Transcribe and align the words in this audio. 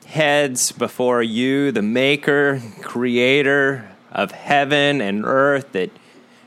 heads 0.06 0.70
before 0.70 1.22
you, 1.22 1.72
the 1.72 1.82
maker, 1.82 2.60
creator 2.80 3.90
of 4.12 4.30
heaven 4.30 5.00
and 5.00 5.24
earth, 5.24 5.72
that 5.72 5.90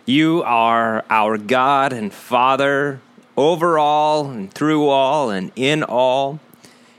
you 0.06 0.44
are 0.44 1.04
our 1.10 1.38
God 1.38 1.92
and 1.92 2.14
Father 2.14 3.02
over 3.36 3.78
all 3.78 4.30
and 4.30 4.54
through 4.54 4.88
all 4.88 5.30
and 5.30 5.52
in 5.56 5.84
all. 5.84 6.40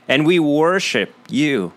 And 0.07 0.27
we 0.27 0.37
worship 0.39 1.13
you. 1.29 1.73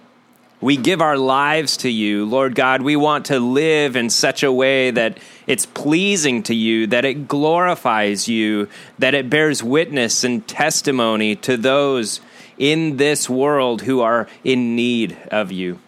We 0.60 0.76
give 0.76 1.00
our 1.00 1.16
lives 1.16 1.78
to 1.78 1.88
you, 1.88 2.26
Lord 2.26 2.54
God. 2.54 2.82
We 2.82 2.94
want 2.94 3.26
to 3.26 3.40
live 3.40 3.96
in 3.96 4.10
such 4.10 4.42
a 4.42 4.52
way 4.52 4.90
that 4.90 5.16
it's 5.46 5.64
pleasing 5.64 6.42
to 6.44 6.54
you, 6.54 6.86
that 6.88 7.06
it 7.06 7.26
glorifies 7.26 8.28
you, 8.28 8.68
that 8.98 9.14
it 9.14 9.30
bears 9.30 9.62
witness 9.62 10.22
and 10.22 10.46
testimony 10.46 11.34
to 11.36 11.56
those 11.56 12.20
in 12.58 12.98
this 12.98 13.28
world 13.30 13.82
who 13.82 14.02
are 14.02 14.28
in 14.44 14.76
need 14.76 15.16
of 15.30 15.50
you. 15.50 15.78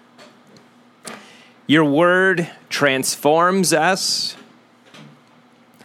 Your 1.67 1.85
word 1.85 2.51
transforms 2.71 3.73
us. 3.73 4.37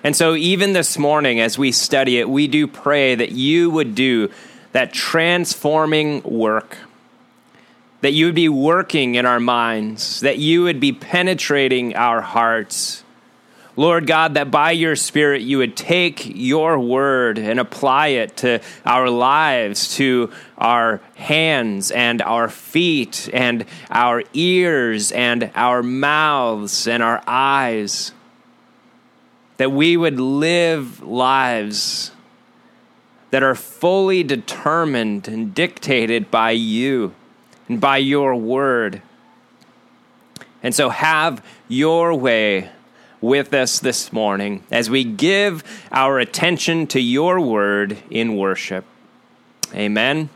And 0.03 0.15
so, 0.15 0.35
even 0.35 0.71
this 0.71 0.97
morning, 0.97 1.41
as 1.41 1.57
we 1.57 1.73
study 1.73 2.19
it, 2.19 2.29
we 2.29 2.47
do 2.47 2.67
pray 2.67 3.15
that 3.15 3.31
you 3.31 3.69
would 3.69 3.95
do 3.95 4.31
that 4.71 4.93
transforming 4.93 6.21
work, 6.23 6.77
that 8.01 8.13
you 8.13 8.25
would 8.25 8.35
be 8.35 8.49
working 8.49 9.15
in 9.15 9.25
our 9.25 9.39
minds, 9.39 10.19
that 10.21 10.37
you 10.37 10.63
would 10.63 10.79
be 10.79 10.91
penetrating 10.91 11.95
our 11.95 12.21
hearts 12.21 13.03
Lord 13.77 14.07
God, 14.07 14.33
that 14.33 14.49
by 14.49 14.71
your 14.71 14.95
Spirit 14.95 15.43
you 15.43 15.59
would 15.59 15.77
take 15.77 16.35
your 16.35 16.79
word 16.79 17.37
and 17.37 17.59
apply 17.59 18.07
it 18.07 18.35
to 18.37 18.59
our 18.83 19.07
lives, 19.07 19.95
to 19.97 20.31
our 20.57 20.99
hands 21.13 21.91
and 21.91 22.23
our 22.23 22.49
feet 22.49 23.29
and 23.31 23.65
our 23.91 24.23
ears 24.33 25.11
and 25.11 25.51
our 25.53 25.83
mouths 25.83 26.87
and 26.87 27.03
our 27.03 27.21
eyes. 27.27 28.13
That 29.57 29.71
we 29.71 29.95
would 29.95 30.19
live 30.19 31.03
lives 31.03 32.11
that 33.29 33.43
are 33.43 33.55
fully 33.55 34.23
determined 34.23 35.27
and 35.27 35.53
dictated 35.53 36.31
by 36.31 36.51
you 36.51 37.13
and 37.67 37.79
by 37.81 37.97
your 37.97 38.35
word. 38.35 39.01
And 40.63 40.73
so 40.73 40.89
have 40.89 41.43
your 41.67 42.13
way 42.13 42.69
with 43.21 43.53
us 43.53 43.79
this 43.79 44.13
morning 44.13 44.63
as 44.71 44.89
we 44.89 45.03
give 45.03 45.63
our 45.91 46.19
attention 46.19 46.87
to 46.87 46.99
your 46.99 47.39
word 47.39 47.97
in 48.09 48.35
worship. 48.35 48.85
Amen. 49.73 50.29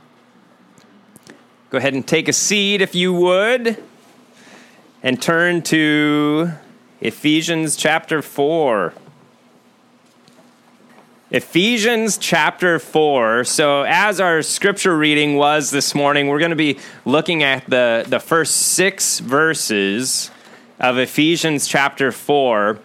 Go 1.70 1.78
ahead 1.78 1.94
and 1.94 2.06
take 2.06 2.28
a 2.28 2.34
seat 2.34 2.82
if 2.82 2.96
you 2.96 3.14
would 3.14 3.82
and 5.04 5.22
turn 5.22 5.62
to 5.64 6.52
Ephesians 7.00 7.76
chapter 7.76 8.22
4. 8.22 8.94
Ephesians 11.34 12.18
chapter 12.18 12.78
4. 12.78 13.46
So, 13.46 13.84
as 13.84 14.20
our 14.20 14.42
scripture 14.42 14.98
reading 14.98 15.38
was 15.38 15.72
this 15.72 15.96
morning, 15.96 16.28
we're 16.28 16.40
going 16.40 16.50
to 16.50 16.58
be 16.58 16.78
looking 17.06 17.42
at 17.42 17.66
the, 17.70 18.06
the 18.06 18.20
first 18.20 18.58
six 18.58 19.20
verses 19.20 20.30
of 20.78 20.98
Ephesians 20.98 21.70
chapter 21.70 22.12
4. 22.12 22.80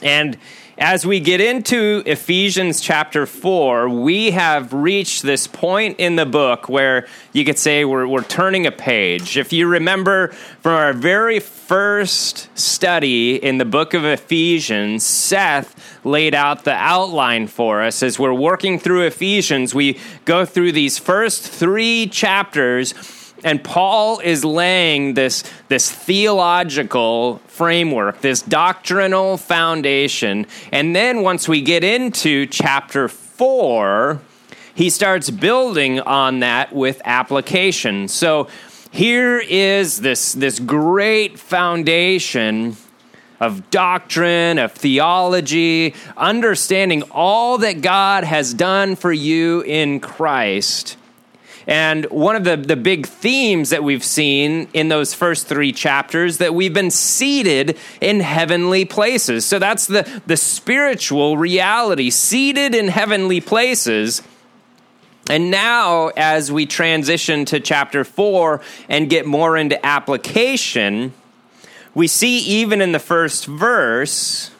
And 0.00 0.38
as 0.80 1.04
we 1.04 1.20
get 1.20 1.42
into 1.42 2.02
Ephesians 2.06 2.80
chapter 2.80 3.26
4, 3.26 3.90
we 3.90 4.30
have 4.30 4.72
reached 4.72 5.22
this 5.22 5.46
point 5.46 6.00
in 6.00 6.16
the 6.16 6.24
book 6.24 6.70
where 6.70 7.06
you 7.34 7.44
could 7.44 7.58
say 7.58 7.84
we're, 7.84 8.06
we're 8.06 8.22
turning 8.22 8.66
a 8.66 8.72
page. 8.72 9.36
If 9.36 9.52
you 9.52 9.66
remember 9.66 10.28
from 10.62 10.72
our 10.72 10.94
very 10.94 11.38
first 11.38 12.48
study 12.58 13.36
in 13.36 13.58
the 13.58 13.66
book 13.66 13.92
of 13.92 14.06
Ephesians, 14.06 15.04
Seth 15.04 16.00
laid 16.02 16.34
out 16.34 16.64
the 16.64 16.72
outline 16.72 17.46
for 17.46 17.82
us. 17.82 18.02
As 18.02 18.18
we're 18.18 18.32
working 18.32 18.78
through 18.78 19.02
Ephesians, 19.02 19.74
we 19.74 20.00
go 20.24 20.46
through 20.46 20.72
these 20.72 20.98
first 20.98 21.46
three 21.46 22.06
chapters 22.06 22.94
and 23.42 23.62
Paul 23.62 24.20
is 24.20 24.44
laying 24.44 25.14
this, 25.14 25.44
this 25.68 25.90
theological 25.90 27.38
framework, 27.46 28.20
this 28.20 28.42
doctrinal 28.42 29.36
foundation. 29.36 30.46
And 30.72 30.94
then 30.94 31.22
once 31.22 31.48
we 31.48 31.62
get 31.62 31.84
into 31.84 32.46
chapter 32.46 33.08
four, 33.08 34.20
he 34.74 34.90
starts 34.90 35.30
building 35.30 36.00
on 36.00 36.40
that 36.40 36.72
with 36.72 37.00
application. 37.04 38.08
So 38.08 38.48
here 38.90 39.38
is 39.38 40.00
this, 40.00 40.32
this 40.32 40.58
great 40.58 41.38
foundation 41.38 42.76
of 43.40 43.70
doctrine, 43.70 44.58
of 44.58 44.72
theology, 44.72 45.94
understanding 46.16 47.02
all 47.10 47.58
that 47.58 47.80
God 47.80 48.24
has 48.24 48.52
done 48.52 48.96
for 48.96 49.12
you 49.12 49.62
in 49.62 50.00
Christ. 50.00 50.96
And 51.70 52.06
one 52.06 52.34
of 52.34 52.42
the, 52.42 52.56
the 52.56 52.74
big 52.74 53.06
themes 53.06 53.70
that 53.70 53.84
we've 53.84 54.02
seen 54.02 54.66
in 54.74 54.88
those 54.88 55.14
first 55.14 55.46
three 55.46 55.72
chapters 55.72 56.38
that 56.38 56.52
we've 56.52 56.74
been 56.74 56.90
seated 56.90 57.78
in 58.00 58.18
heavenly 58.18 58.84
places. 58.84 59.46
So 59.46 59.60
that's 59.60 59.86
the, 59.86 60.20
the 60.26 60.36
spiritual 60.36 61.36
reality, 61.36 62.10
seated 62.10 62.74
in 62.74 62.88
heavenly 62.88 63.40
places. 63.40 64.20
And 65.30 65.52
now, 65.52 66.08
as 66.16 66.50
we 66.50 66.66
transition 66.66 67.44
to 67.46 67.60
chapter 67.60 68.02
four 68.02 68.62
and 68.88 69.08
get 69.08 69.24
more 69.24 69.56
into 69.56 69.86
application, 69.86 71.12
we 71.94 72.08
see 72.08 72.38
even 72.38 72.82
in 72.82 72.90
the 72.90 72.98
first 72.98 73.46
verse, 73.46 74.50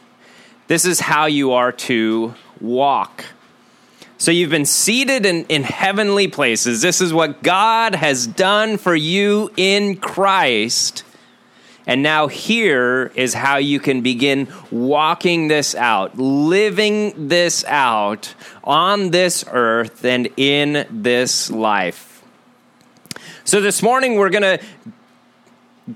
this 0.69 0.85
is 0.85 1.01
how 1.01 1.27
you 1.27 1.55
are 1.55 1.73
to 1.73 2.37
walk. 2.61 3.25
So 4.21 4.31
you've 4.31 4.51
been 4.51 4.67
seated 4.67 5.25
in, 5.25 5.47
in 5.47 5.63
heavenly 5.63 6.29
places. 6.29 6.83
This 6.83 7.01
is 7.01 7.11
what 7.11 7.43
God 7.43 7.95
has 7.95 8.27
done 8.27 8.77
for 8.77 8.95
you 8.95 9.51
in 9.57 9.97
Christ. 9.97 11.05
And 11.87 12.03
now, 12.03 12.27
here 12.27 13.13
is 13.15 13.33
how 13.33 13.57
you 13.57 13.81
can 13.81 14.03
begin 14.03 14.53
walking 14.71 15.49
this 15.49 15.75
out, 15.75 16.19
living 16.19 17.29
this 17.29 17.65
out 17.65 18.35
on 18.63 19.11
this 19.11 19.43
earth 19.51 20.05
and 20.05 20.29
in 20.37 20.87
this 20.91 21.51
life. 21.51 22.23
So, 23.45 23.63
this 23.63 23.83
morning, 23.83 24.17
we're 24.17 24.29
going 24.29 24.59
to 24.59 24.61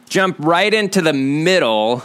jump 0.08 0.36
right 0.38 0.72
into 0.72 1.02
the 1.02 1.12
middle 1.12 2.02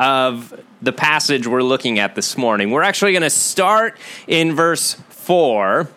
of 0.00 0.52
the 0.82 0.92
passage 0.92 1.46
we're 1.46 1.62
looking 1.62 1.98
at 1.98 2.14
this 2.14 2.36
morning. 2.36 2.70
We're 2.70 2.82
actually 2.82 3.12
going 3.12 3.22
to 3.22 3.30
start 3.30 3.98
in 4.26 4.54
verse 4.54 4.94
4. 5.10 5.88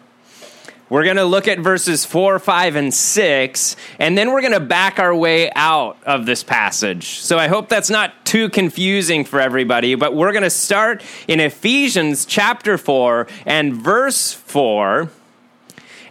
We're 0.89 1.05
going 1.05 1.15
to 1.15 1.25
look 1.25 1.47
at 1.47 1.57
verses 1.59 2.05
4, 2.05 2.37
5, 2.37 2.75
and 2.75 2.93
6, 2.93 3.75
and 3.97 4.15
then 4.15 4.31
we're 4.31 4.41
going 4.41 4.53
to 4.53 4.59
back 4.59 4.99
our 4.99 5.15
way 5.15 5.49
out 5.55 5.97
of 6.03 6.27
this 6.27 6.43
passage. 6.43 7.19
So 7.19 7.39
I 7.39 7.47
hope 7.47 7.67
that's 7.67 7.89
not 7.89 8.25
too 8.25 8.49
confusing 8.49 9.25
for 9.25 9.39
everybody, 9.39 9.95
but 9.95 10.13
we're 10.13 10.33
going 10.33 10.43
to 10.43 10.51
start 10.51 11.01
in 11.27 11.39
Ephesians 11.39 12.25
chapter 12.25 12.77
4 12.77 13.27
and 13.47 13.73
verse 13.73 14.33
4. 14.33 15.09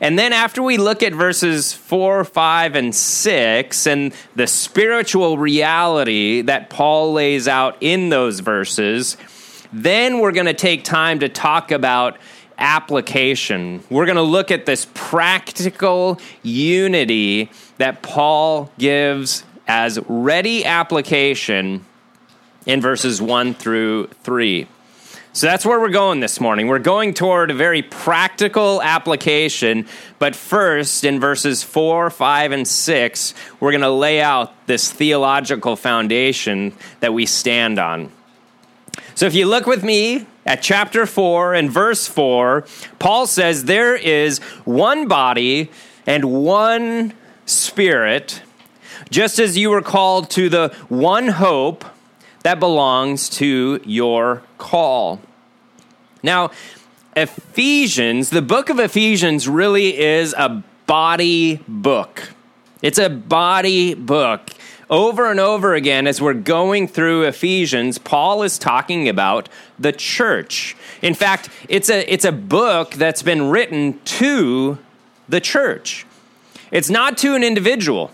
And 0.03 0.19
then 0.19 0.33
after 0.33 0.65
we 0.65 0.79
look 0.79 1.05
at 1.05 1.15
verses 1.15 1.73
4, 1.73 2.25
5, 2.25 2.75
and 2.75 2.93
6 2.93 3.87
and 3.87 4.13
the 4.35 4.49
spiritual 4.49 5.39
reality 5.39 6.43
that 6.43 6.71
Paul 6.71 7.13
lays 7.13 7.47
out 7.47 7.77
in 7.81 8.09
those 8.09 8.41
verses, 8.41 9.17
then 9.73 10.19
we're 10.19 10.33
going 10.33 10.47
to 10.47 10.55
take 10.55 10.83
time 10.83 11.21
to 11.21 11.29
talk 11.29 11.71
about 11.71 12.19
application. 12.59 13.85
We're 13.91 14.07
going 14.07 14.17
to 14.17 14.23
look 14.23 14.51
at 14.51 14.67
this 14.67 14.89
practical 14.93 16.19
unity 16.43 17.49
that 17.79 18.03
Paul 18.03 18.73
gives 18.79 19.45
as 19.69 20.01
ready 20.09 20.65
application 20.65 21.87
in 22.67 22.81
verses 22.81 23.23
1 23.23 23.55
through 23.55 24.09
3. 24.25 24.67
So 25.35 25.47
that's 25.47 25.65
where 25.65 25.81
we're 25.81 25.89
going 25.89 26.21
this 26.21 26.41
morning. 26.41 26.67
We're 26.67 26.79
going 26.79 27.15
toward 27.15 27.51
a 27.51 27.55
very 27.55 27.81
practical 27.81 28.83
application, 28.83 29.89
but 30.19 30.37
first, 30.37 31.05
in 31.05 31.21
verses 31.21 31.63
4, 31.63 32.11
5, 32.11 32.53
and 32.53 32.69
6, 32.69 33.35
we're 33.59 33.71
going 33.71 33.81
to 33.81 33.89
lay 33.89 34.21
out 34.21 34.67
this 34.67 34.93
theological 34.93 35.75
foundation 35.75 36.75
that 37.01 37.15
we 37.15 37.25
stand 37.25 37.79
on. 37.79 38.13
So 39.15 39.25
if 39.25 39.35
you 39.35 39.47
look 39.47 39.67
with 39.67 39.83
me 39.83 40.27
at 40.45 40.61
chapter 40.61 41.07
4 41.07 41.55
and 41.55 41.71
verse 41.71 42.07
4, 42.07 42.67
Paul 42.99 43.27
says 43.27 43.65
there 43.65 43.97
is 43.97 44.39
one 44.67 45.09
body 45.09 45.71
and 46.07 46.45
one 46.45 47.15
spirit, 47.47 48.43
just 49.09 49.39
as 49.39 49.57
you 49.57 49.71
were 49.71 49.81
called 49.81 50.29
to 50.33 50.51
the 50.51 50.77
one 50.91 51.29
hope 51.29 51.87
that 52.43 52.61
belongs 52.61 53.29
to 53.31 53.81
your 53.85 54.43
call. 54.59 55.21
Now, 56.23 56.51
Ephesians, 57.17 58.31
the 58.31 58.43
book 58.43 58.71
of 58.71 58.79
Ephesians 58.79 59.49
really 59.49 59.99
is 59.99 60.35
a 60.37 60.63
body 60.87 61.63
book. 61.69 62.31
It's 62.81 62.99
a 62.99 63.11
body 63.11 63.95
book. 63.95 64.51
Over 64.91 65.31
and 65.31 65.41
over 65.41 65.75
again, 65.75 66.07
as 66.07 66.21
we're 66.21 66.35
going 66.35 66.87
through 66.87 67.23
Ephesians, 67.23 67.97
Paul 67.99 68.43
is 68.43 68.59
talking 68.59 69.09
about 69.09 69.49
the 69.79 69.93
church. 69.93 70.77
In 71.01 71.15
fact, 71.15 71.49
it's 71.69 71.89
a, 71.89 72.13
it's 72.13 72.25
a 72.25 72.33
book 72.33 72.93
that's 72.95 73.23
been 73.23 73.49
written 73.49 73.99
to 74.05 74.79
the 75.29 75.41
church. 75.41 76.05
It's 76.71 76.91
not 76.91 77.17
to 77.19 77.35
an 77.35 77.43
individual. 77.43 78.11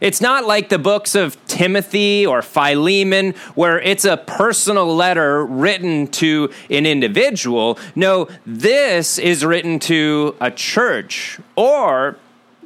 It's 0.00 0.20
not 0.20 0.46
like 0.46 0.68
the 0.70 0.78
books 0.78 1.14
of 1.14 1.36
Timothy 1.46 2.26
or 2.26 2.42
Philemon, 2.42 3.34
where 3.54 3.78
it's 3.80 4.04
a 4.04 4.16
personal 4.16 4.94
letter 4.94 5.44
written 5.44 6.06
to 6.08 6.50
an 6.70 6.86
individual. 6.86 7.78
No, 7.94 8.28
this 8.46 9.18
is 9.18 9.44
written 9.44 9.78
to 9.80 10.34
a 10.40 10.50
church. 10.50 11.38
Or, 11.54 12.16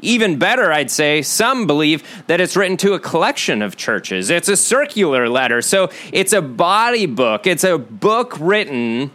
even 0.00 0.38
better, 0.38 0.72
I'd 0.72 0.90
say, 0.90 1.22
some 1.22 1.66
believe 1.66 2.02
that 2.28 2.40
it's 2.40 2.56
written 2.56 2.76
to 2.78 2.94
a 2.94 3.00
collection 3.00 3.62
of 3.62 3.76
churches. 3.76 4.30
It's 4.30 4.48
a 4.48 4.56
circular 4.56 5.28
letter. 5.28 5.60
So 5.62 5.90
it's 6.12 6.32
a 6.32 6.42
body 6.42 7.06
book, 7.06 7.46
it's 7.46 7.64
a 7.64 7.78
book 7.78 8.38
written 8.38 9.10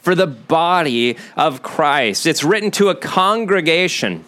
for 0.00 0.14
the 0.14 0.26
body 0.26 1.16
of 1.34 1.62
Christ. 1.62 2.26
It's 2.26 2.44
written 2.44 2.70
to 2.72 2.90
a 2.90 2.94
congregation. 2.94 4.26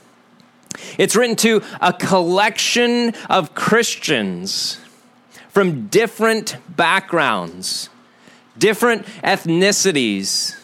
It's 0.98 1.16
written 1.16 1.36
to 1.36 1.62
a 1.80 1.92
collection 1.92 3.14
of 3.28 3.54
Christians 3.54 4.78
from 5.48 5.86
different 5.88 6.56
backgrounds, 6.68 7.88
different 8.58 9.06
ethnicities, 9.22 10.56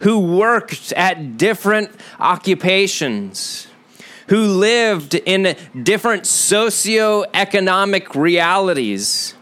who 0.00 0.18
worked 0.18 0.92
at 0.92 1.36
different 1.36 1.90
occupations, 2.18 3.68
who 4.28 4.46
lived 4.46 5.14
in 5.14 5.56
different 5.82 6.24
socioeconomic 6.24 8.14
realities, 8.14 9.34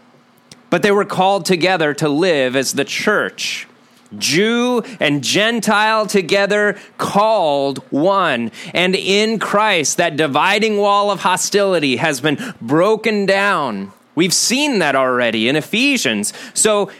but 0.69 0.83
they 0.83 0.91
were 0.91 1.05
called 1.05 1.45
together 1.45 1.93
to 1.93 2.09
live 2.09 2.55
as 2.55 2.73
the 2.73 2.83
church 2.85 3.68
Jew 4.17 4.81
and 4.99 5.23
Gentile 5.23 6.07
together, 6.07 6.77
called 6.97 7.79
one. 7.91 8.51
And 8.73 8.95
in 8.95 9.39
Christ, 9.39 9.97
that 9.97 10.17
dividing 10.17 10.77
wall 10.77 11.11
of 11.11 11.21
hostility 11.21 11.97
has 11.97 12.21
been 12.21 12.55
broken 12.61 13.25
down. 13.25 13.91
We've 14.15 14.33
seen 14.33 14.79
that 14.79 14.95
already 14.95 15.47
in 15.47 15.55
Ephesians. 15.55 16.33
So 16.53 16.91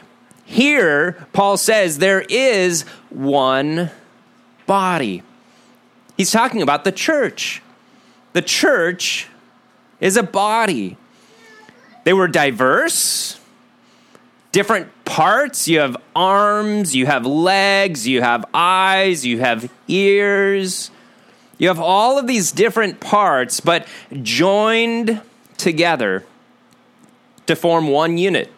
here, 0.45 1.27
Paul 1.33 1.57
says 1.57 1.97
there 1.97 2.21
is 2.21 2.83
one 3.09 3.91
body. 4.65 5.23
He's 6.17 6.31
talking 6.31 6.61
about 6.61 6.83
the 6.83 6.91
church. 6.91 7.61
The 8.33 8.41
church 8.41 9.27
is 9.99 10.17
a 10.17 10.23
body. 10.23 10.97
They 12.03 12.13
were 12.13 12.27
diverse 12.27 13.38
different 14.51 14.89
parts. 15.05 15.67
You 15.67 15.79
have 15.79 15.97
arms, 16.15 16.95
you 16.95 17.05
have 17.05 17.25
legs, 17.25 18.07
you 18.07 18.21
have 18.21 18.45
eyes, 18.53 19.25
you 19.25 19.39
have 19.39 19.71
ears. 19.87 20.91
You 21.57 21.67
have 21.67 21.79
all 21.79 22.17
of 22.17 22.25
these 22.25 22.51
different 22.51 22.99
parts, 23.01 23.59
but 23.59 23.87
joined 24.23 25.21
together 25.57 26.25
to 27.47 27.55
form 27.55 27.89
one 27.89 28.17
unit. 28.17 28.51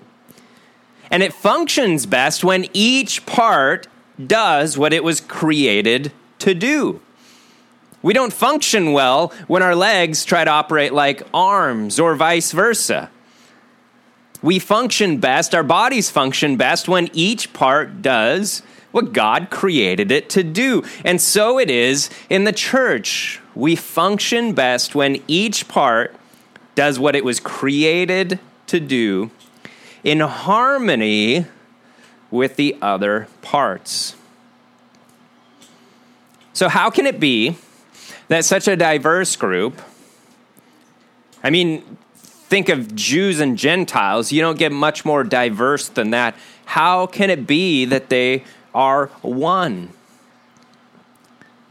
And 1.09 1.23
it 1.23 1.33
functions 1.33 2.05
best 2.05 2.43
when 2.43 2.67
each 2.73 3.25
part 3.25 3.87
does 4.23 4.77
what 4.77 4.93
it 4.93 5.03
was 5.03 5.19
created 5.19 6.11
to 6.39 6.53
do. 6.53 7.01
We 8.03 8.13
don't 8.13 8.33
function 8.33 8.93
well 8.93 9.33
when 9.47 9.63
our 9.63 9.75
legs 9.75 10.23
try 10.23 10.43
to 10.43 10.51
operate 10.51 10.93
like 10.93 11.23
arms 11.33 11.99
or 11.99 12.15
vice 12.15 12.51
versa. 12.51 13.09
We 14.41 14.59
function 14.59 15.17
best, 15.17 15.53
our 15.53 15.63
bodies 15.63 16.09
function 16.09 16.57
best 16.57 16.87
when 16.87 17.09
each 17.13 17.53
part 17.53 18.01
does 18.01 18.63
what 18.91 19.13
God 19.13 19.49
created 19.49 20.11
it 20.11 20.29
to 20.31 20.43
do. 20.43 20.83
And 21.05 21.21
so 21.21 21.59
it 21.59 21.69
is 21.69 22.09
in 22.29 22.43
the 22.43 22.51
church. 22.51 23.39
We 23.55 23.75
function 23.75 24.53
best 24.53 24.95
when 24.95 25.21
each 25.27 25.67
part 25.67 26.15
does 26.75 26.99
what 26.99 27.15
it 27.15 27.23
was 27.23 27.39
created 27.39 28.39
to 28.67 28.79
do 28.79 29.29
in 30.03 30.19
harmony 30.21 31.45
with 32.29 32.55
the 32.55 32.77
other 32.81 33.27
parts. 33.41 34.15
So, 36.53 36.69
how 36.69 36.89
can 36.89 37.05
it 37.05 37.19
be 37.19 37.57
that 38.27 38.45
such 38.45 38.67
a 38.67 38.75
diverse 38.75 39.35
group? 39.35 39.81
I 41.43 41.49
mean, 41.49 41.97
think 42.51 42.67
of 42.67 42.93
Jews 42.93 43.39
and 43.39 43.57
Gentiles, 43.57 44.33
you 44.33 44.41
don't 44.41 44.59
get 44.59 44.73
much 44.73 45.05
more 45.05 45.23
diverse 45.23 45.87
than 45.87 46.09
that. 46.09 46.35
How 46.65 47.07
can 47.07 47.29
it 47.29 47.47
be 47.47 47.85
that 47.85 48.09
they 48.09 48.43
are 48.75 49.07
one? 49.21 49.93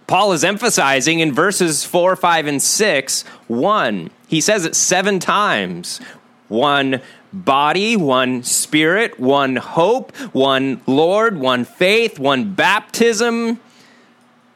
Paul 0.06 0.32
is 0.32 0.42
emphasizing 0.42 1.20
in 1.20 1.34
verses 1.34 1.84
4, 1.84 2.16
5, 2.16 2.46
and 2.46 2.62
6 2.62 3.22
one. 3.46 4.10
He 4.26 4.40
says 4.40 4.64
it 4.64 4.74
seven 4.74 5.18
times 5.18 5.98
one 6.48 7.02
body, 7.30 7.94
one 7.94 8.42
spirit, 8.42 9.20
one 9.20 9.56
hope, 9.56 10.16
one 10.32 10.80
Lord, 10.86 11.36
one 11.36 11.66
faith, 11.66 12.18
one 12.18 12.54
baptism, 12.54 13.60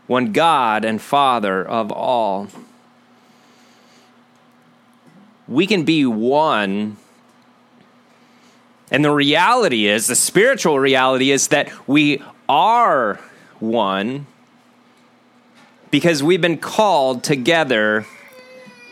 one 0.06 0.32
God 0.32 0.86
and 0.86 1.02
Father 1.02 1.62
of 1.62 1.92
all 1.92 2.48
we 5.46 5.66
can 5.66 5.84
be 5.84 6.06
one. 6.06 6.96
And 8.90 9.04
the 9.04 9.10
reality 9.10 9.86
is, 9.86 10.06
the 10.06 10.14
spiritual 10.14 10.78
reality 10.78 11.30
is 11.30 11.48
that 11.48 11.70
we 11.88 12.22
are 12.48 13.20
one 13.58 14.26
because 15.90 16.22
we've 16.22 16.40
been 16.40 16.58
called 16.58 17.22
together 17.22 18.06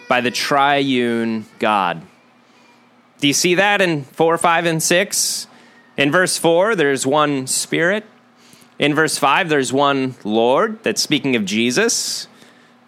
by 0.09 0.21
the 0.21 0.30
triune 0.30 1.47
God. 1.59 2.02
Do 3.18 3.26
you 3.26 3.32
see 3.32 3.54
that 3.56 3.80
in 3.80 4.04
4, 4.04 4.38
5, 4.38 4.66
and 4.66 4.82
6? 4.82 5.47
In 5.97 6.11
verse 6.11 6.38
4, 6.38 6.75
there's 6.75 7.06
one 7.06 7.47
Spirit. 7.47 8.04
In 8.78 8.94
verse 8.94 9.18
5, 9.18 9.49
there's 9.49 9.73
one 9.73 10.16
Lord, 10.25 10.82
that's 10.82 11.02
speaking 11.02 11.37
of 11.37 11.44
Jesus. 11.44 12.26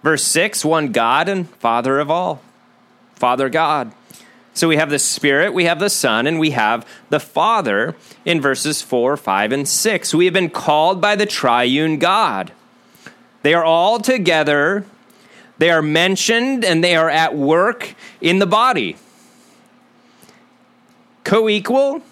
Verse 0.03 0.25
6, 0.25 0.65
one 0.65 0.93
God 0.93 1.29
and 1.29 1.49
Father 1.49 2.01
of 2.01 2.11
all. 2.11 2.43
Father 3.25 3.49
God. 3.49 3.91
So 4.53 4.69
we 4.69 4.77
have 4.77 4.91
the 4.91 4.99
Spirit, 4.99 5.55
we 5.55 5.65
have 5.65 5.79
the 5.79 5.89
Son, 5.89 6.27
and 6.27 6.39
we 6.39 6.51
have 6.51 6.87
the 7.09 7.19
Father 7.19 7.97
in 8.27 8.39
verses 8.39 8.83
4, 8.83 9.17
5, 9.17 9.51
and 9.51 9.67
6. 9.67 10.15
We 10.15 10.27
have 10.27 10.35
been 10.35 10.51
called 10.51 11.01
by 11.01 11.17
the 11.17 11.25
triune 11.25 11.99
God. 11.99 12.53
They 13.41 13.55
are 13.55 13.65
all 13.65 13.99
together, 13.99 14.85
they 15.57 15.71
are 15.71 15.81
mentioned, 15.81 16.67
and 16.67 16.85
they 16.85 16.97
are 16.97 17.09
at 17.09 17.35
work 17.35 17.95
in 18.21 18.41
the 18.41 18.47
body. 18.47 18.99
Co 21.25 21.49
equal, 21.49 22.03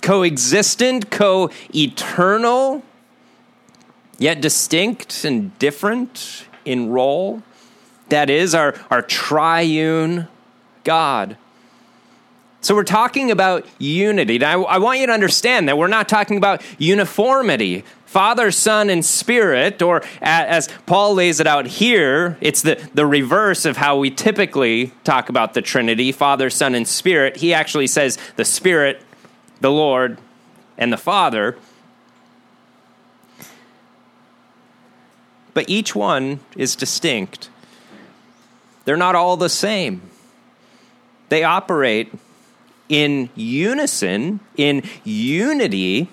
coexistent, 0.00 1.10
co 1.10 1.50
eternal, 1.74 2.82
yet 4.16 4.40
distinct 4.40 5.26
and 5.26 5.58
different 5.58 6.46
in 6.64 6.88
role 6.88 7.42
that 8.12 8.30
is 8.30 8.54
our, 8.54 8.74
our 8.90 9.02
triune 9.02 10.28
God. 10.84 11.36
So 12.60 12.74
we're 12.74 12.84
talking 12.84 13.30
about 13.30 13.66
unity. 13.78 14.42
I, 14.44 14.52
I 14.54 14.78
want 14.78 15.00
you 15.00 15.06
to 15.06 15.12
understand 15.12 15.68
that 15.68 15.76
we're 15.76 15.88
not 15.88 16.08
talking 16.08 16.36
about 16.36 16.62
uniformity. 16.78 17.84
Father, 18.04 18.50
Son, 18.50 18.90
and 18.90 19.04
Spirit, 19.04 19.80
or 19.80 20.02
as 20.20 20.68
Paul 20.84 21.14
lays 21.14 21.40
it 21.40 21.46
out 21.46 21.66
here, 21.66 22.36
it's 22.42 22.60
the, 22.60 22.86
the 22.92 23.06
reverse 23.06 23.64
of 23.64 23.78
how 23.78 23.98
we 23.98 24.10
typically 24.10 24.92
talk 25.02 25.30
about 25.30 25.54
the 25.54 25.62
Trinity 25.62 26.12
Father, 26.12 26.50
Son, 26.50 26.74
and 26.74 26.86
Spirit. 26.86 27.38
He 27.38 27.54
actually 27.54 27.86
says 27.86 28.18
the 28.36 28.44
Spirit, 28.44 29.02
the 29.60 29.70
Lord, 29.70 30.18
and 30.76 30.92
the 30.92 30.98
Father. 30.98 31.56
but 35.54 35.68
each 35.68 35.94
one 35.94 36.40
is 36.56 36.74
distinct. 36.74 37.50
They're 38.84 38.96
not 38.96 39.14
all 39.14 39.36
the 39.36 39.48
same. 39.48 40.02
They 41.28 41.44
operate 41.44 42.12
in 42.88 43.30
unison, 43.34 44.40
in 44.56 44.82
unity, 45.04 46.08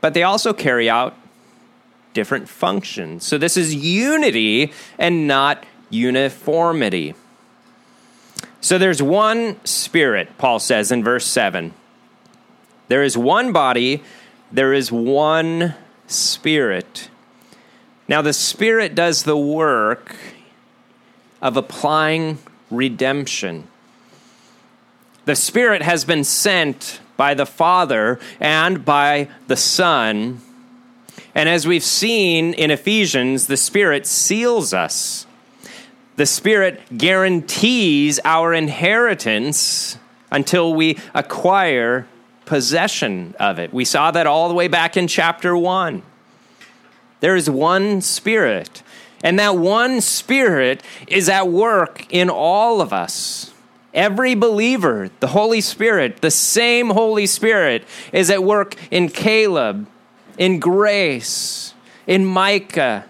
but 0.00 0.14
they 0.14 0.22
also 0.22 0.52
carry 0.52 0.88
out 0.88 1.14
different 2.14 2.48
functions. 2.48 3.24
So 3.24 3.38
this 3.38 3.56
is 3.56 3.74
unity 3.74 4.72
and 4.98 5.26
not 5.26 5.64
uniformity. 5.90 7.14
So 8.60 8.78
there's 8.78 9.02
one 9.02 9.64
spirit, 9.64 10.36
Paul 10.38 10.58
says 10.58 10.90
in 10.90 11.04
verse 11.04 11.26
7. 11.26 11.74
There 12.88 13.02
is 13.02 13.16
one 13.16 13.52
body, 13.52 14.02
there 14.50 14.72
is 14.72 14.90
one 14.90 15.74
spirit. 16.06 17.10
Now, 18.08 18.22
the 18.22 18.32
spirit 18.32 18.94
does 18.94 19.24
the 19.24 19.36
work 19.36 20.16
of 21.40 21.56
applying 21.56 22.38
redemption. 22.70 23.66
The 25.24 25.36
spirit 25.36 25.82
has 25.82 26.04
been 26.04 26.24
sent 26.24 27.00
by 27.16 27.34
the 27.34 27.46
Father 27.46 28.18
and 28.40 28.84
by 28.84 29.28
the 29.46 29.56
Son. 29.56 30.40
And 31.34 31.48
as 31.48 31.66
we've 31.66 31.84
seen 31.84 32.54
in 32.54 32.70
Ephesians, 32.70 33.46
the 33.46 33.56
Spirit 33.56 34.06
seals 34.06 34.72
us. 34.72 35.26
The 36.16 36.26
Spirit 36.26 36.80
guarantees 36.96 38.18
our 38.24 38.54
inheritance 38.54 39.98
until 40.30 40.74
we 40.74 40.98
acquire 41.14 42.06
possession 42.44 43.34
of 43.38 43.58
it. 43.58 43.72
We 43.72 43.84
saw 43.84 44.10
that 44.10 44.26
all 44.26 44.48
the 44.48 44.54
way 44.54 44.68
back 44.68 44.96
in 44.96 45.06
chapter 45.06 45.56
1. 45.56 46.02
There 47.20 47.36
is 47.36 47.50
one 47.50 48.00
Spirit, 48.00 48.82
and 49.22 49.38
that 49.38 49.56
one 49.56 50.00
Spirit 50.00 50.82
is 51.06 51.28
at 51.28 51.48
work 51.48 52.06
in 52.10 52.30
all 52.30 52.80
of 52.80 52.92
us. 52.92 53.52
Every 53.94 54.34
believer, 54.34 55.10
the 55.20 55.28
Holy 55.28 55.60
Spirit, 55.60 56.20
the 56.20 56.30
same 56.30 56.90
Holy 56.90 57.26
Spirit, 57.26 57.84
is 58.12 58.30
at 58.30 58.44
work 58.44 58.76
in 58.90 59.08
Caleb, 59.08 59.86
in 60.36 60.60
Grace, 60.60 61.74
in 62.06 62.24
Micah, 62.24 63.06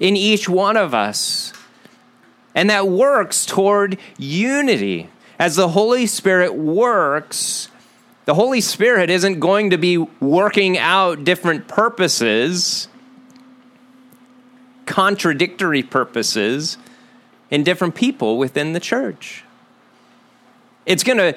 in 0.00 0.16
each 0.16 0.48
one 0.48 0.76
of 0.76 0.94
us. 0.94 1.52
And 2.54 2.70
that 2.70 2.88
works 2.88 3.44
toward 3.44 3.98
unity. 4.16 5.08
As 5.38 5.56
the 5.56 5.68
Holy 5.68 6.06
Spirit 6.06 6.54
works, 6.54 7.68
the 8.24 8.34
Holy 8.34 8.60
Spirit 8.60 9.10
isn't 9.10 9.40
going 9.40 9.70
to 9.70 9.78
be 9.78 9.98
working 9.98 10.78
out 10.78 11.24
different 11.24 11.66
purposes, 11.66 12.88
contradictory 14.92 15.82
purposes 15.82 16.76
in 17.50 17.64
different 17.64 17.94
people 17.94 18.36
within 18.36 18.74
the 18.74 18.78
church. 18.78 19.42
It's 20.84 21.02
going 21.02 21.16
to 21.16 21.34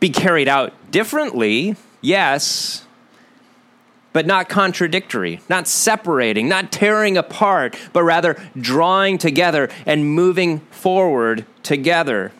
be 0.00 0.08
carried 0.08 0.48
out 0.48 0.72
differently, 0.90 1.76
yes, 2.00 2.86
but 4.14 4.24
not 4.24 4.48
contradictory, 4.48 5.40
not 5.50 5.68
separating, 5.68 6.48
not 6.48 6.72
tearing 6.72 7.18
apart, 7.18 7.76
but 7.92 8.04
rather 8.04 8.42
drawing 8.58 9.18
together 9.18 9.68
and 9.84 10.06
moving 10.06 10.60
forward 10.70 11.44
together. 11.62 12.32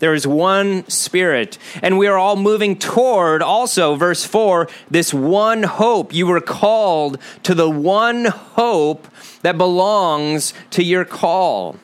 There 0.00 0.12
is 0.12 0.26
one 0.26 0.86
Spirit, 0.86 1.56
and 1.80 1.96
we 1.96 2.08
are 2.08 2.18
all 2.18 2.36
moving 2.36 2.78
toward 2.78 3.40
also, 3.40 3.94
verse 3.94 4.22
4, 4.22 4.68
this 4.90 5.14
one 5.14 5.62
hope. 5.62 6.12
You 6.12 6.26
were 6.26 6.42
called 6.42 7.16
to 7.44 7.54
the 7.54 7.70
one 7.70 8.26
hope 8.26 9.08
that 9.44 9.58
belongs 9.58 10.54
to 10.70 10.82
your 10.82 11.04
call. 11.04 11.76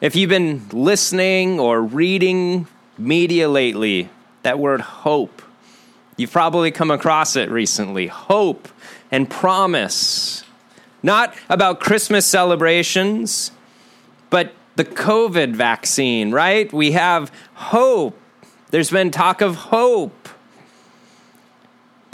If 0.00 0.14
you've 0.14 0.30
been 0.30 0.68
listening 0.70 1.58
or 1.58 1.82
reading 1.82 2.68
media 2.96 3.48
lately, 3.48 4.08
that 4.44 4.60
word 4.60 4.80
hope, 4.80 5.42
you've 6.16 6.30
probably 6.30 6.70
come 6.70 6.92
across 6.92 7.34
it 7.34 7.50
recently. 7.50 8.06
Hope 8.06 8.68
and 9.10 9.28
promise. 9.28 10.44
Not 11.02 11.34
about 11.48 11.80
Christmas 11.80 12.24
celebrations, 12.24 13.50
but 14.30 14.54
the 14.76 14.84
COVID 14.84 15.56
vaccine, 15.56 16.30
right? 16.30 16.72
We 16.72 16.92
have 16.92 17.32
hope. 17.54 18.16
There's 18.70 18.90
been 18.90 19.10
talk 19.10 19.40
of 19.40 19.56
hope. 19.56 20.23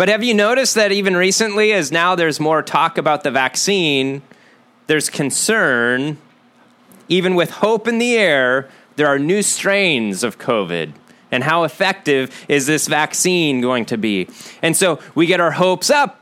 But 0.00 0.08
have 0.08 0.24
you 0.24 0.32
noticed 0.32 0.76
that 0.76 0.92
even 0.92 1.14
recently, 1.14 1.74
as 1.74 1.92
now 1.92 2.14
there's 2.14 2.40
more 2.40 2.62
talk 2.62 2.96
about 2.96 3.22
the 3.22 3.30
vaccine, 3.30 4.22
there's 4.86 5.10
concern 5.10 6.16
even 7.10 7.34
with 7.34 7.50
hope 7.50 7.86
in 7.86 7.98
the 7.98 8.16
air, 8.16 8.70
there 8.96 9.06
are 9.06 9.18
new 9.18 9.42
strains 9.42 10.24
of 10.24 10.38
COVID. 10.38 10.94
And 11.30 11.44
how 11.44 11.64
effective 11.64 12.34
is 12.48 12.66
this 12.66 12.88
vaccine 12.88 13.60
going 13.60 13.84
to 13.84 13.98
be? 13.98 14.30
And 14.62 14.74
so 14.74 15.00
we 15.14 15.26
get 15.26 15.38
our 15.38 15.50
hopes 15.50 15.90
up, 15.90 16.18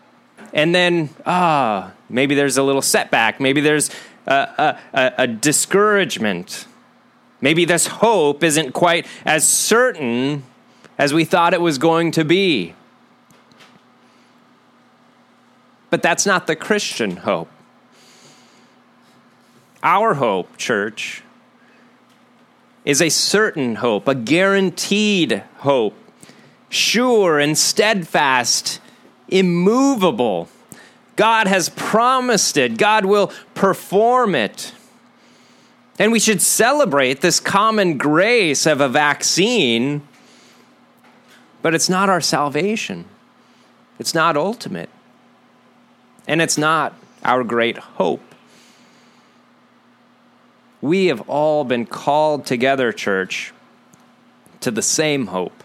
and 0.53 0.75
then, 0.75 1.11
ah, 1.25 1.93
maybe 2.09 2.35
there's 2.35 2.57
a 2.57 2.65
little 2.65 2.83
setback. 2.83 3.39
Maybe 3.39 3.61
there's 3.61 3.91
a, 4.27 4.77
a, 4.93 5.13
a 5.19 5.27
discouragement. 5.29 6.67
Maybe 7.41 7.65
this 7.65 7.87
hope 7.87 8.43
isn't 8.43 8.73
quite 8.73 9.07
as 9.25 9.47
certain 9.47 10.43
as 10.99 11.15
we 11.15 11.25
thought 11.25 11.55
it 11.55 11.61
was 11.61 11.79
going 11.79 12.11
to 12.11 12.25
be. 12.25 12.75
But 15.90 16.02
that's 16.02 16.26
not 16.26 16.47
the 16.47 16.57
Christian 16.57 17.18
hope. 17.18 17.49
Our 19.83 20.14
hope, 20.14 20.57
church, 20.57 21.23
is 22.85 23.00
a 23.00 23.09
certain 23.09 23.76
hope, 23.76 24.09
a 24.09 24.14
guaranteed 24.14 25.42
hope, 25.59 25.95
sure 26.68 27.38
and 27.38 27.57
steadfast, 27.57 28.80
immovable. 29.28 30.49
God 31.16 31.47
has 31.47 31.68
promised 31.68 32.57
it, 32.57 32.76
God 32.76 33.04
will 33.04 33.33
perform 33.54 34.35
it. 34.35 34.73
And 35.99 36.12
we 36.12 36.21
should 36.21 36.40
celebrate 36.40 37.21
this 37.21 37.40
common 37.40 37.99
grace 37.99 38.66
of 38.66 38.80
a 38.80 38.88
vaccine, 38.88 40.07
but 41.61 41.75
it's 41.75 41.88
not 41.88 42.09
our 42.09 42.21
salvation. 42.21 43.04
It's 43.99 44.14
not 44.14 44.37
ultimate. 44.37 44.90
And 46.29 46.43
it's 46.43 46.59
not 46.59 46.95
our 47.25 47.43
great 47.43 47.79
hope. 47.79 48.23
We 50.81 51.07
have 51.07 51.29
all 51.29 51.65
been 51.65 51.87
called 51.87 52.47
together, 52.47 52.93
church, 52.93 53.53
to 54.61 54.71
the 54.71 54.83
same 54.83 55.27
hope. 55.29 55.65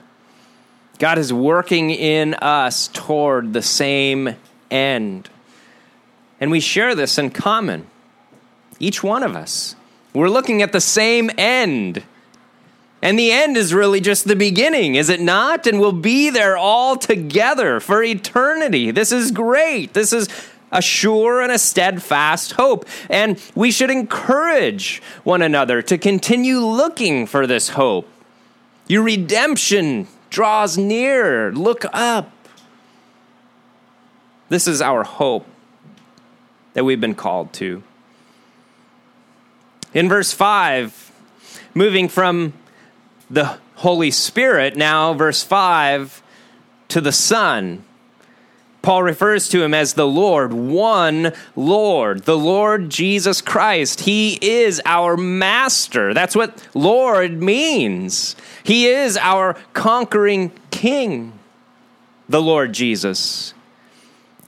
God 0.98 1.18
is 1.18 1.32
working 1.34 1.92
in 1.92 2.34
us 2.36 2.88
toward 2.88 3.54
the 3.54 3.62
same 3.62 4.36
end. 4.72 5.30
And 6.40 6.50
we 6.50 6.60
share 6.60 6.96
this 6.96 7.18
in 7.18 7.30
common, 7.30 7.88
each 8.80 9.04
one 9.04 9.22
of 9.22 9.36
us. 9.36 9.76
We're 10.14 10.30
looking 10.30 10.62
at 10.62 10.72
the 10.72 10.82
same 10.82 11.30
end. 11.38 12.04
And 13.02 13.20
the 13.20 13.32
end 13.32 13.58
is 13.58 13.74
really 13.74 14.00
just 14.00 14.28
the 14.28 14.36
beginning, 14.36 14.96
is 14.96 15.10
it 15.10 15.20
not? 15.20 15.68
And 15.68 15.80
we'll 15.80 15.92
be 15.92 16.30
there 16.30 16.56
all 16.56 16.96
together 16.96 17.82
for 17.82 18.02
eternity. 18.02 18.92
This 18.92 19.12
is 19.12 19.32
great. 19.32 19.94
This 19.94 20.14
is 20.14 20.30
a 20.74 20.82
sure 20.82 21.42
and 21.42 21.52
a 21.52 21.60
steadfast 21.60 22.54
hope. 22.54 22.86
And 23.10 23.42
we 23.56 23.72
should 23.72 23.90
encourage 23.90 25.02
one 25.24 25.42
another 25.42 25.82
to 25.84 25.98
continue 25.98 26.60
looking 26.60 27.28
for 27.28 27.48
this 27.48 27.70
hope. 27.70 28.10
Your 28.88 29.04
redemption 29.04 30.08
draws 30.30 30.78
near. 30.78 31.54
Look 31.54 31.86
up. 31.94 32.32
This 34.50 34.68
is 34.68 34.82
our 34.82 35.04
hope 35.04 35.48
that 36.74 36.84
we've 36.84 37.00
been 37.00 37.16
called 37.16 37.54
to. 37.54 37.84
In 39.94 40.10
verse 40.10 40.34
5, 40.34 41.12
moving 41.74 42.10
from 42.10 42.54
the 43.30 43.58
Holy 43.76 44.12
Spirit, 44.12 44.76
now, 44.76 45.14
verse 45.14 45.44
5, 45.44 46.22
to 46.90 47.02
the 47.02 47.12
Son. 47.12 47.84
Paul 48.84 49.02
refers 49.02 49.48
to 49.50 49.64
him 49.64 49.74
as 49.74 49.94
the 49.94 50.06
Lord, 50.06 50.52
one 50.52 51.32
Lord, 51.56 52.26
the 52.26 52.38
Lord 52.38 52.90
Jesus 52.90 53.40
Christ. 53.40 54.02
He 54.02 54.38
is 54.42 54.82
our 54.86 55.16
master. 55.16 56.14
That's 56.14 56.36
what 56.36 56.68
Lord 56.74 57.42
means. 57.42 58.36
He 58.62 58.88
is 58.88 59.16
our 59.16 59.56
conquering 59.72 60.52
king, 60.70 61.32
the 62.28 62.42
Lord 62.42 62.74
Jesus. 62.74 63.54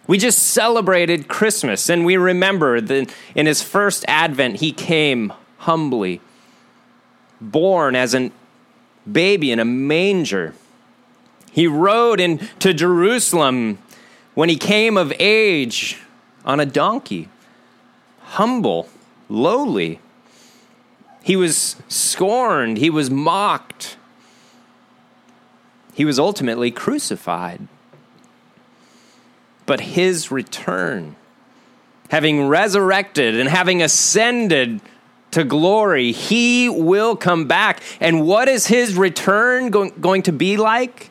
We 0.06 0.18
just 0.18 0.40
celebrated 0.40 1.30
Christmas 1.30 1.90
and 1.90 2.06
we 2.06 2.18
remember 2.18 2.82
that 2.82 3.16
in 3.36 3.46
his 3.46 3.64
first 3.64 4.04
advent, 4.06 4.58
he 4.58 4.74
came 4.74 5.32
humbly, 5.60 6.20
born 7.40 7.96
as 7.96 8.14
a 8.14 8.32
baby 9.10 9.54
in 9.54 9.60
a 9.60 9.66
manger. 9.66 10.54
He 11.54 11.68
rode 11.68 12.20
into 12.20 12.74
Jerusalem 12.74 13.78
when 14.36 14.50
he 14.50 14.58
came 14.58 14.98
of 14.98 15.12
age 15.20 15.98
on 16.46 16.60
a 16.60 16.66
donkey, 16.66 17.30
humble, 18.20 18.88
lowly. 19.30 20.00
He 21.24 21.36
was 21.36 21.78
scorned, 21.88 22.78
he 22.78 22.90
was 22.92 23.10
mocked. 23.10 23.98
He 25.94 26.06
was 26.06 26.20
ultimately 26.20 26.72
crucified. 26.72 27.68
But 29.66 29.80
his 29.80 30.30
return, 30.30 31.16
having 32.10 32.48
resurrected 32.48 33.34
and 33.36 33.50
having 33.50 33.82
ascended 33.82 34.82
to 35.32 35.44
glory, 35.44 36.12
he 36.12 36.70
will 36.70 37.16
come 37.16 37.48
back. 37.48 37.82
And 38.00 38.26
what 38.26 38.48
is 38.48 38.68
his 38.68 38.96
return 38.96 39.70
going, 39.70 40.22
to 40.24 40.32
be 40.32 40.58
like? 40.58 41.10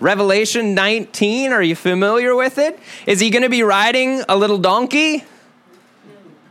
Revelation 0.00 0.74
19, 0.74 1.52
are 1.52 1.62
you 1.62 1.74
familiar 1.74 2.34
with 2.34 2.58
it? 2.58 2.78
Is 3.06 3.20
he 3.20 3.30
going 3.30 3.42
to 3.42 3.48
be 3.48 3.62
riding 3.62 4.22
a 4.28 4.36
little 4.36 4.58
donkey? 4.58 5.24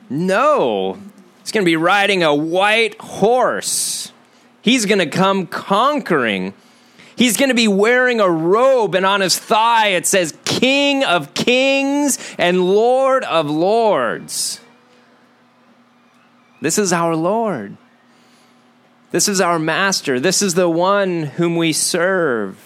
No. 0.10 0.98
He's 1.42 1.52
going 1.52 1.64
to 1.64 1.70
be 1.70 1.76
riding 1.76 2.24
a 2.24 2.34
white 2.34 3.00
horse. 3.00 4.12
He's 4.62 4.86
going 4.86 5.00
to 5.00 5.06
come 5.06 5.46
conquering. 5.46 6.54
He's 7.16 7.38
going 7.38 7.50
to 7.50 7.56
be 7.56 7.68
wearing 7.68 8.20
a 8.20 8.30
robe, 8.30 8.96
and 8.96 9.06
on 9.06 9.22
his 9.22 9.38
thigh 9.38 9.90
it 9.90 10.08
says, 10.08 10.36
King 10.44 11.04
of 11.04 11.34
Kings 11.34 12.18
and 12.38 12.62
Lord 12.66 13.24
of 13.24 13.50
Lords. 13.50 14.60
This 16.62 16.80
is 16.80 16.92
our 16.92 17.16
Lord. 17.16 17.78
This 19.12 19.28
is 19.28 19.40
our 19.40 19.60
Master. 19.60 20.20
This 20.20 20.42
is 20.42 20.56
the 20.56 20.68
one 20.68 21.24
whom 21.24 21.56
we 21.56 21.72
serve. 21.72 22.65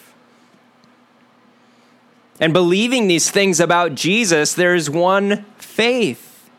And 2.39 2.53
believing 2.53 3.07
these 3.07 3.29
things 3.29 3.59
about 3.59 3.95
Jesus, 3.95 4.53
there 4.53 4.73
is 4.73 4.89
one 4.89 5.43
faith. 5.57 6.49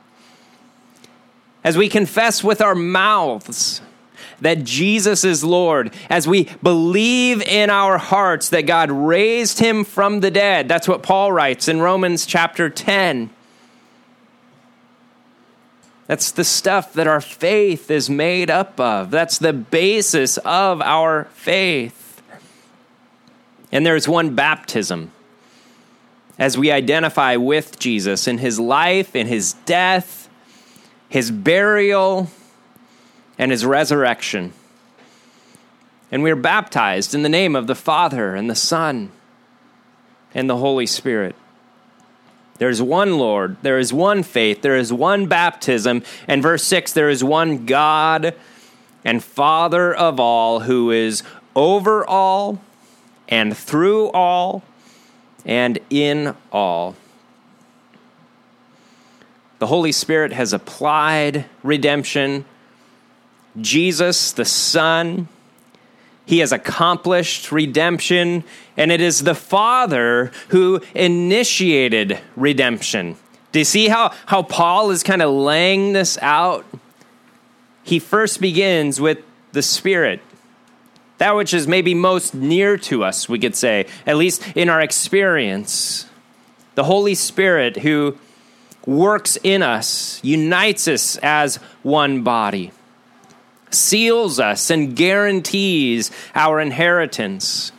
As 1.64 1.76
we 1.76 1.88
confess 1.88 2.44
with 2.44 2.60
our 2.60 2.74
mouths 2.74 3.80
that 4.40 4.64
Jesus 4.64 5.24
is 5.24 5.44
Lord, 5.44 5.92
as 6.08 6.26
we 6.26 6.48
believe 6.62 7.42
in 7.42 7.70
our 7.70 7.98
hearts 7.98 8.48
that 8.50 8.62
God 8.62 8.90
raised 8.90 9.58
him 9.58 9.84
from 9.84 10.20
the 10.20 10.30
dead, 10.30 10.68
that's 10.68 10.88
what 10.88 11.02
Paul 11.02 11.32
writes 11.32 11.68
in 11.68 11.80
Romans 11.80 12.26
chapter 12.26 12.70
10. 12.70 13.30
That's 16.06 16.32
the 16.32 16.44
stuff 16.44 16.94
that 16.94 17.06
our 17.06 17.20
faith 17.20 17.90
is 17.90 18.10
made 18.10 18.50
up 18.50 18.80
of. 18.80 19.10
That's 19.10 19.38
the 19.38 19.52
basis 19.52 20.38
of 20.38 20.82
our 20.82 21.24
faith. 21.34 22.20
And 23.70 23.86
there's 23.86 24.08
one 24.08 24.34
baptism 24.34 25.12
as 26.40 26.56
we 26.56 26.70
identify 26.70 27.36
with 27.36 27.78
Jesus 27.78 28.26
in 28.26 28.38
his 28.38 28.58
life, 28.58 29.14
in 29.14 29.26
his 29.26 29.52
death, 29.66 30.30
his 31.06 31.30
burial, 31.30 32.30
and 33.38 33.52
his 33.52 33.66
resurrection. 33.66 34.54
And 36.10 36.22
we 36.22 36.30
are 36.30 36.36
baptized 36.36 37.14
in 37.14 37.22
the 37.22 37.28
name 37.28 37.54
of 37.54 37.66
the 37.66 37.74
Father 37.74 38.34
and 38.34 38.48
the 38.48 38.54
Son 38.54 39.12
and 40.34 40.48
the 40.48 40.56
Holy 40.56 40.86
Spirit. 40.86 41.36
There's 42.56 42.80
one 42.80 43.18
Lord, 43.18 43.58
there 43.60 43.78
is 43.78 43.92
one 43.92 44.22
faith, 44.22 44.62
there 44.62 44.76
is 44.76 44.92
one 44.92 45.26
baptism, 45.26 46.02
and 46.26 46.42
verse 46.42 46.64
6 46.64 46.92
there 46.94 47.10
is 47.10 47.22
one 47.22 47.66
God 47.66 48.34
and 49.04 49.22
Father 49.22 49.94
of 49.94 50.18
all 50.18 50.60
who 50.60 50.90
is 50.90 51.22
over 51.54 52.04
all 52.06 52.62
and 53.28 53.54
through 53.54 54.08
all 54.12 54.62
and 55.44 55.78
in 55.90 56.34
all. 56.52 56.96
The 59.58 59.66
Holy 59.66 59.92
Spirit 59.92 60.32
has 60.32 60.52
applied 60.52 61.44
redemption. 61.62 62.46
Jesus, 63.60 64.32
the 64.32 64.44
Son, 64.44 65.28
he 66.24 66.38
has 66.38 66.52
accomplished 66.52 67.52
redemption, 67.52 68.44
and 68.76 68.90
it 68.90 69.00
is 69.00 69.24
the 69.24 69.34
Father 69.34 70.30
who 70.48 70.80
initiated 70.94 72.18
redemption. 72.36 73.16
Do 73.52 73.58
you 73.58 73.64
see 73.64 73.88
how, 73.88 74.14
how 74.26 74.42
Paul 74.42 74.90
is 74.92 75.02
kind 75.02 75.22
of 75.22 75.30
laying 75.32 75.92
this 75.92 76.16
out? 76.22 76.64
He 77.82 77.98
first 77.98 78.40
begins 78.40 79.00
with 79.00 79.18
the 79.52 79.62
Spirit 79.62 80.20
that 81.20 81.36
which 81.36 81.52
is 81.52 81.68
maybe 81.68 81.92
most 81.92 82.34
near 82.34 82.78
to 82.78 83.04
us, 83.04 83.28
we 83.28 83.38
could 83.38 83.54
say, 83.54 83.86
at 84.06 84.16
least 84.16 84.42
in 84.56 84.70
our 84.70 84.80
experience. 84.80 86.06
The 86.76 86.84
Holy 86.84 87.14
Spirit 87.14 87.76
who 87.76 88.16
works 88.86 89.36
in 89.42 89.62
us, 89.62 90.18
unites 90.24 90.88
us 90.88 91.18
as 91.22 91.56
one 91.82 92.22
body, 92.22 92.72
seals 93.70 94.40
us, 94.40 94.70
and 94.70 94.96
guarantees 94.96 96.10
our 96.34 96.58
inheritance. 96.58 97.70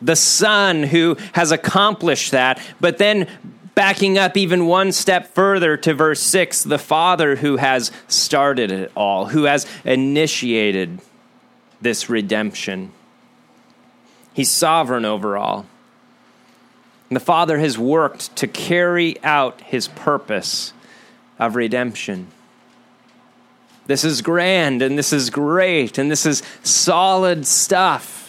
The 0.00 0.16
Son 0.16 0.82
who 0.82 1.18
has 1.34 1.52
accomplished 1.52 2.30
that, 2.30 2.58
but 2.80 2.96
then 2.96 3.28
backing 3.74 4.16
up 4.16 4.34
even 4.34 4.64
one 4.64 4.92
step 4.92 5.34
further 5.34 5.76
to 5.76 5.92
verse 5.92 6.20
6, 6.20 6.64
the 6.64 6.78
Father 6.78 7.36
who 7.36 7.58
has 7.58 7.92
started 8.08 8.72
it 8.72 8.90
all, 8.96 9.26
who 9.26 9.42
has 9.44 9.66
initiated 9.84 11.00
this 11.82 12.08
redemption. 12.08 12.92
He's 14.32 14.50
sovereign 14.50 15.04
over 15.04 15.36
all. 15.36 15.66
And 17.10 17.16
the 17.16 17.20
Father 17.20 17.58
has 17.58 17.78
worked 17.78 18.34
to 18.36 18.46
carry 18.46 19.22
out 19.22 19.60
his 19.60 19.88
purpose 19.88 20.72
of 21.38 21.56
redemption. 21.56 22.28
This 23.86 24.04
is 24.04 24.22
grand 24.22 24.80
and 24.80 24.96
this 24.96 25.12
is 25.12 25.28
great 25.28 25.98
and 25.98 26.10
this 26.10 26.24
is 26.24 26.42
solid 26.62 27.46
stuff. 27.46 28.21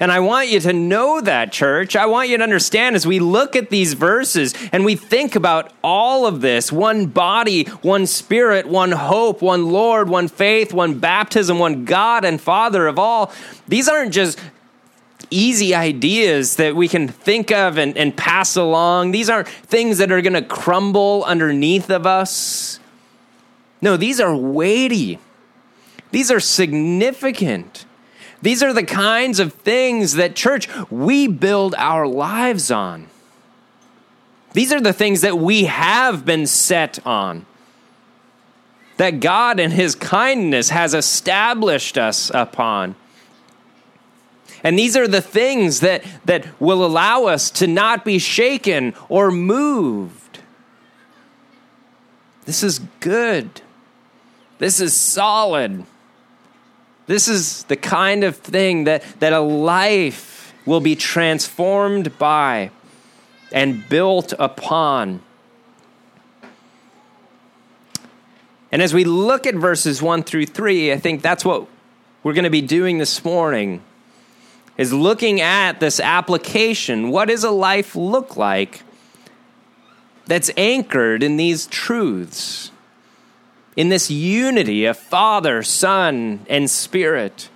And 0.00 0.12
I 0.12 0.20
want 0.20 0.48
you 0.48 0.60
to 0.60 0.72
know 0.72 1.20
that, 1.20 1.52
church. 1.52 1.96
I 1.96 2.06
want 2.06 2.28
you 2.28 2.36
to 2.36 2.42
understand 2.42 2.96
as 2.96 3.06
we 3.06 3.18
look 3.18 3.56
at 3.56 3.70
these 3.70 3.94
verses 3.94 4.54
and 4.72 4.84
we 4.84 4.96
think 4.96 5.34
about 5.34 5.72
all 5.82 6.26
of 6.26 6.40
this 6.40 6.70
one 6.70 7.06
body, 7.06 7.64
one 7.64 8.06
spirit, 8.06 8.66
one 8.66 8.92
hope, 8.92 9.42
one 9.42 9.70
Lord, 9.70 10.08
one 10.08 10.28
faith, 10.28 10.72
one 10.72 10.98
baptism, 10.98 11.58
one 11.58 11.84
God 11.84 12.24
and 12.24 12.40
Father 12.40 12.86
of 12.86 12.98
all. 12.98 13.32
These 13.66 13.88
aren't 13.88 14.12
just 14.12 14.38
easy 15.30 15.74
ideas 15.74 16.56
that 16.56 16.74
we 16.74 16.88
can 16.88 17.08
think 17.08 17.50
of 17.50 17.78
and, 17.78 17.96
and 17.96 18.16
pass 18.16 18.56
along. 18.56 19.10
These 19.10 19.28
aren't 19.28 19.48
things 19.48 19.98
that 19.98 20.10
are 20.10 20.22
going 20.22 20.32
to 20.34 20.42
crumble 20.42 21.24
underneath 21.24 21.90
of 21.90 22.06
us. 22.06 22.80
No, 23.80 23.96
these 23.96 24.20
are 24.20 24.34
weighty, 24.34 25.18
these 26.10 26.30
are 26.30 26.40
significant. 26.40 27.84
These 28.40 28.62
are 28.62 28.72
the 28.72 28.84
kinds 28.84 29.40
of 29.40 29.52
things 29.52 30.14
that, 30.14 30.36
church, 30.36 30.68
we 30.90 31.26
build 31.26 31.74
our 31.76 32.06
lives 32.06 32.70
on. 32.70 33.08
These 34.52 34.72
are 34.72 34.80
the 34.80 34.92
things 34.92 35.22
that 35.22 35.38
we 35.38 35.64
have 35.64 36.24
been 36.24 36.46
set 36.46 37.04
on. 37.06 37.46
That 38.96 39.20
God, 39.20 39.60
in 39.60 39.72
His 39.72 39.94
kindness, 39.94 40.70
has 40.70 40.94
established 40.94 41.98
us 41.98 42.30
upon. 42.32 42.96
And 44.64 44.78
these 44.78 44.96
are 44.96 45.06
the 45.06 45.22
things 45.22 45.80
that, 45.80 46.04
that 46.24 46.46
will 46.60 46.84
allow 46.84 47.24
us 47.24 47.50
to 47.52 47.66
not 47.66 48.04
be 48.04 48.18
shaken 48.18 48.94
or 49.08 49.30
moved. 49.30 50.40
This 52.44 52.62
is 52.62 52.80
good. 53.00 53.62
This 54.58 54.80
is 54.80 54.96
solid. 54.96 55.84
This 57.08 57.26
is 57.26 57.64
the 57.64 57.76
kind 57.76 58.22
of 58.22 58.36
thing 58.36 58.84
that, 58.84 59.02
that 59.18 59.32
a 59.32 59.40
life 59.40 60.54
will 60.66 60.80
be 60.80 60.94
transformed 60.94 62.18
by 62.18 62.70
and 63.50 63.88
built 63.88 64.34
upon. 64.38 65.22
And 68.70 68.82
as 68.82 68.92
we 68.92 69.04
look 69.04 69.46
at 69.46 69.54
verses 69.54 70.02
1 70.02 70.22
through 70.24 70.46
3, 70.46 70.92
I 70.92 70.98
think 70.98 71.22
that's 71.22 71.46
what 71.46 71.66
we're 72.22 72.34
going 72.34 72.44
to 72.44 72.50
be 72.50 72.60
doing 72.60 72.98
this 72.98 73.24
morning 73.24 73.82
is 74.76 74.92
looking 74.92 75.40
at 75.40 75.80
this 75.80 75.98
application. 76.00 77.08
What 77.08 77.28
does 77.28 77.42
a 77.42 77.50
life 77.50 77.96
look 77.96 78.36
like 78.36 78.82
that's 80.26 80.50
anchored 80.58 81.22
in 81.22 81.38
these 81.38 81.66
truths? 81.66 82.70
In 83.78 83.90
this 83.90 84.10
unity 84.10 84.86
of 84.86 84.98
Father, 84.98 85.62
Son, 85.62 86.44
and 86.48 86.68
Spirit. 86.68 87.48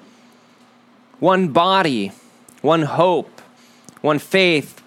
One 1.18 1.48
body, 1.48 2.12
one 2.60 2.82
hope, 2.82 3.42
one 4.02 4.20
faith, 4.20 4.80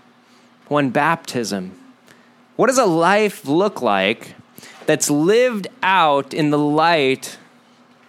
one 0.69 0.91
baptism. 0.91 1.77
What 2.55 2.67
does 2.67 2.77
a 2.77 2.85
life 2.85 3.45
look 3.45 3.81
like 3.81 4.33
that's 4.85 5.09
lived 5.09 5.67
out 5.83 6.33
in 6.33 6.51
the 6.51 6.57
light 6.57 7.37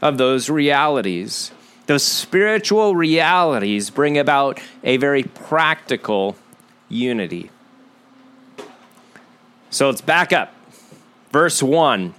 of 0.01 0.19
those 0.19 0.49
realities? 0.49 1.51
Those 1.89 2.05
spiritual 2.05 2.95
realities 2.95 3.91
bring 3.91 4.17
about 4.17 4.61
a 4.85 4.99
very 4.99 5.25
practical 5.25 6.37
unity. 6.89 7.51
So 9.71 9.91
let's 9.91 10.01
back 10.01 10.33
up. 10.33 10.55
Verse 11.33 11.61
1 11.61 12.15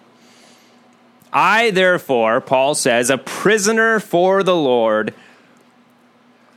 I, 1.32 1.72
therefore, 1.72 2.42
Paul 2.42 2.76
says, 2.76 3.10
a 3.10 3.18
prisoner 3.18 4.00
for 4.00 4.44
the 4.44 4.56
Lord, 4.56 5.14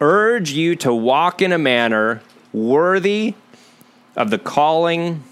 urge 0.01 0.53
you 0.53 0.77
to 0.77 0.95
walk 0.95 1.43
in 1.43 1.53
a 1.53 1.59
manner 1.59 2.23
worthy 2.53 3.35
of 4.17 4.31
the 4.31 4.39
calling 4.39 5.23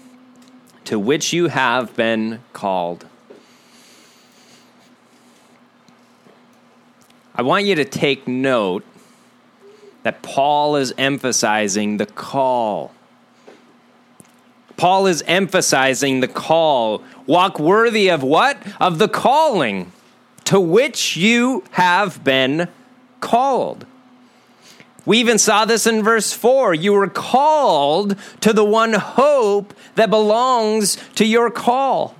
to 0.85 0.99
which 0.99 1.33
you 1.33 1.47
have 1.47 1.95
been 1.95 2.41
called. 2.53 3.05
I 7.35 7.41
want 7.41 7.65
you 7.65 7.75
to 7.75 7.85
take 7.85 8.27
note 8.27 8.83
that 10.03 10.21
Paul 10.21 10.75
is 10.75 10.93
emphasizing 10.97 11.97
the 11.97 12.05
call. 12.05 12.91
Paul 14.77 15.07
is 15.07 15.21
emphasizing 15.27 16.21
the 16.21 16.27
call. 16.27 17.03
Walk 17.29 17.59
worthy 17.59 18.09
of 18.09 18.23
what? 18.23 18.57
Of 18.79 18.97
the 18.97 19.07
calling 19.07 19.91
to 20.45 20.59
which 20.59 21.15
you 21.15 21.63
have 21.73 22.23
been 22.23 22.67
called. 23.21 23.85
We 25.05 25.19
even 25.19 25.37
saw 25.37 25.65
this 25.65 25.85
in 25.85 26.01
verse 26.01 26.33
4. 26.33 26.73
You 26.73 26.93
were 26.93 27.07
called 27.07 28.15
to 28.41 28.51
the 28.51 28.65
one 28.65 28.93
hope 28.93 29.75
that 29.93 30.09
belongs 30.09 30.97
to 31.15 31.23
your 31.23 31.51
call. 31.51 32.15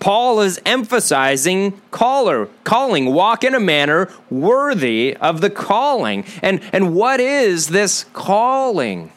Paul 0.00 0.42
is 0.42 0.60
emphasizing 0.66 1.80
caller, 1.90 2.50
calling, 2.64 3.14
walk 3.14 3.42
in 3.42 3.54
a 3.54 3.60
manner 3.60 4.12
worthy 4.28 5.16
of 5.16 5.40
the 5.40 5.48
calling. 5.48 6.26
And, 6.42 6.60
and 6.74 6.94
what 6.94 7.20
is 7.20 7.68
this 7.68 8.04
calling? 8.12 9.12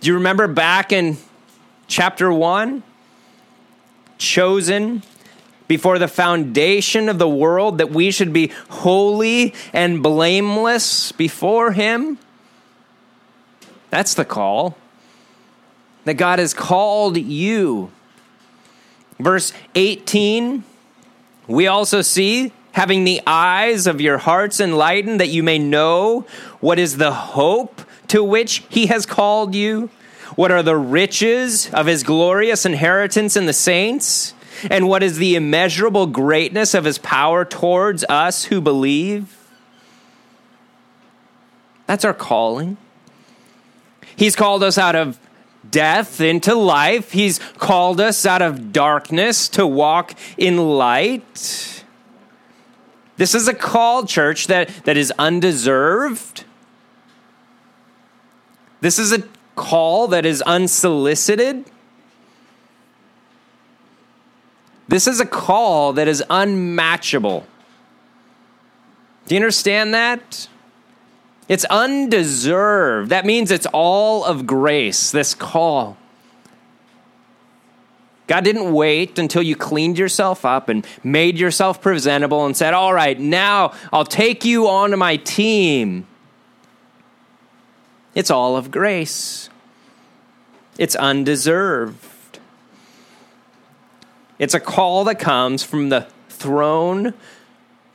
Do 0.00 0.08
you 0.08 0.14
remember 0.14 0.48
back 0.48 0.92
in 0.92 1.18
chapter 1.88 2.32
1? 2.32 2.84
Chosen 4.18 5.02
before 5.66 5.98
the 5.98 6.08
foundation 6.08 7.08
of 7.08 7.18
the 7.18 7.28
world 7.28 7.78
that 7.78 7.90
we 7.90 8.10
should 8.10 8.32
be 8.32 8.52
holy 8.70 9.54
and 9.72 10.02
blameless 10.02 11.10
before 11.12 11.72
Him? 11.72 12.18
That's 13.90 14.14
the 14.14 14.24
call. 14.24 14.76
That 16.04 16.14
God 16.14 16.38
has 16.38 16.54
called 16.54 17.16
you 17.16 17.90
Verse 19.18 19.52
18, 19.74 20.62
we 21.48 21.66
also 21.66 22.02
see 22.02 22.52
having 22.72 23.02
the 23.02 23.20
eyes 23.26 23.88
of 23.88 24.00
your 24.00 24.18
hearts 24.18 24.60
enlightened 24.60 25.18
that 25.18 25.28
you 25.28 25.42
may 25.42 25.58
know 25.58 26.24
what 26.60 26.78
is 26.78 26.98
the 26.98 27.12
hope 27.12 27.82
to 28.06 28.22
which 28.22 28.64
he 28.68 28.86
has 28.86 29.06
called 29.06 29.54
you, 29.54 29.90
what 30.38 30.52
are 30.52 30.62
the 30.62 30.76
riches 30.76 31.68
of 31.74 31.86
his 31.86 32.04
glorious 32.04 32.64
inheritance 32.64 33.36
in 33.36 33.46
the 33.46 33.52
saints, 33.52 34.34
and 34.70 34.86
what 34.86 35.02
is 35.02 35.18
the 35.18 35.34
immeasurable 35.34 36.06
greatness 36.06 36.74
of 36.74 36.84
his 36.84 36.96
power 36.98 37.44
towards 37.44 38.04
us 38.04 38.44
who 38.44 38.60
believe. 38.60 39.36
That's 41.86 42.04
our 42.04 42.14
calling. 42.14 42.76
He's 44.14 44.36
called 44.36 44.62
us 44.62 44.78
out 44.78 44.94
of 44.94 45.18
death 45.68 46.20
into 46.20 46.54
life. 46.54 47.10
He's 47.10 47.40
called 47.58 48.00
us 48.00 48.24
out 48.24 48.40
of 48.40 48.72
darkness 48.72 49.48
to 49.48 49.66
walk 49.66 50.14
in 50.36 50.56
light. 50.56 51.84
This 53.16 53.34
is 53.34 53.48
a 53.48 53.54
call, 53.54 54.06
church, 54.06 54.46
that, 54.46 54.68
that 54.84 54.96
is 54.96 55.12
undeserved. 55.18 56.44
This 58.80 59.00
is 59.00 59.12
a 59.12 59.24
call 59.58 60.08
that 60.08 60.24
is 60.24 60.40
unsolicited. 60.42 61.66
This 64.88 65.06
is 65.06 65.20
a 65.20 65.26
call 65.26 65.92
that 65.92 66.08
is 66.08 66.24
unmatchable. 66.30 67.46
Do 69.26 69.34
you 69.34 69.40
understand 69.40 69.92
that? 69.92 70.48
It's 71.48 71.66
undeserved. 71.66 73.10
That 73.10 73.26
means 73.26 73.50
it's 73.50 73.66
all 73.72 74.24
of 74.24 74.46
grace, 74.46 75.10
this 75.10 75.34
call. 75.34 75.98
God 78.26 78.44
didn't 78.44 78.72
wait 78.72 79.18
until 79.18 79.42
you 79.42 79.56
cleaned 79.56 79.98
yourself 79.98 80.44
up 80.44 80.68
and 80.68 80.86
made 81.02 81.38
yourself 81.38 81.80
presentable 81.80 82.44
and 82.44 82.56
said, 82.56 82.74
All 82.74 82.92
right, 82.92 83.18
now 83.18 83.72
I'll 83.92 84.04
take 84.04 84.44
you 84.44 84.68
onto 84.68 84.96
my 84.96 85.16
team. 85.16 86.06
It's 88.18 88.32
all 88.32 88.56
of 88.56 88.72
grace, 88.72 89.48
it's 90.76 90.96
undeserved. 90.96 92.40
It's 94.40 94.54
a 94.54 94.60
call 94.60 95.04
that 95.04 95.20
comes 95.20 95.62
from 95.62 95.88
the 95.88 96.08
throne 96.28 97.14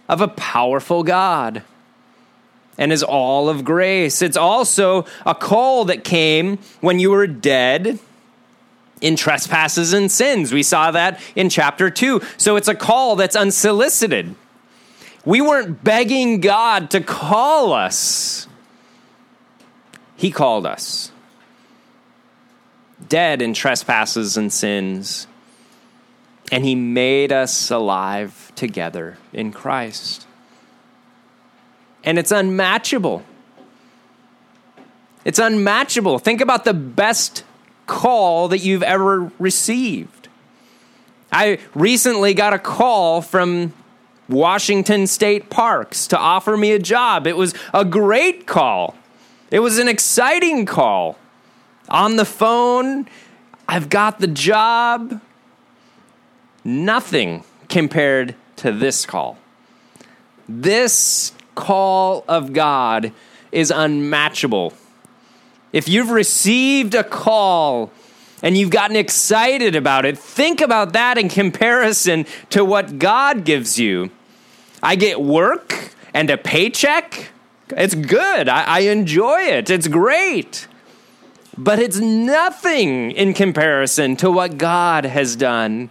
of 0.07 0.21
a 0.21 0.29
powerful 0.29 1.03
God 1.03 1.63
and 2.77 2.93
is 2.93 3.03
all 3.03 3.49
of 3.49 3.65
grace. 3.65 4.21
It's 4.21 4.37
also 4.37 5.05
a 5.25 5.35
call 5.35 5.83
that 5.85 6.05
came 6.05 6.57
when 6.79 6.99
you 6.99 7.11
were 7.11 7.27
dead 7.27 7.99
in 9.01 9.17
trespasses 9.17 9.91
and 9.91 10.09
sins. 10.09 10.53
We 10.53 10.63
saw 10.63 10.91
that 10.91 11.19
in 11.35 11.49
chapter 11.49 11.89
2. 11.89 12.21
So 12.37 12.55
it's 12.55 12.69
a 12.69 12.75
call 12.75 13.17
that's 13.17 13.35
unsolicited. 13.35 14.35
We 15.25 15.41
weren't 15.41 15.83
begging 15.83 16.39
God 16.39 16.91
to 16.91 17.01
call 17.01 17.73
us, 17.73 18.47
He 20.15 20.31
called 20.31 20.65
us. 20.65 21.11
Dead 23.09 23.41
in 23.41 23.53
trespasses 23.53 24.37
and 24.37 24.51
sins. 24.51 25.27
And 26.51 26.63
He 26.63 26.75
made 26.75 27.31
us 27.31 27.71
alive 27.71 28.51
together 28.55 29.17
in 29.31 29.51
Christ 29.51 30.27
and 32.03 32.19
it's 32.19 32.31
unmatchable. 32.31 33.23
It's 35.25 35.39
unmatchable. 35.39 36.19
Think 36.19 36.41
about 36.41 36.65
the 36.65 36.73
best 36.73 37.43
call 37.87 38.49
that 38.49 38.59
you've 38.59 38.83
ever 38.83 39.31
received. 39.39 40.27
I 41.31 41.59
recently 41.73 42.33
got 42.33 42.53
a 42.53 42.59
call 42.59 43.21
from 43.21 43.73
Washington 44.27 45.07
State 45.07 45.49
Parks 45.49 46.07
to 46.07 46.17
offer 46.17 46.55
me 46.57 46.73
a 46.73 46.79
job. 46.79 47.25
It 47.25 47.37
was 47.37 47.53
a 47.73 47.85
great 47.85 48.45
call. 48.45 48.95
It 49.53 49.59
was 49.59 49.77
an 49.77 49.87
exciting 49.87 50.65
call. 50.65 51.15
On 51.87 52.15
the 52.15 52.25
phone, 52.25 53.07
I've 53.67 53.87
got 53.87 54.17
the 54.17 54.25
job. 54.25 55.21
Nothing 56.63 57.43
compared 57.69 58.33
to 58.55 58.71
this 58.71 59.05
call. 59.05 59.37
This 60.49 61.33
call 61.53 62.25
of 62.27 62.51
God 62.51 63.11
is 63.51 63.69
unmatchable. 63.69 64.73
If 65.71 65.87
you've 65.87 66.09
received 66.09 66.95
a 66.95 67.03
call 67.03 67.91
and 68.41 68.57
you've 68.57 68.71
gotten 68.71 68.95
excited 68.95 69.75
about 69.75 70.03
it, 70.03 70.17
think 70.17 70.61
about 70.61 70.93
that 70.93 71.19
in 71.19 71.29
comparison 71.29 72.25
to 72.49 72.65
what 72.65 72.97
God 72.97 73.45
gives 73.45 73.77
you. 73.77 74.09
I 74.81 74.95
get 74.95 75.21
work 75.21 75.93
and 76.11 76.31
a 76.31 76.37
paycheck. 76.37 77.29
It's 77.69 77.95
good. 77.95 78.49
I, 78.49 78.63
I 78.63 78.79
enjoy 78.81 79.41
it. 79.41 79.69
It's 79.69 79.87
great. 79.87 80.67
But 81.57 81.79
it's 81.79 81.99
nothing 81.99 83.11
in 83.11 83.33
comparison 83.33 84.15
to 84.17 84.31
what 84.31 84.57
God 84.57 85.05
has 85.05 85.35
done 85.35 85.89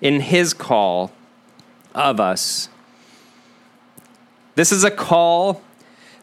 in 0.00 0.20
His 0.20 0.54
call 0.54 1.12
of 1.94 2.20
us. 2.20 2.68
This 4.54 4.72
is 4.72 4.84
a 4.84 4.90
call 4.90 5.62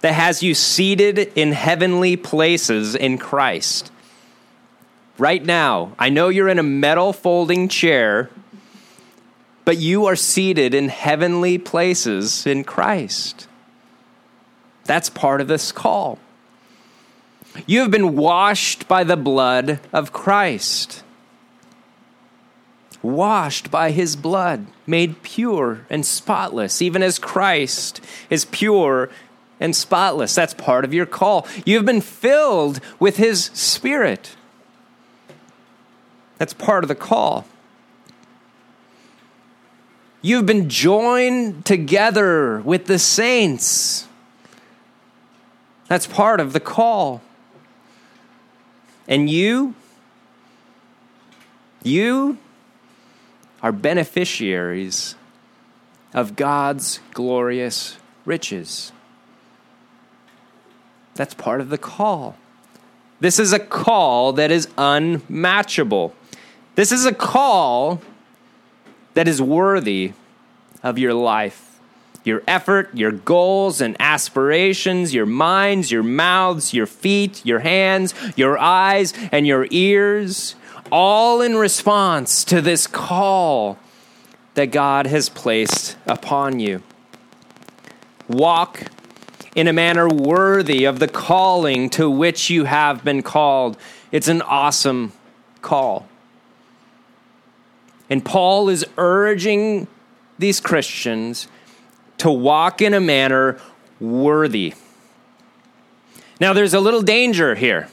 that 0.01 0.13
has 0.13 0.43
you 0.43 0.53
seated 0.53 1.17
in 1.35 1.51
heavenly 1.51 2.15
places 2.15 2.95
in 2.95 3.17
Christ. 3.17 3.91
Right 5.17 5.43
now, 5.43 5.93
I 5.97 6.09
know 6.09 6.29
you're 6.29 6.47
in 6.47 6.59
a 6.59 6.63
metal 6.63 7.11
folding 7.11 7.67
chair, 7.67 8.29
but 9.65 9.77
you 9.77 10.05
are 10.05 10.15
seated 10.15 10.73
in 10.73 10.89
heavenly 10.89 11.57
places 11.57 12.45
in 12.45 12.63
Christ. 12.63 13.47
That's 14.87 15.09
part 15.09 15.41
of 15.41 15.47
this 15.47 15.71
call. 15.71 16.17
You 17.65 17.81
have 17.81 17.91
been 17.91 18.15
washed 18.15 18.87
by 18.87 19.03
the 19.03 19.17
blood 19.17 19.79
of 19.93 20.11
Christ 20.11 21.03
washed 23.01 23.71
by 23.71 23.91
his 23.91 24.15
blood, 24.15 24.67
made 24.85 25.21
pure 25.23 25.85
and 25.89 26.05
spotless, 26.05 26.81
even 26.81 27.03
as 27.03 27.19
Christ 27.19 28.01
is 28.29 28.45
pure 28.45 29.09
and 29.59 29.75
spotless. 29.75 30.35
That's 30.35 30.53
part 30.53 30.85
of 30.85 30.93
your 30.93 31.05
call. 31.05 31.47
You've 31.65 31.85
been 31.85 32.01
filled 32.01 32.79
with 32.99 33.17
his 33.17 33.45
spirit. 33.53 34.35
That's 36.37 36.53
part 36.53 36.83
of 36.83 36.87
the 36.87 36.95
call. 36.95 37.45
You've 40.21 40.45
been 40.45 40.69
joined 40.69 41.65
together 41.65 42.59
with 42.61 42.85
the 42.85 42.99
saints. 42.99 44.07
That's 45.87 46.07
part 46.07 46.39
of 46.39 46.53
the 46.53 46.59
call. 46.59 47.21
And 49.07 49.29
you, 49.29 49.73
you 51.81 52.37
are 53.63 53.71
beneficiaries 53.71 55.15
of 56.13 56.35
God's 56.35 56.99
glorious 57.13 57.97
riches. 58.25 58.91
That's 61.15 61.33
part 61.33 61.61
of 61.61 61.69
the 61.69 61.77
call. 61.77 62.35
This 63.19 63.39
is 63.39 63.53
a 63.53 63.59
call 63.59 64.33
that 64.33 64.51
is 64.51 64.67
unmatchable. 64.77 66.13
This 66.75 66.91
is 66.91 67.05
a 67.05 67.13
call 67.13 68.01
that 69.15 69.27
is 69.27 69.41
worthy 69.41 70.13
of 70.83 70.99
your 70.99 71.13
life 71.13 71.66
your 72.23 72.43
effort, 72.47 72.89
your 72.93 73.11
goals 73.11 73.81
and 73.81 73.95
aspirations, 73.99 75.13
your 75.13 75.25
minds, 75.25 75.91
your 75.91 76.03
mouths, 76.03 76.73
your 76.73 76.85
feet, 76.85 77.45
your 77.45 77.59
hands, 77.59 78.13
your 78.35 78.57
eyes, 78.57 79.13
and 79.31 79.47
your 79.47 79.67
ears, 79.71 80.55
all 80.91 81.41
in 81.41 81.55
response 81.55 82.43
to 82.45 82.61
this 82.61 82.87
call 82.87 83.77
that 84.55 84.71
God 84.71 85.07
has 85.07 85.29
placed 85.29 85.97
upon 86.05 86.59
you. 86.59 86.81
Walk 88.27 88.83
in 89.55 89.67
a 89.67 89.73
manner 89.73 90.07
worthy 90.07 90.85
of 90.85 90.99
the 90.99 91.07
calling 91.07 91.89
to 91.91 92.09
which 92.09 92.49
you 92.49 92.65
have 92.65 93.03
been 93.03 93.23
called. 93.23 93.77
It's 94.11 94.27
an 94.27 94.41
awesome 94.41 95.13
call. 95.61 96.07
And 98.09 98.23
Paul 98.23 98.69
is 98.69 98.85
urging 98.97 99.87
these 100.39 100.59
Christians 100.59 101.47
to 102.19 102.31
walk 102.31 102.81
in 102.81 102.93
a 102.93 102.99
manner 102.99 103.59
worthy. 103.99 104.73
Now, 106.39 106.53
there's 106.53 106.73
a 106.73 106.79
little 106.79 107.01
danger 107.01 107.55
here, 107.55 107.89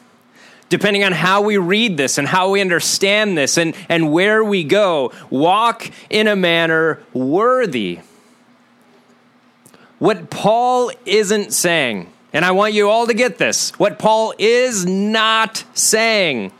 depending 0.68 1.04
on 1.04 1.12
how 1.12 1.40
we 1.40 1.56
read 1.56 1.96
this 1.96 2.18
and 2.18 2.28
how 2.28 2.50
we 2.50 2.60
understand 2.60 3.38
this 3.38 3.56
and, 3.56 3.74
and 3.88 4.12
where 4.12 4.44
we 4.44 4.64
go. 4.64 5.12
Walk 5.30 5.90
in 6.10 6.26
a 6.26 6.36
manner 6.36 7.00
worthy. 7.12 8.00
What 9.98 10.28
Paul 10.28 10.90
isn't 11.06 11.52
saying, 11.52 12.12
and 12.32 12.44
I 12.44 12.50
want 12.50 12.74
you 12.74 12.90
all 12.90 13.06
to 13.06 13.14
get 13.14 13.38
this, 13.38 13.70
what 13.78 13.98
Paul 13.98 14.34
is 14.38 14.84
not 14.84 15.64
saying 15.72 16.52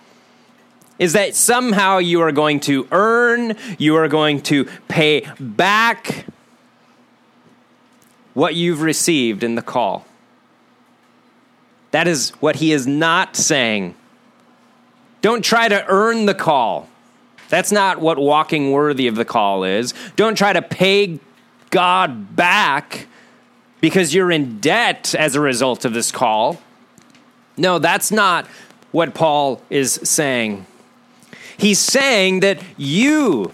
is 0.98 1.14
that 1.14 1.35
somehow 1.35 1.98
you 1.98 2.20
are 2.20 2.33
going 2.33 2.61
to 2.61 2.87
earn, 2.92 3.57
you 3.79 3.96
are 3.96 4.09
going 4.09 4.40
to 4.42 4.64
pay 4.88 5.29
back 5.40 6.24
what 8.35 8.55
you've 8.55 8.83
received 8.83 9.42
in 9.42 9.55
the 9.55 9.62
call. 9.62 10.05
That 11.92 12.09
is 12.09 12.31
what 12.40 12.57
he 12.57 12.73
is 12.73 12.87
not 12.87 13.37
saying. 13.37 13.94
Don't 15.23 15.44
try 15.44 15.68
to 15.68 15.85
earn 15.87 16.27
the 16.27 16.35
call. 16.35 16.88
That's 17.49 17.70
not 17.70 18.01
what 18.01 18.18
walking 18.18 18.73
worthy 18.73 19.07
of 19.07 19.14
the 19.14 19.25
call 19.25 19.64
is. 19.64 19.94
Don't 20.16 20.37
try 20.37 20.53
to 20.53 20.61
pay 20.61 21.20
God 21.70 22.35
back 22.35 23.07
because 23.81 24.14
you're 24.14 24.33
in 24.33 24.59
debt 24.61 25.14
as 25.14 25.35
a 25.35 25.40
result 25.40 25.85
of 25.85 25.94
this 25.94 26.11
call. 26.11 26.61
No, 27.57 27.79
that's 27.79 28.11
not 28.11 28.47
what 28.90 29.14
Paul 29.14 29.62
is 29.70 29.92
saying. 30.03 30.66
He's 31.57 31.79
saying 31.79 32.40
that 32.40 32.61
you 32.77 33.53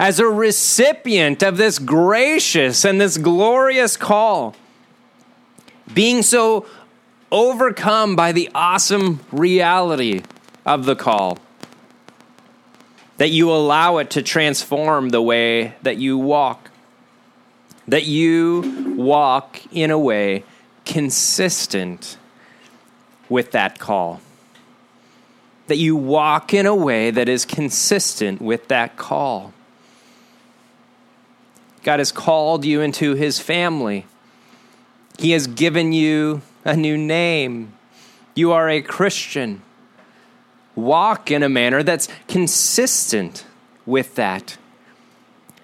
as 0.00 0.18
a 0.18 0.26
recipient 0.26 1.42
of 1.42 1.58
this 1.58 1.78
gracious 1.78 2.86
and 2.86 2.98
this 2.98 3.18
glorious 3.18 3.98
call, 3.98 4.56
being 5.92 6.22
so 6.22 6.64
overcome 7.30 8.16
by 8.16 8.32
the 8.32 8.48
awesome 8.54 9.20
reality 9.30 10.22
of 10.64 10.86
the 10.86 10.96
call, 10.96 11.36
that 13.18 13.28
you 13.28 13.50
allow 13.50 13.98
it 13.98 14.08
to 14.08 14.22
transform 14.22 15.10
the 15.10 15.20
way 15.20 15.74
that 15.82 15.98
you 15.98 16.16
walk, 16.16 16.70
that 17.86 18.06
you 18.06 18.94
walk 18.96 19.60
in 19.70 19.90
a 19.90 19.98
way 19.98 20.42
consistent 20.86 22.16
with 23.28 23.52
that 23.52 23.78
call 23.78 24.18
that 25.66 25.76
you 25.76 25.94
walk 25.94 26.52
in 26.52 26.66
a 26.66 26.74
way 26.74 27.12
that 27.12 27.28
is 27.28 27.44
consistent 27.44 28.42
with 28.42 28.66
that 28.66 28.96
call. 28.96 29.52
God 31.82 31.98
has 31.98 32.12
called 32.12 32.64
you 32.64 32.80
into 32.80 33.14
his 33.14 33.38
family. 33.38 34.06
He 35.18 35.32
has 35.32 35.46
given 35.46 35.92
you 35.92 36.42
a 36.64 36.76
new 36.76 36.96
name. 36.96 37.72
You 38.34 38.52
are 38.52 38.68
a 38.68 38.82
Christian. 38.82 39.62
Walk 40.74 41.30
in 41.30 41.42
a 41.42 41.48
manner 41.48 41.82
that's 41.82 42.08
consistent 42.28 43.44
with 43.86 44.14
that. 44.14 44.56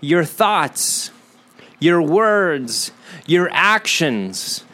Your 0.01 0.25
thoughts, 0.25 1.11
your 1.79 2.03
words, 2.03 2.93
your 3.27 3.49
actions, 3.53 4.65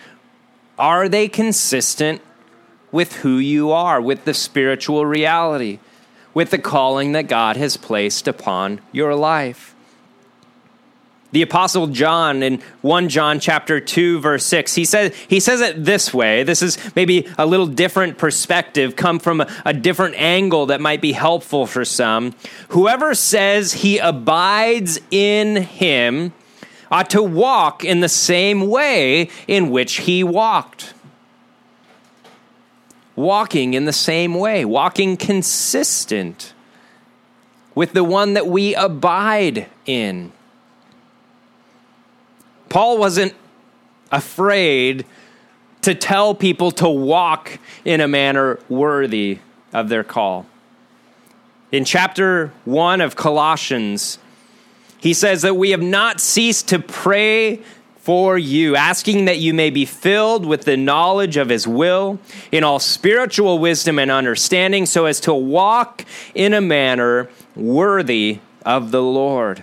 are 0.78 1.08
they 1.08 1.28
consistent 1.28 2.22
with 2.90 3.16
who 3.16 3.36
you 3.36 3.70
are, 3.70 4.00
with 4.00 4.24
the 4.24 4.34
spiritual 4.34 5.06
reality, 5.06 5.78
with 6.34 6.50
the 6.50 6.58
calling 6.58 7.12
that 7.12 7.28
God 7.28 7.56
has 7.56 7.76
placed 7.76 8.26
upon 8.26 8.80
your 8.90 9.14
life? 9.14 9.71
The 11.32 11.42
apostle 11.42 11.86
John 11.86 12.42
in 12.42 12.60
1 12.82 13.08
John 13.08 13.40
chapter 13.40 13.80
2 13.80 14.20
verse 14.20 14.44
6, 14.44 14.74
he 14.74 14.84
says 14.84 15.16
he 15.28 15.40
says 15.40 15.62
it 15.62 15.82
this 15.82 16.12
way. 16.12 16.42
This 16.42 16.62
is 16.62 16.78
maybe 16.94 17.26
a 17.38 17.46
little 17.46 17.66
different 17.66 18.18
perspective, 18.18 18.96
come 18.96 19.18
from 19.18 19.40
a, 19.40 19.50
a 19.64 19.72
different 19.72 20.14
angle 20.16 20.66
that 20.66 20.80
might 20.80 21.00
be 21.00 21.12
helpful 21.12 21.66
for 21.66 21.86
some. 21.86 22.34
Whoever 22.68 23.14
says 23.14 23.72
he 23.72 23.96
abides 23.96 25.00
in 25.10 25.56
him 25.56 26.34
ought 26.90 27.08
to 27.10 27.22
walk 27.22 27.82
in 27.82 28.00
the 28.00 28.08
same 28.10 28.68
way 28.68 29.30
in 29.48 29.70
which 29.70 30.00
he 30.00 30.22
walked. 30.22 30.92
Walking 33.16 33.72
in 33.72 33.86
the 33.86 33.92
same 33.92 34.34
way, 34.34 34.66
walking 34.66 35.16
consistent 35.16 36.52
with 37.74 37.94
the 37.94 38.04
one 38.04 38.34
that 38.34 38.46
we 38.46 38.74
abide 38.74 39.66
in. 39.86 40.32
Paul 42.72 42.96
wasn't 42.96 43.34
afraid 44.10 45.04
to 45.82 45.94
tell 45.94 46.34
people 46.34 46.70
to 46.70 46.88
walk 46.88 47.58
in 47.84 48.00
a 48.00 48.08
manner 48.08 48.58
worthy 48.70 49.40
of 49.74 49.90
their 49.90 50.02
call. 50.02 50.46
In 51.70 51.84
chapter 51.84 52.50
1 52.64 53.02
of 53.02 53.14
Colossians, 53.14 54.16
he 54.96 55.12
says 55.12 55.42
that 55.42 55.54
we 55.54 55.72
have 55.72 55.82
not 55.82 56.18
ceased 56.18 56.68
to 56.68 56.78
pray 56.78 57.60
for 57.98 58.38
you, 58.38 58.74
asking 58.74 59.26
that 59.26 59.38
you 59.38 59.52
may 59.52 59.68
be 59.68 59.84
filled 59.84 60.46
with 60.46 60.62
the 60.62 60.78
knowledge 60.78 61.36
of 61.36 61.50
his 61.50 61.68
will 61.68 62.18
in 62.50 62.64
all 62.64 62.78
spiritual 62.78 63.58
wisdom 63.58 63.98
and 63.98 64.10
understanding, 64.10 64.86
so 64.86 65.04
as 65.04 65.20
to 65.20 65.34
walk 65.34 66.06
in 66.34 66.54
a 66.54 66.60
manner 66.62 67.28
worthy 67.54 68.38
of 68.64 68.92
the 68.92 69.02
Lord. 69.02 69.62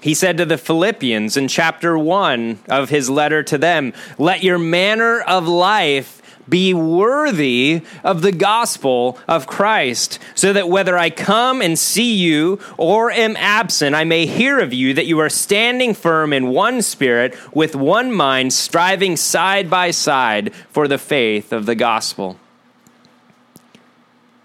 He 0.00 0.14
said 0.14 0.38
to 0.38 0.46
the 0.46 0.56
Philippians 0.56 1.36
in 1.36 1.46
chapter 1.46 1.98
1 1.98 2.60
of 2.68 2.88
his 2.88 3.10
letter 3.10 3.42
to 3.42 3.58
them, 3.58 3.92
Let 4.18 4.42
your 4.42 4.58
manner 4.58 5.20
of 5.20 5.46
life 5.46 6.20
be 6.48 6.74
worthy 6.74 7.82
of 8.02 8.22
the 8.22 8.32
gospel 8.32 9.18
of 9.28 9.46
Christ, 9.46 10.18
so 10.34 10.52
that 10.52 10.68
whether 10.68 10.98
I 10.98 11.10
come 11.10 11.62
and 11.62 11.78
see 11.78 12.14
you 12.14 12.58
or 12.76 13.10
am 13.10 13.36
absent, 13.36 13.94
I 13.94 14.04
may 14.04 14.26
hear 14.26 14.58
of 14.58 14.72
you 14.72 14.94
that 14.94 15.06
you 15.06 15.18
are 15.20 15.28
standing 15.28 15.94
firm 15.94 16.32
in 16.32 16.48
one 16.48 16.82
spirit, 16.82 17.36
with 17.54 17.76
one 17.76 18.10
mind, 18.10 18.52
striving 18.52 19.16
side 19.16 19.70
by 19.70 19.90
side 19.92 20.52
for 20.70 20.88
the 20.88 20.98
faith 20.98 21.52
of 21.52 21.66
the 21.66 21.76
gospel. 21.76 22.36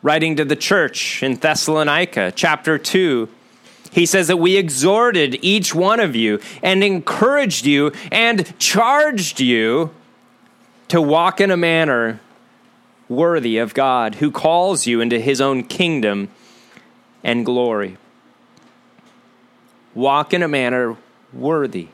Writing 0.03 0.35
to 0.35 0.45
the 0.45 0.55
church 0.55 1.23
in 1.23 1.35
Thessalonica, 1.35 2.31
chapter 2.35 2.77
2, 2.77 3.27
he 3.95 4.05
says 4.05 4.27
that 4.27 4.36
we 4.36 4.58
exhorted 4.58 5.39
each 5.41 5.73
one 5.73 6.01
of 6.01 6.17
you 6.17 6.41
and 6.62 6.84
encouraged 6.84 7.65
you 7.65 7.93
and 8.12 8.60
charged 8.60 9.39
you 9.39 9.89
to 10.89 11.01
walk 11.01 11.39
in 11.39 11.49
a 11.49 11.55
manner 11.55 12.19
worthy 13.08 13.58
of 13.58 13.73
God, 13.73 14.15
who 14.15 14.31
calls 14.31 14.86
you 14.86 14.99
into 14.99 15.17
his 15.17 15.39
own 15.39 15.63
kingdom 15.63 16.27
and 17.23 17.45
glory. 17.45 17.95
Walk 19.93 20.34
in 20.34 20.43
a 20.43 20.47
manner 20.49 20.97
worthy, 21.31 21.88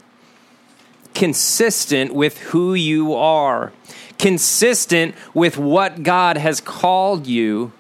consistent 1.14 2.16
with 2.16 2.40
who 2.40 2.74
you 2.74 3.14
are, 3.14 3.74
consistent 4.18 5.14
with 5.36 5.56
what 5.56 6.02
God 6.02 6.38
has 6.38 6.62
called 6.62 7.28
you 7.28 7.74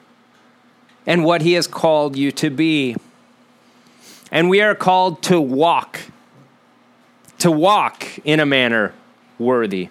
and 1.07 1.25
what 1.25 1.41
he 1.41 1.53
has 1.53 1.65
called 1.65 2.15
you 2.15 2.31
to 2.33 2.51
be 2.51 2.95
and 4.31 4.49
we 4.49 4.61
are 4.61 4.73
called 4.73 5.21
to 5.23 5.39
walk, 5.39 5.99
to 7.39 7.51
walk 7.51 8.07
in 8.23 8.39
a 8.39 8.45
manner 8.45 8.93
worthy. 9.37 9.89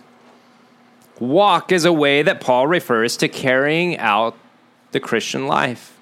Walk 1.19 1.71
is 1.71 1.85
a 1.85 1.93
way 1.93 2.23
that 2.23 2.41
Paul 2.41 2.67
refers 2.67 3.19
to 3.19 3.29
carrying 3.29 3.99
out 3.99 4.37
the 4.93 5.01
Christian 5.01 5.47
life. 5.47 5.97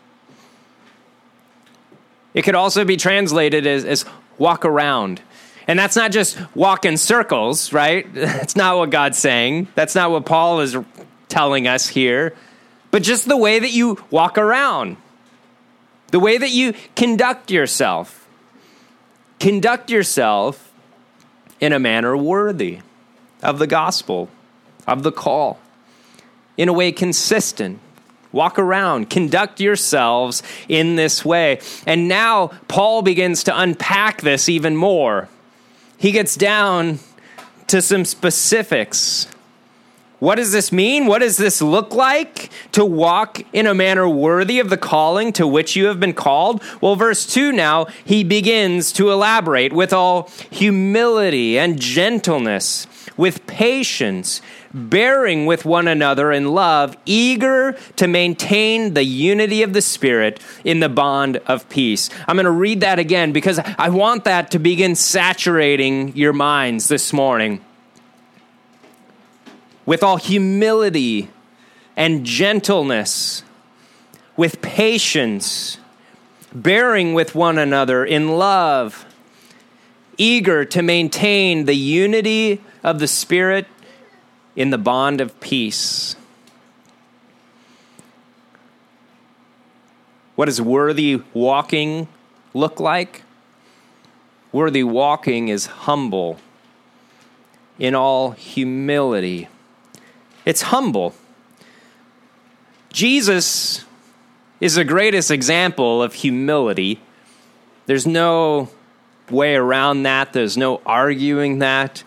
It 2.35 2.42
could 2.42 2.55
also 2.55 2.85
be 2.85 2.96
translated 2.96 3.66
as, 3.66 3.85
as 3.85 4.05
walk 4.38 4.64
around. 4.64 5.20
And 5.66 5.79
that's 5.79 5.96
not 5.96 6.12
just 6.12 6.38
walk 6.55 6.85
in 6.85 6.96
circles, 6.96 7.72
right? 7.72 8.07
That's 8.14 8.57
not 8.57 8.79
what 8.79 8.88
God's 8.88 9.18
saying. 9.18 9.68
That's 9.74 9.94
not 9.94 10.11
what 10.11 10.24
Paul 10.24 10.61
is 10.61 10.77
telling 11.29 11.66
us 11.66 11.88
here. 11.88 12.35
But 12.90 13.03
just 13.03 13.29
the 13.29 13.37
way 13.37 13.59
that 13.59 13.70
you 13.70 14.03
walk 14.11 14.38
around, 14.38 14.96
the 16.11 16.20
way 16.20 16.38
that 16.38 16.51
you 16.51 16.72
conduct 16.96 17.51
yourself. 17.51 18.18
Conduct 19.38 19.90
yourself 19.90 20.72
in 21.61 21.72
a 21.72 21.79
manner 21.79 22.16
worthy 22.16 22.81
of 23.42 23.59
the 23.59 23.66
gospel, 23.66 24.29
of 24.87 25.03
the 25.03 25.12
call, 25.12 25.59
in 26.57 26.68
a 26.68 26.72
way 26.72 26.92
consistent. 26.92 27.81
Walk 28.31 28.59
around, 28.59 29.09
conduct 29.09 29.59
yourselves 29.61 30.42
in 30.68 30.96
this 30.96 31.24
way. 31.24 31.61
And 31.87 32.09
now 32.09 32.48
Paul 32.68 33.03
begins 33.03 33.44
to 33.44 33.59
unpack 33.59 34.20
this 34.20 34.48
even 34.48 34.77
more. 34.77 35.29
He 35.96 36.12
gets 36.12 36.37
down 36.37 36.98
to 37.68 37.81
some 37.81 38.05
specifics. 38.05 39.29
What 40.19 40.35
does 40.35 40.51
this 40.51 40.73
mean? 40.73 41.07
What 41.07 41.21
does 41.21 41.37
this 41.37 41.63
look 41.63 41.95
like 41.95 42.51
to 42.73 42.85
walk 42.85 43.41
in 43.53 43.69
a 43.69 43.75
manner 43.75 44.09
worthy 44.09 44.59
of 44.59 44.69
the 44.69 44.77
calling 44.77 45.33
to 45.35 45.47
which 45.47 45.77
you 45.77 45.87
have 45.87 46.01
been 46.01 46.13
called? 46.13 46.61
Well, 46.81 46.97
verse 46.97 47.25
2 47.25 47.53
now, 47.53 47.87
he 48.05 48.25
begins 48.25 48.93
to 48.95 49.13
elaborate 49.13 49.73
with 49.73 49.93
all 49.93 50.29
humility 50.51 51.57
and 51.57 51.81
gentleness, 51.81 52.89
with 53.17 53.47
patience, 53.47 54.43
bearing 54.75 55.47
with 55.47 55.65
one 55.65 55.87
another 55.87 56.33
in 56.33 56.53
love, 56.53 56.97
eager 57.07 57.77
to 57.95 58.09
maintain 58.09 58.95
the 58.95 59.05
unity 59.05 59.63
of 59.63 59.73
the 59.73 59.83
Spirit 59.83 60.41
in 60.65 60.81
the 60.81 60.89
bond 60.89 61.37
of 61.47 61.69
peace. 61.69 62.11
I'm 62.27 62.35
going 62.35 62.45
to 62.45 62.51
read 62.51 62.81
that 62.81 62.99
again 62.99 63.31
because 63.31 63.61
I 63.61 63.89
want 63.91 64.25
that 64.25 64.51
to 64.51 64.59
begin 64.59 64.97
saturating 64.97 66.17
your 66.17 66.33
minds 66.33 66.89
this 66.89 67.13
morning 67.13 67.65
with 69.88 70.03
all 70.03 70.18
humility 70.18 71.31
and 71.96 72.27
gentleness, 72.27 73.42
with 74.37 74.61
patience, 74.61 75.79
bearing 76.53 77.14
with 77.14 77.35
one 77.35 77.57
another 77.57 78.05
in 78.05 78.29
love, 78.29 79.07
eager 80.18 80.62
to 80.62 80.83
maintain 80.83 81.64
the 81.64 81.74
unity 81.74 82.61
of 82.85 82.98
the 82.98 83.09
Spirit 83.09 83.66
in 84.55 84.68
the 84.68 84.77
bond 84.77 85.22
of 85.22 85.40
peace. 85.40 86.16
What 90.37 90.44
does 90.44 90.61
worthy 90.61 91.22
walking 91.33 92.09
look 92.53 92.79
like? 92.79 93.22
Worthy 94.53 94.85
walking 94.85 95.48
is 95.48 95.64
humble 95.64 96.38
in 97.79 97.94
all 97.94 98.33
humility 98.33 99.48
it's 100.44 100.62
humble. 100.62 101.14
Jesus 102.92 103.85
is 104.61 104.74
the 104.74 104.85
greatest 104.85 105.31
example 105.31 106.03
of 106.03 106.14
humility. 106.14 107.01
There's 107.87 108.07
no 108.07 108.70
way 109.31 109.55
around 109.55 110.05
that, 110.05 110.33
there's 110.33 110.57
no 110.57 110.81
arguing 110.87 111.59
that. 111.59 112.03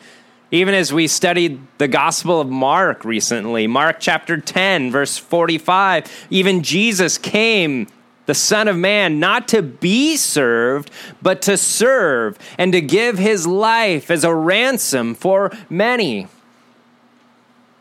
Even 0.53 0.73
as 0.73 0.91
we 0.91 1.07
studied 1.07 1.61
the 1.77 1.87
Gospel 1.87 2.41
of 2.41 2.49
Mark 2.49 3.05
recently, 3.05 3.67
Mark 3.67 3.97
chapter 3.99 4.37
10, 4.37 4.91
verse 4.91 5.17
45, 5.17 6.27
even 6.29 6.61
Jesus 6.61 7.17
came, 7.17 7.87
the 8.25 8.35
Son 8.35 8.67
of 8.67 8.77
Man, 8.77 9.19
not 9.19 9.47
to 9.49 9.61
be 9.61 10.17
served, 10.17 10.91
but 11.21 11.41
to 11.43 11.57
serve 11.57 12.37
and 12.57 12.73
to 12.73 12.81
give 12.81 13.17
his 13.17 13.47
life 13.47 14.11
as 14.11 14.23
a 14.23 14.33
ransom 14.35 15.15
for 15.15 15.51
many. 15.69 16.27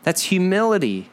That's 0.03 0.23
humility. 0.23 1.09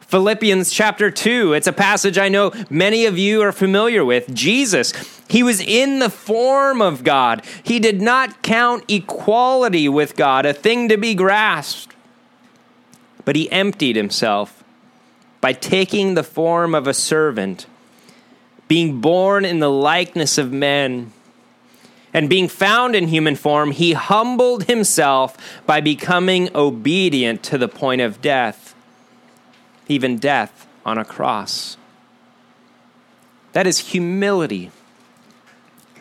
Philippians 0.00 0.72
chapter 0.72 1.08
2, 1.08 1.52
it's 1.52 1.68
a 1.68 1.72
passage 1.72 2.18
I 2.18 2.28
know 2.28 2.52
many 2.68 3.06
of 3.06 3.16
you 3.16 3.42
are 3.42 3.52
familiar 3.52 4.04
with. 4.04 4.34
Jesus, 4.34 4.92
he 5.28 5.44
was 5.44 5.60
in 5.60 6.00
the 6.00 6.10
form 6.10 6.82
of 6.82 7.04
God. 7.04 7.44
He 7.62 7.78
did 7.78 8.02
not 8.02 8.42
count 8.42 8.84
equality 8.88 9.88
with 9.88 10.16
God 10.16 10.46
a 10.46 10.52
thing 10.52 10.88
to 10.88 10.96
be 10.96 11.14
grasped, 11.14 11.94
but 13.24 13.36
he 13.36 13.50
emptied 13.52 13.94
himself 13.94 14.64
by 15.40 15.52
taking 15.52 16.14
the 16.14 16.24
form 16.24 16.74
of 16.74 16.88
a 16.88 16.94
servant, 16.94 17.66
being 18.66 19.00
born 19.00 19.44
in 19.44 19.60
the 19.60 19.70
likeness 19.70 20.38
of 20.38 20.52
men 20.52 21.12
and 22.12 22.28
being 22.28 22.48
found 22.48 22.96
in 22.96 23.08
human 23.08 23.36
form, 23.36 23.70
he 23.70 23.92
humbled 23.92 24.64
himself 24.64 25.36
by 25.66 25.80
becoming 25.80 26.48
obedient 26.54 27.42
to 27.44 27.58
the 27.58 27.68
point 27.68 28.00
of 28.00 28.20
death, 28.20 28.74
even 29.88 30.18
death 30.18 30.66
on 30.84 30.98
a 30.98 31.04
cross. 31.04 31.76
That 33.52 33.66
is 33.66 33.78
humility. 33.78 34.70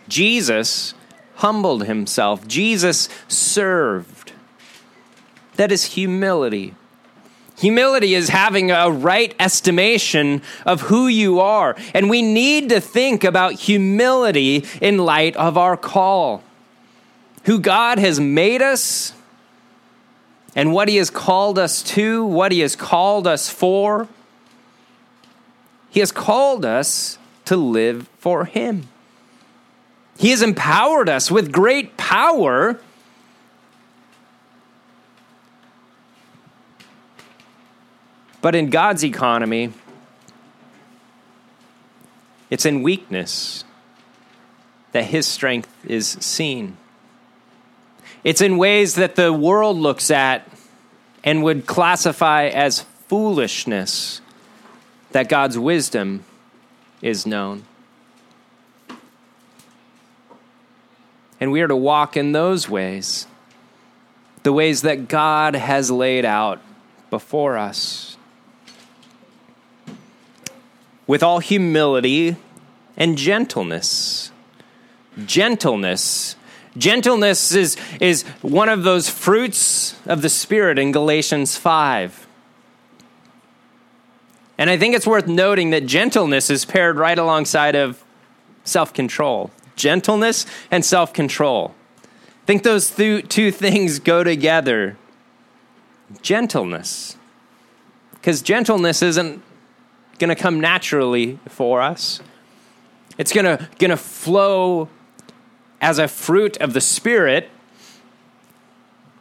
Jesus 0.08 0.94
humbled 1.36 1.86
himself, 1.86 2.48
Jesus 2.48 3.08
served. 3.28 4.34
That 5.56 5.72
is 5.72 5.86
humility. 5.94 6.74
Humility 7.60 8.16
is 8.16 8.30
having 8.30 8.72
a 8.72 8.90
right 8.90 9.36
estimation 9.38 10.42
of 10.66 10.82
who 10.82 11.08
you 11.08 11.42
are. 11.42 11.76
And 11.94 12.10
we 12.10 12.22
need 12.22 12.70
to 12.70 12.80
think 12.80 13.26
about 13.26 13.54
humility 13.54 14.66
in 14.82 14.98
light 14.98 15.36
of 15.36 15.58
our 15.58 15.76
call. 15.76 16.42
Who 17.44 17.60
God 17.60 18.00
has 18.00 18.18
made 18.18 18.62
us 18.62 19.12
and 20.56 20.72
what 20.72 20.88
He 20.88 20.96
has 20.98 21.10
called 21.10 21.60
us 21.60 21.84
to, 21.84 22.24
what 22.24 22.54
He 22.54 22.62
has 22.62 22.78
called 22.78 23.28
us 23.28 23.50
for. 23.50 24.08
He 25.90 26.00
has 26.00 26.14
called 26.14 26.64
us 26.64 27.18
to 27.44 27.58
live 27.58 28.08
for 28.20 28.46
Him. 28.46 28.88
He 30.18 30.30
has 30.30 30.42
empowered 30.42 31.10
us 31.10 31.30
with 31.30 31.52
great 31.52 31.98
power 31.98 32.80
But 38.42 38.56
in 38.56 38.70
God's 38.70 39.04
economy, 39.04 39.74
it's 42.50 42.66
in 42.66 42.84
weakness 42.84 43.64
that 44.92 45.06
his 45.06 45.28
strength 45.28 45.74
is 45.86 46.08
seen. 46.08 46.78
It's 48.24 48.42
in 48.42 48.58
ways 48.58 48.96
that 48.96 49.16
the 49.16 49.32
world 49.32 49.78
looks 49.78 50.10
at 50.10 50.50
and 51.24 51.44
would 51.44 51.66
classify 51.66 52.48
as 52.48 52.82
foolishness 53.08 54.22
that 55.12 55.30
God's 55.30 55.58
wisdom 55.58 56.24
is 57.02 57.26
known. 57.26 57.64
And 61.40 61.52
we 61.52 61.62
are 61.62 61.68
to 61.68 61.76
walk 61.76 62.18
in 62.18 62.34
those 62.34 62.70
ways, 62.70 63.26
the 64.44 64.52
ways 64.52 64.82
that 64.82 65.08
God 65.08 65.56
has 65.56 65.90
laid 65.90 66.26
out 66.26 66.62
before 67.10 67.58
us. 67.58 68.18
With 71.10 71.24
all 71.24 71.40
humility 71.40 72.36
and 72.96 73.18
gentleness. 73.18 74.32
Gentleness. 75.26 76.36
Gentleness 76.78 77.52
is, 77.52 77.78
is 78.00 78.22
one 78.44 78.70
of 78.70 78.84
those 78.84 79.10
fruits 79.10 79.96
of 80.06 80.22
the 80.22 80.30
Spirit 80.30 80.78
in 80.78 80.92
Galatians 80.92 81.58
5. 81.58 82.28
And 84.60 84.70
I 84.70 84.78
think 84.78 84.94
it's 84.94 85.08
worth 85.08 85.26
noting 85.26 85.72
that 85.72 85.88
gentleness 85.88 86.52
is 86.52 86.64
paired 86.64 86.98
right 86.98 87.18
alongside 87.18 87.74
of 87.74 88.04
self 88.64 88.94
control. 88.94 89.50
Gentleness 89.76 90.46
and 90.70 90.86
self 90.86 91.12
control. 91.12 91.74
I 92.04 92.46
think 92.46 92.62
those 92.62 92.92
th- 92.92 93.28
two 93.28 93.52
things 93.52 93.98
go 93.98 94.24
together. 94.24 94.96
Gentleness. 96.22 97.18
Because 98.12 98.44
gentleness 98.44 99.02
isn't 99.02 99.42
going 100.20 100.30
to 100.30 100.36
come 100.36 100.60
naturally 100.60 101.40
for 101.48 101.82
us. 101.82 102.20
It's 103.18 103.34
going 103.34 103.46
to 103.46 103.68
going 103.80 103.92
to 103.92 103.98
flow 103.98 104.90
as 105.82 106.00
a 106.00 106.08
fruit 106.08 106.58
of 106.58 106.74
the 106.74 106.82
spirit. 106.82 107.50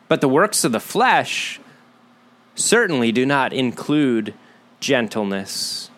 But 0.09 0.21
the 0.21 0.29
works 0.29 0.65
of 0.65 0.73
the 0.73 0.81
flesh 0.81 1.61
certainly 2.55 3.13
do 3.13 3.27
not 3.27 3.53
include 3.53 4.35
gentleness. 4.81 5.91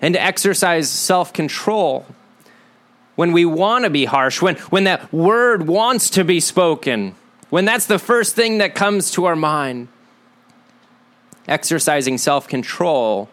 And 0.00 0.14
to 0.14 0.22
exercise 0.22 0.90
self-control 0.90 2.06
when 3.16 3.32
we 3.32 3.44
want 3.44 3.84
to 3.84 3.90
be 3.90 4.06
harsh, 4.06 4.42
when, 4.42 4.56
when 4.56 4.84
that 4.84 5.12
word 5.12 5.66
wants 5.66 6.10
to 6.10 6.24
be 6.24 6.40
spoken, 6.40 7.14
when 7.50 7.64
that's 7.64 7.86
the 7.86 7.98
first 7.98 8.34
thing 8.34 8.58
that 8.58 8.74
comes 8.74 9.10
to 9.12 9.24
our 9.26 9.36
mind. 9.36 9.88
Exercising 11.46 12.18
self 12.18 12.48
control 12.48 13.28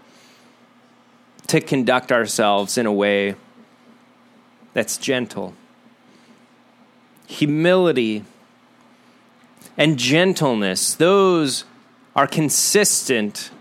to 1.51 1.59
conduct 1.59 2.13
ourselves 2.13 2.77
in 2.77 2.85
a 2.85 2.93
way 2.93 3.35
that's 4.71 4.97
gentle. 4.97 5.53
Humility 7.27 8.23
and 9.77 9.99
gentleness, 9.99 10.93
those 10.93 11.65
are 12.15 12.25
consistent 12.25 13.51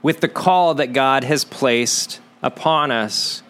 with 0.00 0.20
the 0.20 0.28
call 0.28 0.72
that 0.72 0.94
God 0.94 1.22
has 1.24 1.44
placed 1.44 2.18
upon 2.42 2.90
us. 2.90 3.42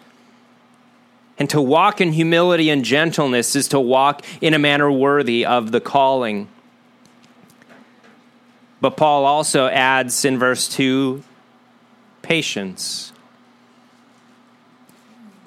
And 1.39 1.49
to 1.49 1.61
walk 1.61 2.01
in 2.01 2.11
humility 2.11 2.69
and 2.69 2.83
gentleness 2.83 3.55
is 3.55 3.69
to 3.69 3.79
walk 3.79 4.25
in 4.41 4.53
a 4.53 4.59
manner 4.59 4.91
worthy 4.91 5.45
of 5.45 5.71
the 5.71 5.79
calling. 5.79 6.49
But 8.81 8.97
Paul 8.97 9.25
also 9.25 9.67
adds 9.67 10.25
in 10.25 10.37
verse 10.37 10.67
2 10.67 11.23
patience. 12.21 13.13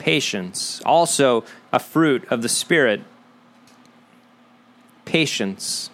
Patience, 0.00 0.80
also 0.86 1.44
a 1.72 1.78
fruit 1.78 2.26
of 2.30 2.40
the 2.40 2.48
Spirit. 2.48 3.02
Patience. 5.04 5.90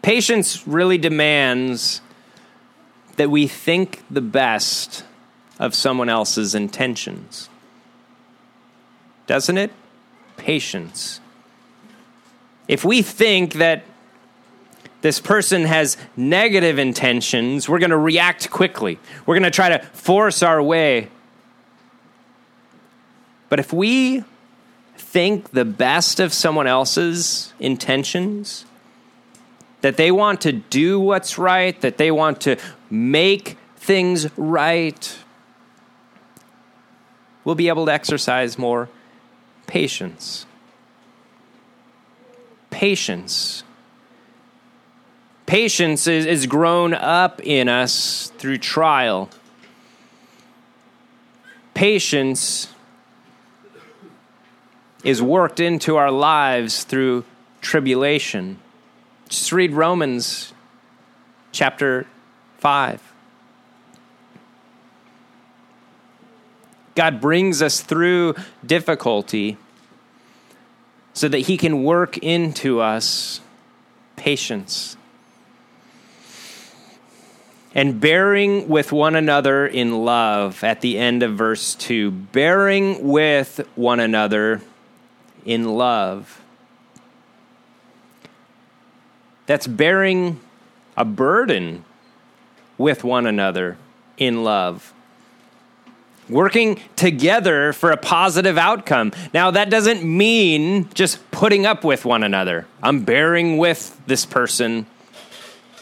Patience 0.00 0.66
really 0.66 0.96
demands 0.96 2.00
that 3.16 3.30
we 3.30 3.48
think 3.48 4.04
the 4.08 4.20
best 4.20 5.04
of 5.58 5.74
someone 5.74 6.08
else's 6.08 6.54
intentions. 6.54 7.48
Doesn't 9.26 9.58
it? 9.58 9.72
Patience. 10.36 11.20
If 12.68 12.84
we 12.84 13.02
think 13.02 13.54
that 13.54 13.82
this 15.00 15.18
person 15.18 15.64
has 15.64 15.96
negative 16.16 16.78
intentions, 16.78 17.68
we're 17.68 17.80
going 17.80 17.90
to 17.90 17.96
react 17.96 18.50
quickly. 18.50 19.00
We're 19.24 19.34
going 19.34 19.42
to 19.42 19.50
try 19.50 19.70
to 19.70 19.80
force 19.80 20.44
our 20.44 20.62
way. 20.62 21.08
But 23.48 23.60
if 23.60 23.72
we 23.72 24.24
think 24.96 25.50
the 25.50 25.64
best 25.64 26.20
of 26.20 26.32
someone 26.32 26.66
else's 26.66 27.52
intentions, 27.60 28.64
that 29.82 29.96
they 29.96 30.10
want 30.10 30.40
to 30.40 30.52
do 30.52 30.98
what's 30.98 31.38
right, 31.38 31.80
that 31.80 31.96
they 31.96 32.10
want 32.10 32.40
to 32.42 32.56
make 32.90 33.56
things 33.76 34.26
right, 34.36 35.18
we'll 37.44 37.54
be 37.54 37.68
able 37.68 37.86
to 37.86 37.92
exercise 37.92 38.58
more 38.58 38.88
patience. 39.66 40.46
Patience. 42.70 43.62
Patience 45.46 46.08
is, 46.08 46.26
is 46.26 46.46
grown 46.46 46.92
up 46.92 47.40
in 47.44 47.68
us 47.68 48.32
through 48.38 48.58
trial. 48.58 49.30
Patience 51.74 52.68
is 55.06 55.22
worked 55.22 55.60
into 55.60 55.96
our 55.96 56.10
lives 56.10 56.82
through 56.82 57.24
tribulation. 57.60 58.58
Just 59.28 59.52
read 59.52 59.72
Romans 59.72 60.52
chapter 61.52 62.08
5. 62.58 63.00
God 66.96 67.20
brings 67.20 67.62
us 67.62 67.82
through 67.82 68.34
difficulty 68.64 69.56
so 71.12 71.28
that 71.28 71.38
He 71.38 71.56
can 71.56 71.84
work 71.84 72.18
into 72.18 72.80
us 72.80 73.40
patience 74.16 74.96
and 77.76 78.00
bearing 78.00 78.66
with 78.68 78.90
one 78.90 79.14
another 79.14 79.68
in 79.68 80.04
love 80.04 80.64
at 80.64 80.80
the 80.80 80.98
end 80.98 81.22
of 81.22 81.36
verse 81.36 81.76
2. 81.76 82.10
Bearing 82.10 83.06
with 83.06 83.60
one 83.76 84.00
another 84.00 84.62
in 85.46 85.76
love. 85.76 86.42
That's 89.46 89.66
bearing 89.66 90.40
a 90.96 91.04
burden 91.04 91.84
with 92.76 93.04
one 93.04 93.26
another 93.26 93.78
in 94.18 94.44
love. 94.44 94.92
Working 96.28 96.80
together 96.96 97.72
for 97.72 97.92
a 97.92 97.96
positive 97.96 98.58
outcome. 98.58 99.12
Now, 99.32 99.52
that 99.52 99.70
doesn't 99.70 100.02
mean 100.02 100.90
just 100.92 101.30
putting 101.30 101.64
up 101.64 101.84
with 101.84 102.04
one 102.04 102.24
another. 102.24 102.66
I'm 102.82 103.04
bearing 103.04 103.58
with 103.58 103.98
this 104.08 104.26
person. 104.26 104.86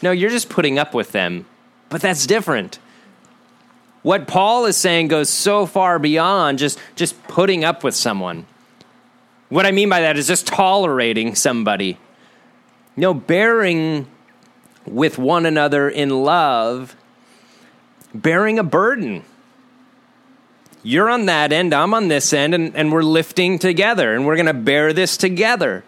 No, 0.03 0.11
you're 0.11 0.29
just 0.29 0.49
putting 0.49 0.77
up 0.77 0.93
with 0.93 1.11
them. 1.11 1.47
But 1.89 2.01
that's 2.01 2.27
different. 2.27 2.77
What 4.03 4.27
Paul 4.27 4.65
is 4.65 4.77
saying 4.77 5.07
goes 5.07 5.31
so 5.31 5.65
far 5.65 5.97
beyond 5.97 6.59
just, 6.59 6.77
just 6.95 7.21
putting 7.23 7.63
up 7.63 7.83
with 7.83 7.95
someone. 7.95 8.45
What 9.49 9.65
I 9.65 9.71
mean 9.71 9.89
by 9.89 10.01
that 10.01 10.17
is 10.17 10.27
just 10.27 10.47
tolerating 10.47 11.35
somebody. 11.35 11.97
No, 12.95 13.13
bearing 13.13 14.07
with 14.85 15.17
one 15.17 15.45
another 15.45 15.89
in 15.89 16.09
love, 16.23 16.95
bearing 18.13 18.59
a 18.59 18.63
burden. 18.63 19.23
You're 20.83 21.09
on 21.09 21.25
that 21.25 21.51
end, 21.51 21.73
I'm 21.73 21.93
on 21.93 22.07
this 22.07 22.31
end, 22.31 22.53
and, 22.53 22.75
and 22.75 22.91
we're 22.91 23.01
lifting 23.01 23.57
together, 23.57 24.13
and 24.13 24.25
we're 24.25 24.35
going 24.35 24.45
to 24.45 24.53
bear 24.53 24.93
this 24.93 25.17
together. 25.17 25.83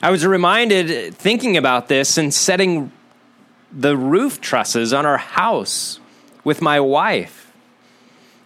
I 0.00 0.10
was 0.10 0.26
reminded, 0.26 1.14
thinking 1.14 1.56
about 1.56 1.88
this 1.88 2.18
and 2.18 2.32
setting 2.32 2.92
the 3.72 3.96
roof 3.96 4.40
trusses 4.40 4.92
on 4.92 5.06
our 5.06 5.16
house 5.18 6.00
with 6.44 6.60
my 6.60 6.80
wife. 6.80 7.52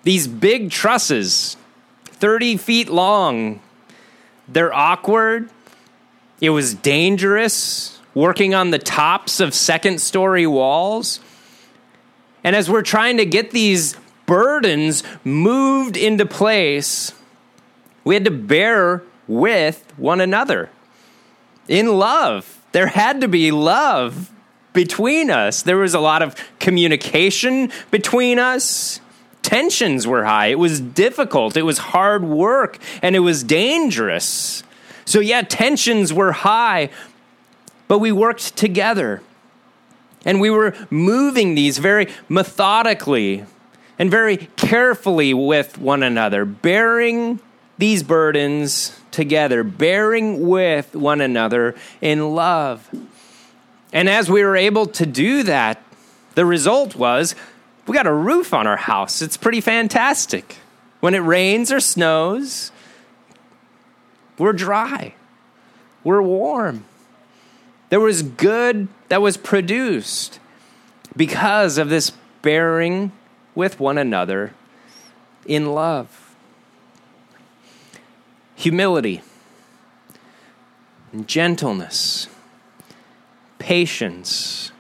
These 0.03 0.29
big 0.29 0.71
trusses, 0.71 1.57
30 2.17 2.57
feet 2.57 2.89
long, 2.89 3.61
they're 4.49 4.73
awkward. 4.73 5.51
It 6.41 6.51
was 6.51 6.75
dangerous 6.75 7.99
working 8.15 8.55
on 8.55 8.71
the 8.71 8.79
tops 8.79 9.41
of 9.41 9.55
second 9.55 10.01
story 10.01 10.47
walls. 10.47 11.21
And 12.43 12.57
as 12.57 12.71
we're 12.71 12.83
trying 12.83 13.19
to 13.19 13.27
get 13.27 13.51
these 13.51 13.97
burdens 14.25 15.03
moved 15.25 15.97
into 15.97 16.25
place, 16.27 17.13
we 18.05 18.15
had 18.15 18.25
to 18.25 18.31
bear 18.31 19.03
with 19.27 19.93
one 19.97 20.21
another 20.21 20.71
in 21.69 21.99
love. 21.99 22.63
There 22.73 22.87
had 22.87 23.21
to 23.21 23.29
be 23.29 23.51
love 23.51 24.31
between 24.73 25.31
us. 25.31 25.63
There 25.63 25.79
was 25.79 25.95
a 25.95 26.01
lot 26.01 26.23
of 26.23 26.35
communication 26.59 27.71
between 27.91 28.39
us. 28.39 29.01
Tensions 29.47 30.09
were 30.09 30.25
high. 30.25 30.47
It 30.47 30.59
was 30.59 30.81
difficult. 30.81 31.57
It 31.57 31.63
was 31.63 31.79
hard 31.79 32.25
work 32.25 32.81
and 33.01 33.15
it 33.15 33.21
was 33.21 33.45
dangerous. 33.45 34.65
So, 35.05 35.21
yeah, 35.21 35.43
tensions 35.43 36.13
were 36.13 36.33
high, 36.33 36.91
but 37.87 38.01
we 38.01 38.11
worked 38.11 38.57
together. 38.57 39.23
And 40.25 40.41
we 40.41 40.51
were 40.51 40.75
moving 40.91 41.55
these 41.55 41.79
very 41.79 42.09
methodically 42.29 43.45
and 44.01 44.11
very 44.11 44.49
carefully 44.57 45.33
with 45.33 45.79
one 45.79 46.03
another, 46.03 46.45
bearing 46.45 47.39
these 47.79 48.03
burdens 48.03 48.99
together, 49.13 49.63
bearing 49.63 50.49
with 50.49 50.97
one 50.97 51.21
another 51.21 51.77
in 52.01 52.35
love. 52.35 52.91
And 53.93 54.09
as 54.09 54.29
we 54.29 54.43
were 54.43 54.57
able 54.57 54.87
to 54.87 55.07
do 55.07 55.45
that, 55.45 55.81
the 56.35 56.45
result 56.45 56.97
was 56.97 57.37
we 57.87 57.95
got 57.95 58.07
a 58.07 58.13
roof 58.13 58.53
on 58.53 58.67
our 58.67 58.77
house. 58.77 59.23
It's 59.23 59.37
pretty 59.37 59.61
fantastic. 59.61 60.57
When 61.01 61.15
it 61.15 61.19
rains 61.19 61.71
or 61.71 61.81
snows, 61.81 62.73
we're 64.39 64.53
dry, 64.53 65.15
we're 66.03 66.23
warm. 66.23 66.85
There 67.89 68.01
was 68.01 68.23
good 68.23 68.89
that 69.09 69.23
was 69.23 69.37
produced 69.37 70.41
because 71.17 71.79
of 71.79 71.89
this 71.89 72.13
bearing 72.43 73.13
with 73.55 73.79
one 73.79 73.99
another 73.99 74.53
in 75.47 75.73
love. 75.73 76.35
Humility, 78.57 79.23
gentleness, 81.27 82.29
patience, 83.59 84.73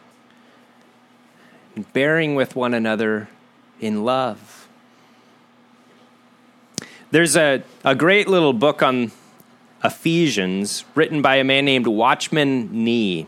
bearing 1.92 2.34
with 2.34 2.56
one 2.56 2.74
another 2.74 3.28
in 3.80 4.04
love. 4.04 4.68
There's 7.10 7.36
a, 7.36 7.62
a 7.84 7.94
great 7.94 8.28
little 8.28 8.52
book 8.52 8.82
on 8.82 9.12
Ephesians, 9.84 10.84
written 10.94 11.22
by 11.22 11.36
a 11.36 11.44
man 11.44 11.64
named 11.64 11.86
Watchman 11.86 12.84
Nee. 12.84 13.26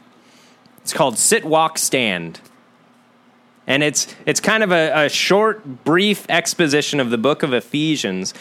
It's 0.78 0.92
called 0.92 1.18
Sit, 1.18 1.44
Walk, 1.44 1.78
Stand. 1.78 2.40
And 3.66 3.82
it's, 3.82 4.14
it's 4.24 4.40
kind 4.40 4.62
of 4.62 4.72
a, 4.72 5.04
a 5.04 5.08
short, 5.08 5.84
brief 5.84 6.24
exposition 6.30 7.00
of 7.00 7.10
the 7.10 7.18
book 7.18 7.42
of 7.42 7.52
Ephesians. 7.52 8.32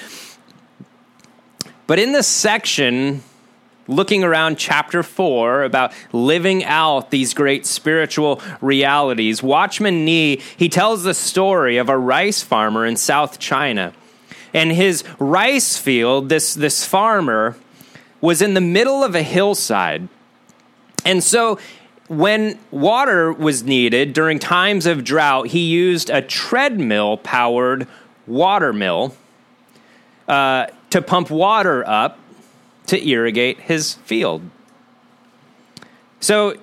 But 1.86 2.00
in 2.00 2.14
this 2.14 2.28
section, 2.28 3.24
looking 3.88 4.24
around 4.24 4.58
chapter 4.58 5.04
4 5.04 5.64
about 5.64 5.94
living 6.12 6.64
out 6.64 7.12
these 7.12 7.34
great 7.34 7.66
spiritual 7.66 8.42
realities, 8.62 9.42
Watchman 9.42 10.06
Nee, 10.06 10.42
he 10.58 10.70
tells 10.70 11.04
the 11.04 11.14
story 11.14 11.78
of 11.78 11.90
a 11.90 11.98
rice 11.98 12.42
farmer 12.44 12.86
in 12.86 12.96
South 12.96 13.40
China 13.40 13.94
And 14.54 14.72
his 14.72 15.04
rice 15.20 15.78
field, 15.78 16.30
this, 16.30 16.54
this 16.54 16.86
farmer, 16.86 17.58
was 18.22 18.42
in 18.42 18.54
the 18.54 18.62
middle 18.62 19.04
of 19.04 19.16
a 19.16 19.22
hillside. 19.22 20.08
And 21.06 21.24
so 21.24 21.60
when 22.08 22.58
water 22.72 23.32
was 23.32 23.64
needed 23.64 24.14
during 24.14 24.40
times 24.40 24.86
of 24.86 25.04
drought, 25.04 25.48
he 25.48 25.60
used 25.60 26.10
a 26.10 26.22
treadmill 26.22 27.18
powered 27.18 27.88
water 28.26 28.74
mill 28.74 29.16
uh, 30.28 30.68
to 30.90 31.02
pump 31.02 31.30
water 31.30 31.88
up 31.88 32.20
to 32.88 33.08
irrigate 33.08 33.60
his 33.62 33.94
field. 33.94 34.42
So 36.20 36.56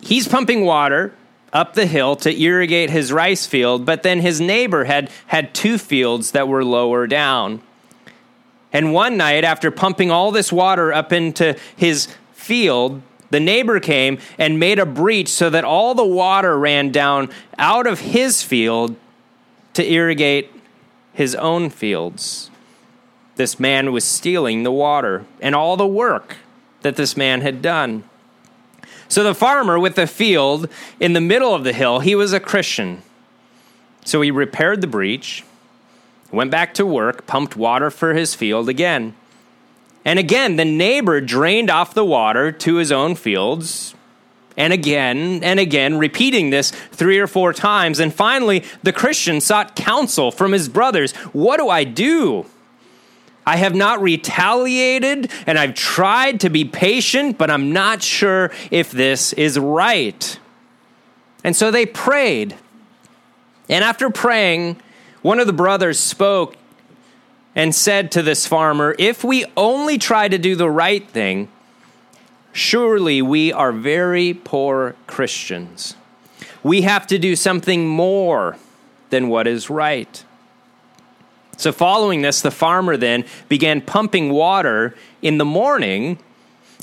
he's 0.00 0.28
pumping 0.28 0.64
water 0.64 1.14
up 1.52 1.74
the 1.74 1.86
hill 1.86 2.16
to 2.16 2.40
irrigate 2.40 2.90
his 2.90 3.12
rice 3.12 3.46
field, 3.46 3.86
but 3.86 4.02
then 4.02 4.20
his 4.20 4.40
neighbor 4.40 4.84
had, 4.84 5.10
had 5.26 5.54
two 5.54 5.78
fields 5.78 6.32
that 6.32 6.48
were 6.48 6.64
lower 6.64 7.06
down. 7.06 7.62
And 8.72 8.92
one 8.92 9.16
night, 9.16 9.44
after 9.44 9.70
pumping 9.70 10.10
all 10.10 10.32
this 10.32 10.52
water 10.52 10.92
up 10.92 11.12
into 11.12 11.56
his 11.76 12.08
field, 12.32 13.02
the 13.30 13.38
neighbor 13.38 13.78
came 13.78 14.18
and 14.36 14.58
made 14.58 14.80
a 14.80 14.86
breach 14.86 15.28
so 15.28 15.48
that 15.50 15.64
all 15.64 15.94
the 15.94 16.04
water 16.04 16.58
ran 16.58 16.90
down 16.90 17.30
out 17.56 17.86
of 17.86 18.00
his 18.00 18.42
field 18.42 18.96
to 19.74 19.88
irrigate 19.88 20.50
his 21.12 21.36
own 21.36 21.70
fields. 21.70 22.50
This 23.36 23.58
man 23.58 23.92
was 23.92 24.04
stealing 24.04 24.62
the 24.62 24.72
water 24.72 25.24
and 25.40 25.54
all 25.54 25.76
the 25.76 25.86
work 25.86 26.36
that 26.82 26.96
this 26.96 27.16
man 27.16 27.40
had 27.40 27.62
done. 27.62 28.04
So 29.08 29.22
the 29.22 29.34
farmer 29.34 29.78
with 29.78 29.96
the 29.96 30.06
field 30.06 30.68
in 31.00 31.12
the 31.12 31.20
middle 31.20 31.54
of 31.54 31.64
the 31.64 31.72
hill, 31.72 32.00
he 32.00 32.14
was 32.14 32.32
a 32.32 32.40
Christian. 32.40 33.02
So 34.04 34.20
he 34.20 34.30
repaired 34.30 34.80
the 34.80 34.86
breach, 34.86 35.44
went 36.30 36.50
back 36.50 36.74
to 36.74 36.86
work, 36.86 37.26
pumped 37.26 37.56
water 37.56 37.90
for 37.90 38.14
his 38.14 38.34
field 38.34 38.68
again. 38.68 39.14
And 40.04 40.18
again, 40.18 40.56
the 40.56 40.64
neighbor 40.64 41.20
drained 41.20 41.70
off 41.70 41.94
the 41.94 42.04
water 42.04 42.52
to 42.52 42.74
his 42.76 42.92
own 42.92 43.14
fields. 43.14 43.94
And 44.56 44.72
again 44.72 45.42
and 45.42 45.58
again, 45.58 45.98
repeating 45.98 46.50
this 46.50 46.70
three 46.70 47.18
or 47.18 47.26
four 47.26 47.52
times. 47.52 47.98
And 47.98 48.14
finally, 48.14 48.64
the 48.82 48.92
Christian 48.92 49.40
sought 49.40 49.74
counsel 49.74 50.30
from 50.30 50.52
his 50.52 50.68
brothers. 50.68 51.12
What 51.32 51.56
do 51.56 51.68
I 51.68 51.84
do? 51.84 52.46
I 53.46 53.56
have 53.56 53.74
not 53.74 54.00
retaliated 54.00 55.30
and 55.46 55.58
I've 55.58 55.74
tried 55.74 56.40
to 56.40 56.50
be 56.50 56.64
patient, 56.64 57.36
but 57.36 57.50
I'm 57.50 57.72
not 57.72 58.02
sure 58.02 58.50
if 58.70 58.90
this 58.90 59.32
is 59.34 59.58
right. 59.58 60.38
And 61.42 61.54
so 61.54 61.70
they 61.70 61.84
prayed. 61.84 62.54
And 63.68 63.84
after 63.84 64.10
praying, 64.10 64.80
one 65.22 65.40
of 65.40 65.46
the 65.46 65.52
brothers 65.52 65.98
spoke 65.98 66.56
and 67.54 67.74
said 67.74 68.10
to 68.12 68.22
this 68.22 68.46
farmer, 68.46 68.94
If 68.98 69.24
we 69.24 69.44
only 69.56 69.98
try 69.98 70.28
to 70.28 70.38
do 70.38 70.56
the 70.56 70.70
right 70.70 71.06
thing, 71.08 71.48
surely 72.52 73.22
we 73.22 73.52
are 73.52 73.72
very 73.72 74.34
poor 74.34 74.96
Christians. 75.06 75.96
We 76.62 76.82
have 76.82 77.06
to 77.08 77.18
do 77.18 77.36
something 77.36 77.86
more 77.86 78.56
than 79.10 79.28
what 79.28 79.46
is 79.46 79.68
right. 79.68 80.24
So, 81.56 81.72
following 81.72 82.22
this, 82.22 82.40
the 82.40 82.50
farmer 82.50 82.96
then 82.96 83.24
began 83.48 83.80
pumping 83.80 84.30
water 84.30 84.94
in 85.22 85.38
the 85.38 85.44
morning 85.44 86.18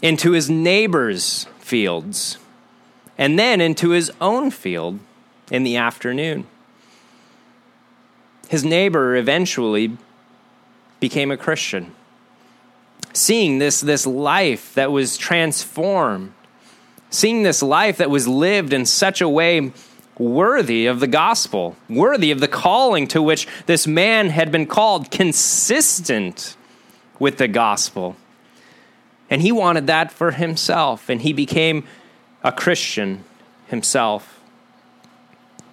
into 0.01 0.31
his 0.31 0.49
neighbor's 0.49 1.45
fields 1.59 2.37
and 3.17 3.37
then 3.37 3.61
into 3.61 3.89
his 3.89 4.11
own 4.19 4.49
field 4.51 4.99
in 5.51 5.63
the 5.63 5.77
afternoon. 5.77 6.47
His 8.49 8.65
neighbor 8.65 9.15
eventually 9.15 9.97
became 10.99 11.31
a 11.31 11.37
Christian, 11.37 11.93
seeing 13.13 13.59
this, 13.59 13.81
this 13.81 14.05
life 14.05 14.73
that 14.73 14.91
was 14.91 15.17
transformed, 15.17 16.33
seeing 17.09 17.43
this 17.43 17.61
life 17.61 17.97
that 17.97 18.09
was 18.09 18.27
lived 18.27 18.73
in 18.73 18.85
such 18.85 19.21
a 19.21 19.29
way 19.29 19.71
worthy 20.21 20.85
of 20.85 20.99
the 20.99 21.07
gospel, 21.07 21.75
worthy 21.89 22.31
of 22.31 22.39
the 22.39 22.47
calling 22.47 23.07
to 23.07 23.21
which 23.21 23.47
this 23.65 23.87
man 23.87 24.29
had 24.29 24.51
been 24.51 24.67
called, 24.67 25.09
consistent 25.11 26.55
with 27.19 27.37
the 27.37 27.47
gospel. 27.47 28.15
And 29.29 29.41
he 29.41 29.51
wanted 29.51 29.87
that 29.87 30.11
for 30.11 30.31
himself, 30.31 31.09
and 31.09 31.21
he 31.21 31.33
became 31.33 31.85
a 32.43 32.51
Christian 32.51 33.23
himself, 33.67 34.39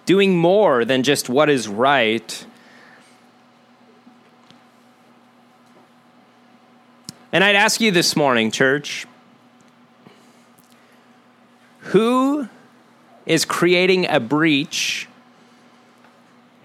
doing 0.05 0.37
more 0.37 0.83
than 0.83 1.03
just 1.03 1.29
what 1.29 1.49
is 1.49 1.67
right. 1.67 2.45
And 7.31 7.43
I'd 7.43 7.55
ask 7.55 7.79
you 7.79 7.91
this 7.91 8.15
morning, 8.15 8.49
church, 8.49 9.05
who 11.79 12.49
is 13.29 13.45
creating 13.45 14.09
a 14.09 14.19
breach 14.19 15.07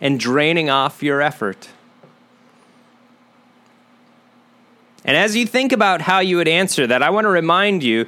and 0.01 0.19
draining 0.19 0.71
off 0.71 1.03
your 1.03 1.21
effort. 1.21 1.69
And 5.05 5.15
as 5.15 5.37
you 5.37 5.47
think 5.47 5.73
about 5.73 6.01
how 6.01 6.21
you 6.21 6.39
would 6.39 6.49
answer 6.49 6.87
that, 6.87 7.03
I 7.03 7.11
want 7.11 7.27
to 7.27 7.29
remind 7.29 7.85
you 7.85 8.07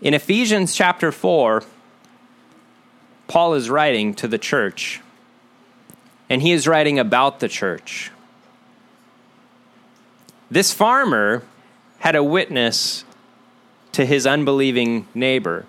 in 0.00 0.14
Ephesians 0.14 0.74
chapter 0.74 1.12
4, 1.12 1.62
Paul 3.28 3.54
is 3.54 3.68
writing 3.68 4.14
to 4.14 4.26
the 4.26 4.38
church, 4.38 5.02
and 6.30 6.40
he 6.40 6.52
is 6.52 6.66
writing 6.66 6.98
about 6.98 7.40
the 7.40 7.48
church. 7.48 8.10
This 10.50 10.72
farmer 10.72 11.42
had 11.98 12.16
a 12.16 12.24
witness 12.24 13.04
to 13.92 14.06
his 14.06 14.26
unbelieving 14.26 15.06
neighbor. 15.14 15.66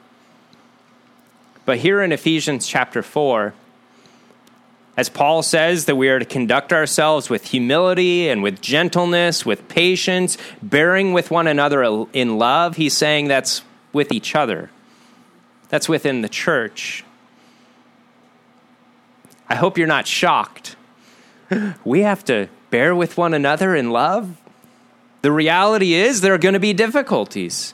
But 1.68 1.80
here 1.80 2.02
in 2.02 2.14
Ephesians 2.14 2.66
chapter 2.66 3.04
4, 3.04 3.54
as 4.96 5.10
Paul 5.10 5.44
says 5.44 5.84
that 5.84 5.98
we 5.98 6.08
are 6.08 6.18
to 6.18 6.24
conduct 6.24 6.72
ourselves 6.72 7.30
with 7.30 7.48
humility 7.48 8.30
and 8.30 8.42
with 8.42 8.62
gentleness, 8.62 9.46
with 9.46 9.68
patience, 9.68 10.38
bearing 10.64 11.12
with 11.12 11.30
one 11.30 11.46
another 11.46 11.84
in 12.14 12.38
love, 12.38 12.78
he's 12.78 12.96
saying 12.96 13.28
that's 13.28 13.64
with 13.92 14.14
each 14.14 14.34
other. 14.34 14.70
That's 15.68 15.90
within 15.90 16.22
the 16.22 16.30
church. 16.30 17.04
I 19.50 19.56
hope 19.56 19.78
you're 19.78 19.88
not 19.88 20.08
shocked. 20.08 20.78
We 21.84 22.04
have 22.04 22.24
to 22.26 22.48
bear 22.70 22.96
with 22.96 23.18
one 23.18 23.34
another 23.34 23.76
in 23.76 23.92
love. 23.92 24.38
The 25.22 25.34
reality 25.34 25.96
is 25.96 26.22
there 26.22 26.34
are 26.34 26.38
going 26.38 26.54
to 26.54 26.62
be 26.62 26.72
difficulties. 26.72 27.74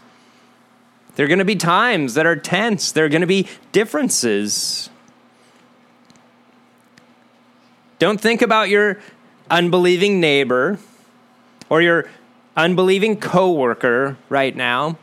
There 1.15 1.25
are 1.25 1.27
going 1.27 1.39
to 1.39 1.45
be 1.45 1.55
times 1.55 2.15
that 2.15 2.25
are 2.25 2.35
tense. 2.35 2.91
There 2.91 3.05
are 3.05 3.09
going 3.09 3.21
to 3.21 3.27
be 3.27 3.47
differences. 3.71 4.89
Don't 7.99 8.19
think 8.19 8.41
about 8.41 8.69
your 8.69 8.99
unbelieving 9.49 10.19
neighbor 10.19 10.79
or 11.69 11.81
your 11.81 12.09
unbelieving 12.57 13.19
coworker 13.19 14.17
right 14.29 14.55
now. 14.55 14.97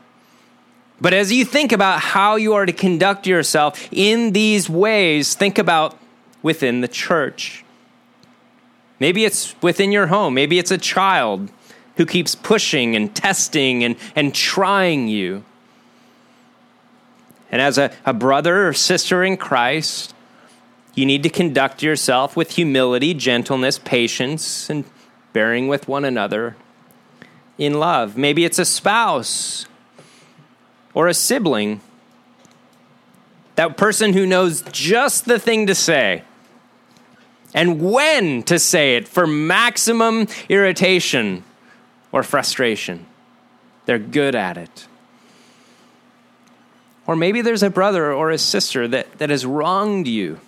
But 1.00 1.14
as 1.14 1.32
you 1.32 1.44
think 1.44 1.72
about 1.72 2.00
how 2.00 2.36
you 2.36 2.54
are 2.54 2.66
to 2.66 2.72
conduct 2.72 3.26
yourself 3.26 3.88
in 3.90 4.32
these 4.32 4.68
ways, 4.68 5.34
think 5.34 5.58
about 5.58 5.98
within 6.42 6.82
the 6.82 6.88
church. 6.88 7.64
Maybe 8.98 9.24
it's 9.24 9.54
within 9.62 9.92
your 9.92 10.08
home. 10.08 10.34
Maybe 10.34 10.58
it's 10.58 10.70
a 10.70 10.76
child 10.76 11.50
who 11.96 12.04
keeps 12.04 12.34
pushing 12.34 12.94
and 12.94 13.14
testing 13.14 13.82
and, 13.82 13.96
and 14.14 14.34
trying 14.34 15.08
you. 15.08 15.44
And 17.50 17.60
as 17.60 17.78
a, 17.78 17.90
a 18.04 18.12
brother 18.12 18.68
or 18.68 18.72
sister 18.72 19.24
in 19.24 19.36
Christ, 19.36 20.14
you 20.94 21.06
need 21.06 21.22
to 21.22 21.28
conduct 21.28 21.82
yourself 21.82 22.36
with 22.36 22.52
humility, 22.52 23.14
gentleness, 23.14 23.78
patience, 23.78 24.70
and 24.70 24.84
bearing 25.32 25.68
with 25.68 25.88
one 25.88 26.04
another 26.04 26.56
in 27.58 27.74
love. 27.74 28.16
Maybe 28.16 28.44
it's 28.44 28.58
a 28.58 28.64
spouse 28.64 29.66
or 30.94 31.08
a 31.08 31.14
sibling. 31.14 31.80
That 33.56 33.76
person 33.76 34.12
who 34.12 34.26
knows 34.26 34.62
just 34.72 35.26
the 35.26 35.38
thing 35.38 35.66
to 35.66 35.74
say 35.74 36.22
and 37.52 37.80
when 37.80 38.42
to 38.44 38.58
say 38.58 38.96
it 38.96 39.08
for 39.08 39.26
maximum 39.26 40.28
irritation 40.48 41.44
or 42.12 42.22
frustration. 42.22 43.06
They're 43.86 43.98
good 43.98 44.34
at 44.34 44.56
it. 44.56 44.86
Or 47.10 47.16
maybe 47.16 47.42
there's 47.42 47.64
a 47.64 47.70
brother 47.70 48.12
or 48.12 48.30
a 48.30 48.38
sister 48.38 48.86
that, 48.86 49.18
that 49.18 49.30
has 49.30 49.44
wronged 49.44 50.06
you 50.06 50.38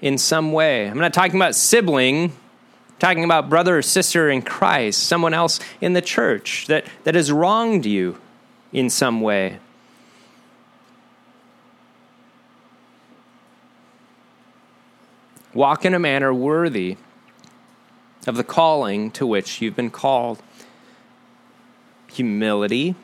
in 0.00 0.18
some 0.18 0.50
way. 0.50 0.88
I'm 0.88 0.98
not 0.98 1.14
talking 1.14 1.36
about 1.36 1.54
sibling, 1.54 2.30
I'm 2.30 2.98
talking 2.98 3.22
about 3.22 3.48
brother 3.48 3.78
or 3.78 3.82
sister 3.82 4.28
in 4.28 4.42
Christ, 4.42 5.04
someone 5.04 5.34
else 5.34 5.60
in 5.80 5.92
the 5.92 6.02
church 6.02 6.66
that, 6.66 6.84
that 7.04 7.14
has 7.14 7.30
wronged 7.30 7.86
you 7.86 8.18
in 8.72 8.90
some 8.90 9.20
way. 9.20 9.60
Walk 15.54 15.84
in 15.84 15.94
a 15.94 16.00
manner 16.00 16.34
worthy 16.34 16.96
of 18.26 18.36
the 18.36 18.42
calling 18.42 19.12
to 19.12 19.24
which 19.24 19.62
you've 19.62 19.76
been 19.76 19.90
called 19.90 20.42
humility, 22.08 22.96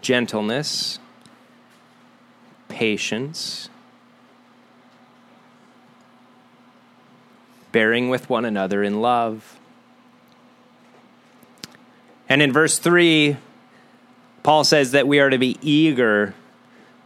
gentleness, 0.00 0.98
patience, 2.68 3.68
bearing 7.72 8.08
with 8.08 8.28
one 8.28 8.44
another 8.44 8.82
in 8.82 9.00
love. 9.00 9.58
And 12.28 12.42
in 12.42 12.52
verse 12.52 12.78
3, 12.78 13.36
Paul 14.42 14.64
says 14.64 14.92
that 14.92 15.06
we 15.06 15.20
are 15.20 15.30
to 15.30 15.38
be 15.38 15.58
eager 15.60 16.34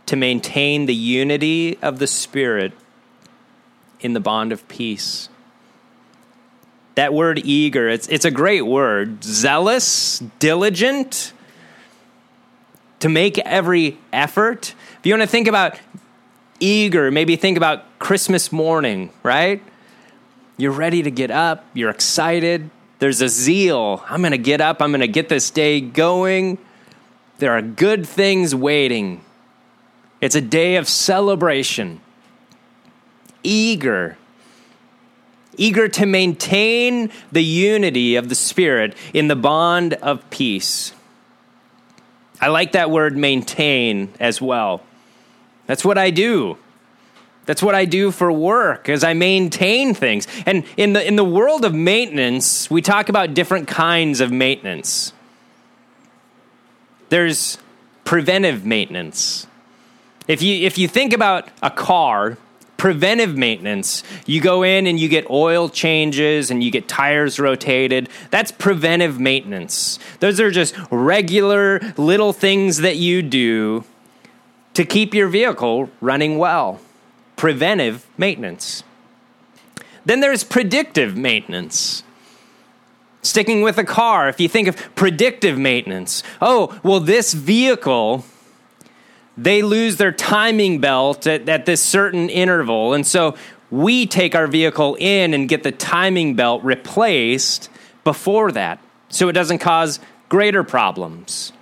to 0.06 0.16
maintain 0.16 0.86
the 0.86 0.94
unity 0.94 1.78
of 1.80 1.98
the 1.98 2.06
Spirit 2.06 2.72
in 4.00 4.12
the 4.12 4.20
bond 4.20 4.52
of 4.52 4.66
peace. 4.68 5.28
That 6.94 7.12
word 7.12 7.40
eager, 7.44 7.88
it's, 7.88 8.06
it's 8.08 8.24
a 8.24 8.30
great 8.30 8.62
word. 8.62 9.24
Zealous, 9.24 10.20
diligent, 10.38 11.32
to 13.04 13.10
make 13.10 13.38
every 13.40 13.98
effort. 14.14 14.74
If 14.98 15.04
you 15.04 15.12
want 15.12 15.20
to 15.20 15.26
think 15.26 15.46
about 15.46 15.78
eager, 16.58 17.10
maybe 17.10 17.36
think 17.36 17.58
about 17.58 17.98
Christmas 17.98 18.50
morning, 18.50 19.10
right? 19.22 19.62
You're 20.56 20.72
ready 20.72 21.02
to 21.02 21.10
get 21.10 21.30
up, 21.30 21.66
you're 21.74 21.90
excited, 21.90 22.70
there's 23.00 23.20
a 23.20 23.28
zeal. 23.28 24.02
I'm 24.08 24.22
going 24.22 24.32
to 24.32 24.38
get 24.38 24.62
up, 24.62 24.80
I'm 24.80 24.90
going 24.90 25.02
to 25.02 25.06
get 25.06 25.28
this 25.28 25.50
day 25.50 25.82
going. 25.82 26.56
There 27.40 27.52
are 27.52 27.60
good 27.60 28.06
things 28.06 28.54
waiting. 28.54 29.22
It's 30.22 30.34
a 30.34 30.40
day 30.40 30.76
of 30.76 30.88
celebration. 30.88 32.00
Eager. 33.42 34.16
Eager 35.58 35.88
to 35.88 36.06
maintain 36.06 37.10
the 37.30 37.44
unity 37.44 38.16
of 38.16 38.30
the 38.30 38.34
Spirit 38.34 38.96
in 39.12 39.28
the 39.28 39.36
bond 39.36 39.92
of 39.92 40.30
peace. 40.30 40.94
I 42.44 42.48
like 42.48 42.72
that 42.72 42.90
word 42.90 43.16
maintain 43.16 44.12
as 44.20 44.38
well. 44.38 44.82
That's 45.64 45.82
what 45.82 45.96
I 45.96 46.10
do. 46.10 46.58
That's 47.46 47.62
what 47.62 47.74
I 47.74 47.86
do 47.86 48.10
for 48.10 48.30
work 48.30 48.90
as 48.90 49.02
I 49.02 49.14
maintain 49.14 49.94
things. 49.94 50.26
And 50.44 50.66
in 50.76 50.92
the 50.92 51.08
in 51.08 51.16
the 51.16 51.24
world 51.24 51.64
of 51.64 51.72
maintenance, 51.72 52.70
we 52.70 52.82
talk 52.82 53.08
about 53.08 53.32
different 53.32 53.66
kinds 53.66 54.20
of 54.20 54.30
maintenance. 54.30 55.14
There's 57.08 57.56
preventive 58.04 58.66
maintenance. 58.66 59.46
If 60.28 60.42
you 60.42 60.66
if 60.66 60.76
you 60.76 60.86
think 60.86 61.14
about 61.14 61.48
a 61.62 61.70
car, 61.70 62.36
preventive 62.84 63.34
maintenance, 63.34 64.02
you 64.26 64.42
go 64.42 64.62
in 64.62 64.86
and 64.86 65.00
you 65.00 65.08
get 65.08 65.30
oil 65.30 65.70
changes 65.70 66.50
and 66.50 66.62
you 66.62 66.70
get 66.70 66.86
tires 66.86 67.40
rotated. 67.40 68.10
That's 68.30 68.52
preventive 68.52 69.18
maintenance. 69.18 69.98
Those 70.20 70.38
are 70.38 70.50
just 70.50 70.74
regular 70.90 71.80
little 71.96 72.34
things 72.34 72.82
that 72.82 72.96
you 72.96 73.22
do 73.22 73.84
to 74.74 74.84
keep 74.84 75.14
your 75.14 75.28
vehicle 75.28 75.88
running 76.02 76.36
well 76.36 76.78
preventive 77.36 78.06
maintenance. 78.18 78.82
Then 80.04 80.20
there's 80.20 80.44
predictive 80.44 81.16
maintenance. 81.16 82.02
Sticking 83.22 83.62
with 83.62 83.78
a 83.78 83.84
car, 83.84 84.28
if 84.28 84.38
you 84.38 84.48
think 84.50 84.68
of 84.68 84.76
predictive 84.94 85.56
maintenance, 85.56 86.22
oh, 86.42 86.78
well, 86.82 87.00
this 87.00 87.32
vehicle, 87.32 88.26
they 89.36 89.62
lose 89.62 89.96
their 89.96 90.12
timing 90.12 90.80
belt 90.80 91.26
at, 91.26 91.48
at 91.48 91.66
this 91.66 91.82
certain 91.82 92.28
interval. 92.28 92.94
And 92.94 93.06
so 93.06 93.36
we 93.70 94.06
take 94.06 94.34
our 94.34 94.46
vehicle 94.46 94.96
in 95.00 95.34
and 95.34 95.48
get 95.48 95.62
the 95.62 95.72
timing 95.72 96.34
belt 96.34 96.62
replaced 96.62 97.68
before 98.04 98.52
that 98.52 98.78
so 99.08 99.28
it 99.28 99.32
doesn't 99.32 99.58
cause 99.58 100.00
greater 100.28 100.62
problems. 100.62 101.52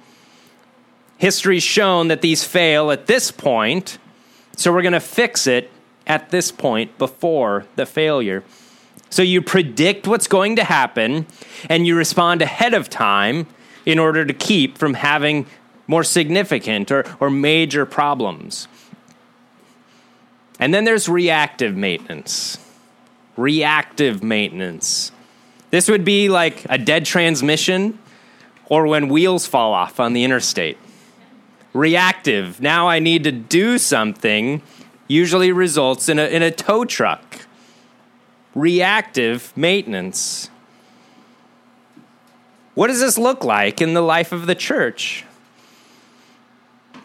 History's 1.18 1.62
shown 1.62 2.08
that 2.08 2.20
these 2.20 2.44
fail 2.44 2.90
at 2.90 3.06
this 3.06 3.30
point, 3.30 3.98
so 4.56 4.72
we're 4.72 4.82
going 4.82 4.92
to 4.92 5.00
fix 5.00 5.46
it 5.46 5.70
at 6.06 6.30
this 6.30 6.50
point 6.50 6.98
before 6.98 7.66
the 7.76 7.86
failure. 7.86 8.42
So 9.08 9.22
you 9.22 9.40
predict 9.40 10.06
what's 10.06 10.26
going 10.26 10.56
to 10.56 10.64
happen 10.64 11.26
and 11.68 11.86
you 11.86 11.96
respond 11.96 12.42
ahead 12.42 12.74
of 12.74 12.90
time 12.90 13.46
in 13.86 13.98
order 13.98 14.24
to 14.24 14.32
keep 14.32 14.78
from 14.78 14.94
having 14.94 15.46
more 15.86 16.04
significant 16.04 16.90
or, 16.90 17.04
or 17.20 17.30
major 17.30 17.84
problems. 17.86 18.68
And 20.58 20.72
then 20.72 20.84
there's 20.84 21.08
reactive 21.08 21.76
maintenance. 21.76 22.58
Reactive 23.36 24.22
maintenance. 24.22 25.12
This 25.70 25.88
would 25.88 26.04
be 26.04 26.28
like 26.28 26.64
a 26.68 26.78
dead 26.78 27.04
transmission 27.04 27.98
or 28.66 28.86
when 28.86 29.08
wheels 29.08 29.46
fall 29.46 29.72
off 29.72 29.98
on 29.98 30.12
the 30.12 30.24
interstate 30.24 30.78
reactive. 31.72 32.60
Now 32.60 32.88
I 32.88 32.98
need 32.98 33.24
to 33.24 33.32
do 33.32 33.78
something, 33.78 34.62
usually 35.08 35.52
results 35.52 36.08
in 36.08 36.18
a, 36.18 36.24
in 36.24 36.42
a 36.42 36.50
tow 36.50 36.84
truck. 36.84 37.46
Reactive 38.54 39.56
maintenance. 39.56 40.50
What 42.74 42.88
does 42.88 43.00
this 43.00 43.18
look 43.18 43.44
like 43.44 43.80
in 43.80 43.94
the 43.94 44.02
life 44.02 44.32
of 44.32 44.46
the 44.46 44.54
church? 44.54 45.24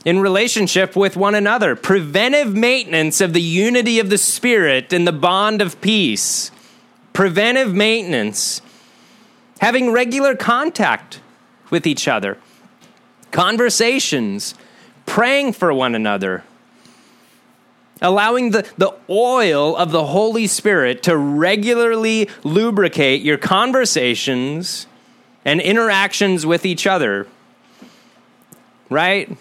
In 0.05 0.19
relationship 0.19 0.95
with 0.95 1.17
one 1.17 1.35
another, 1.35 1.75
preventive 1.75 2.55
maintenance 2.55 3.19
of 3.19 3.33
the 3.33 3.41
unity 3.41 3.99
of 3.99 4.09
the 4.09 4.17
Spirit 4.17 4.93
and 4.93 5.07
the 5.07 5.11
bond 5.11 5.61
of 5.61 5.81
peace. 5.81 6.51
Preventive 7.13 7.73
maintenance. 7.73 8.61
Having 9.59 9.91
regular 9.91 10.35
contact 10.35 11.19
with 11.69 11.85
each 11.85 12.07
other 12.07 12.37
conversations, 13.31 14.55
praying 15.05 15.53
for 15.53 15.73
one 15.73 15.93
another, 15.93 16.43
allowing 18.01 18.51
the, 18.51 18.67
the 18.77 18.93
oil 19.09 19.75
of 19.75 19.91
the 19.91 20.05
Holy 20.05 20.47
Spirit 20.47 21.03
to 21.03 21.17
regularly 21.17 22.29
lubricate 22.43 23.21
your 23.21 23.37
conversations 23.37 24.87
and 25.43 25.59
interactions 25.61 26.45
with 26.45 26.65
each 26.65 26.87
other. 26.87 27.27
Right? 28.89 29.37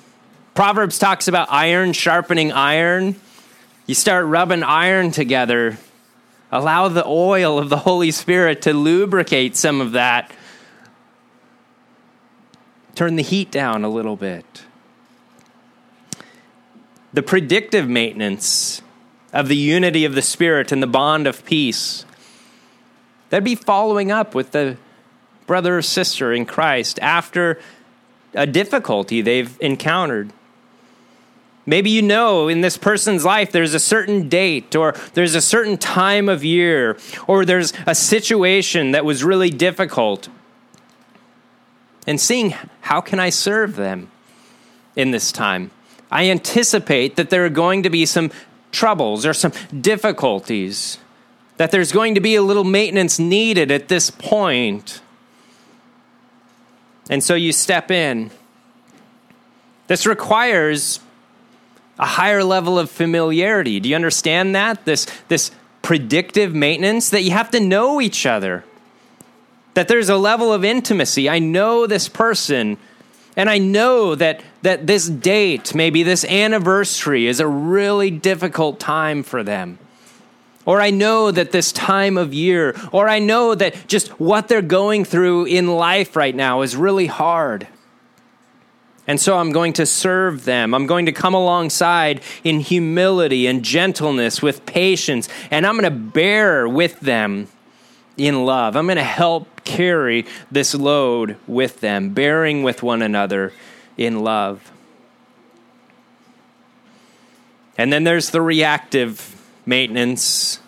Proverbs 0.56 0.98
talks 0.98 1.28
about 1.28 1.48
iron 1.52 1.92
sharpening 1.92 2.50
iron. 2.50 3.14
You 3.86 3.94
start 3.94 4.26
rubbing 4.26 4.62
iron 4.64 5.12
together. 5.12 5.78
Allow 6.50 6.88
the 6.88 7.06
oil 7.06 7.58
of 7.58 7.68
the 7.68 7.76
Holy 7.76 8.10
Spirit 8.10 8.62
to 8.62 8.72
lubricate 8.72 9.54
some 9.54 9.80
of 9.80 9.92
that 9.92 10.32
turn 12.96 13.16
the 13.16 13.22
heat 13.22 13.50
down 13.50 13.84
a 13.84 13.88
little 13.88 14.16
bit. 14.16 14.64
The 17.12 17.22
predictive 17.22 17.88
maintenance 17.88 18.82
of 19.32 19.48
the 19.48 19.56
unity 19.56 20.06
of 20.06 20.14
the 20.14 20.22
Spirit 20.22 20.72
and 20.72 20.82
the 20.82 20.86
bond 20.86 21.26
of 21.26 21.44
peace. 21.44 22.06
That'd 23.28 23.44
be 23.44 23.54
following 23.54 24.10
up 24.10 24.34
with 24.34 24.52
the 24.52 24.78
brother 25.46 25.78
or 25.78 25.82
sister 25.82 26.32
in 26.32 26.46
Christ 26.46 26.98
after 27.00 27.60
a 28.34 28.46
difficulty 28.46 29.20
they've 29.20 29.56
encountered. 29.60 30.32
Maybe 31.66 31.90
you 31.90 32.00
know 32.00 32.46
in 32.46 32.60
this 32.60 32.78
person's 32.78 33.24
life 33.24 33.50
there's 33.50 33.74
a 33.74 33.80
certain 33.80 34.28
date 34.28 34.76
or 34.76 34.94
there's 35.14 35.34
a 35.34 35.40
certain 35.40 35.76
time 35.76 36.28
of 36.28 36.44
year 36.44 36.96
or 37.26 37.44
there's 37.44 37.72
a 37.86 37.94
situation 37.94 38.92
that 38.92 39.04
was 39.04 39.24
really 39.24 39.50
difficult 39.50 40.28
and 42.06 42.20
seeing 42.20 42.54
how 42.82 43.00
can 43.00 43.18
I 43.18 43.30
serve 43.30 43.74
them 43.74 44.10
in 44.94 45.10
this 45.10 45.32
time. 45.32 45.72
I 46.10 46.30
anticipate 46.30 47.16
that 47.16 47.30
there 47.30 47.44
are 47.44 47.50
going 47.50 47.82
to 47.82 47.90
be 47.90 48.06
some 48.06 48.30
troubles 48.70 49.26
or 49.26 49.34
some 49.34 49.52
difficulties, 49.80 50.98
that 51.56 51.72
there's 51.72 51.90
going 51.90 52.14
to 52.14 52.20
be 52.20 52.36
a 52.36 52.42
little 52.42 52.64
maintenance 52.64 53.18
needed 53.18 53.72
at 53.72 53.88
this 53.88 54.10
point. 54.10 55.00
And 57.10 57.24
so 57.24 57.34
you 57.34 57.52
step 57.52 57.90
in. 57.90 58.30
This 59.88 60.06
requires 60.06 61.00
a 61.98 62.06
higher 62.06 62.44
level 62.44 62.78
of 62.78 62.90
familiarity. 62.90 63.80
Do 63.80 63.88
you 63.88 63.94
understand 63.94 64.54
that? 64.54 64.84
This, 64.84 65.06
this 65.28 65.50
predictive 65.82 66.54
maintenance 66.54 67.10
that 67.10 67.22
you 67.22 67.30
have 67.30 67.50
to 67.50 67.60
know 67.60 68.00
each 68.00 68.26
other 68.26 68.64
that 69.76 69.88
there's 69.88 70.08
a 70.08 70.16
level 70.16 70.54
of 70.54 70.64
intimacy. 70.64 71.28
I 71.28 71.38
know 71.38 71.86
this 71.86 72.08
person, 72.08 72.78
and 73.36 73.50
I 73.50 73.58
know 73.58 74.14
that, 74.14 74.42
that 74.62 74.86
this 74.86 75.06
date, 75.06 75.74
maybe 75.74 76.02
this 76.02 76.24
anniversary, 76.24 77.26
is 77.26 77.40
a 77.40 77.46
really 77.46 78.10
difficult 78.10 78.80
time 78.80 79.22
for 79.22 79.42
them. 79.42 79.78
Or 80.64 80.80
I 80.80 80.88
know 80.88 81.30
that 81.30 81.52
this 81.52 81.72
time 81.72 82.16
of 82.16 82.32
year, 82.32 82.74
or 82.90 83.06
I 83.06 83.18
know 83.18 83.54
that 83.54 83.86
just 83.86 84.18
what 84.18 84.48
they're 84.48 84.62
going 84.62 85.04
through 85.04 85.44
in 85.44 85.68
life 85.68 86.16
right 86.16 86.34
now 86.34 86.62
is 86.62 86.74
really 86.74 87.06
hard. 87.06 87.68
And 89.06 89.20
so 89.20 89.38
I'm 89.38 89.52
going 89.52 89.72
to 89.74 89.86
serve 89.86 90.44
them. 90.44 90.74
I'm 90.74 90.86
going 90.86 91.06
to 91.06 91.12
come 91.12 91.34
alongside 91.34 92.22
in 92.42 92.60
humility 92.60 93.46
and 93.46 93.62
gentleness 93.62 94.42
with 94.42 94.66
patience, 94.66 95.28
and 95.50 95.66
I'm 95.66 95.78
going 95.78 95.84
to 95.84 95.90
bear 95.90 96.68
with 96.68 96.98
them 97.00 97.48
in 98.16 98.44
love. 98.44 98.76
I'm 98.76 98.86
going 98.86 98.96
to 98.96 99.04
help 99.04 99.64
carry 99.64 100.26
this 100.50 100.74
load 100.74 101.36
with 101.46 101.80
them, 101.80 102.14
bearing 102.14 102.62
with 102.62 102.82
one 102.82 103.02
another 103.02 103.52
in 103.96 104.24
love. 104.24 104.72
And 107.78 107.92
then 107.92 108.04
there's 108.04 108.30
the 108.30 108.40
reactive 108.40 109.34
maintenance 109.66 110.60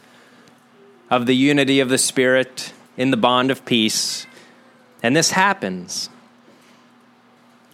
of 1.11 1.27
the 1.27 1.35
unity 1.35 1.81
of 1.81 1.89
the 1.89 1.99
Spirit 1.99 2.73
in 2.97 3.11
the 3.11 3.17
bond 3.17 3.51
of 3.51 3.65
peace. 3.65 4.27
And 5.03 5.17
this 5.17 5.31
happens 5.31 6.11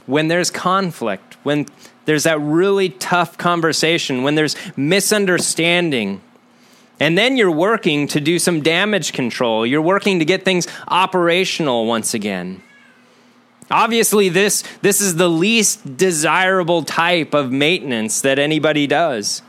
when 0.07 0.29
there's 0.29 0.51
conflict, 0.51 1.37
when 1.43 1.67
there's 2.05 2.25
that 2.25 2.41
really 2.41 2.91
tough 2.91 3.39
conversation, 3.39 4.23
when 4.23 4.35
there's 4.35 4.57
misunderstanding. 4.77 6.21
And 7.01 7.19
then 7.19 7.37
you're 7.37 7.51
working 7.51 8.07
to 8.09 8.21
do 8.21 8.39
some 8.39 8.63
damage 8.63 9.13
control. 9.13 9.67
You're 9.67 9.83
working 9.83 10.19
to 10.21 10.25
get 10.25 10.45
things 10.45 10.69
operational 10.89 11.87
once 11.87 12.15
again. 12.15 12.63
Obviously, 13.71 14.29
this, 14.29 14.63
this 14.83 15.01
is 15.01 15.17
the 15.17 15.29
least 15.29 15.97
desirable 15.97 16.83
type 16.83 17.35
of 17.35 17.51
maintenance 17.51 18.21
that 18.21 18.39
anybody 18.39 18.87
does. 18.87 19.43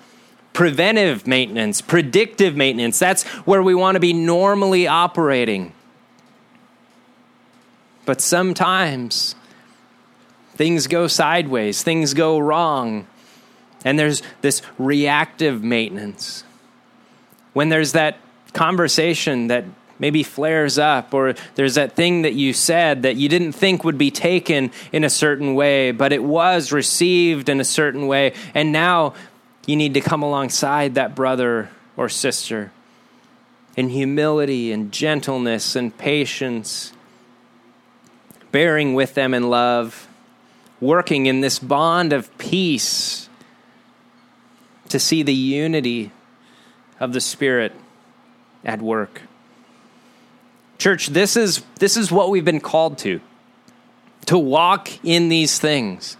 Preventive 0.53 1.27
maintenance, 1.27 1.81
predictive 1.81 2.55
maintenance, 2.55 2.97
that's 2.97 3.23
where 3.45 3.61
we 3.61 3.75
want 3.75 3.95
to 3.95 3.99
be 3.99 4.13
normally 4.13 4.87
operating. 4.87 5.73
But 8.05 8.21
sometimes 8.21 9.35
things 10.55 10.87
go 10.87 11.07
sideways, 11.07 11.83
things 11.83 12.13
go 12.13 12.39
wrong, 12.39 13.07
and 13.83 13.99
there's 13.99 14.23
this 14.41 14.61
reactive 14.77 15.63
maintenance. 15.63 16.43
When 17.53 17.69
there's 17.69 17.93
that 17.93 18.17
conversation 18.53 19.47
that 19.47 19.65
maybe 19.99 20.23
flares 20.23 20.77
up, 20.77 21.13
or 21.13 21.35
there's 21.55 21.75
that 21.75 21.95
thing 21.95 22.23
that 22.23 22.33
you 22.33 22.51
said 22.51 23.03
that 23.03 23.15
you 23.15 23.29
didn't 23.29 23.53
think 23.53 23.83
would 23.83 23.97
be 23.97 24.11
taken 24.11 24.71
in 24.91 25.03
a 25.03 25.09
certain 25.09 25.55
way, 25.55 25.91
but 25.91 26.11
it 26.11 26.23
was 26.23 26.71
received 26.71 27.47
in 27.47 27.61
a 27.61 27.65
certain 27.65 28.07
way, 28.07 28.33
and 28.53 28.71
now 28.71 29.13
you 29.65 29.75
need 29.75 29.93
to 29.93 30.01
come 30.01 30.21
alongside 30.21 30.95
that 30.95 31.15
brother 31.15 31.69
or 31.95 32.09
sister 32.09 32.71
in 33.77 33.89
humility 33.89 34.71
and 34.71 34.91
gentleness 34.91 35.75
and 35.75 35.97
patience, 35.97 36.93
bearing 38.51 38.93
with 38.93 39.13
them 39.15 39.33
in 39.33 39.49
love, 39.49 40.07
working 40.81 41.25
in 41.25 41.41
this 41.41 41.59
bond 41.59 42.13
of 42.13 42.35
peace 42.37 43.29
to 44.89 44.99
see 44.99 45.23
the 45.23 45.33
unity 45.33 46.11
of 46.99 47.13
the 47.13 47.21
Spirit 47.21 47.73
at 48.63 48.81
work. 48.81 49.21
Church, 50.77 51.07
this 51.07 51.37
is, 51.37 51.63
this 51.79 51.97
is 51.97 52.11
what 52.11 52.29
we've 52.29 52.45
been 52.45 52.59
called 52.59 52.97
to 52.99 53.21
to 54.25 54.37
walk 54.37 54.89
in 55.05 55.29
these 55.29 55.59
things, 55.59 56.17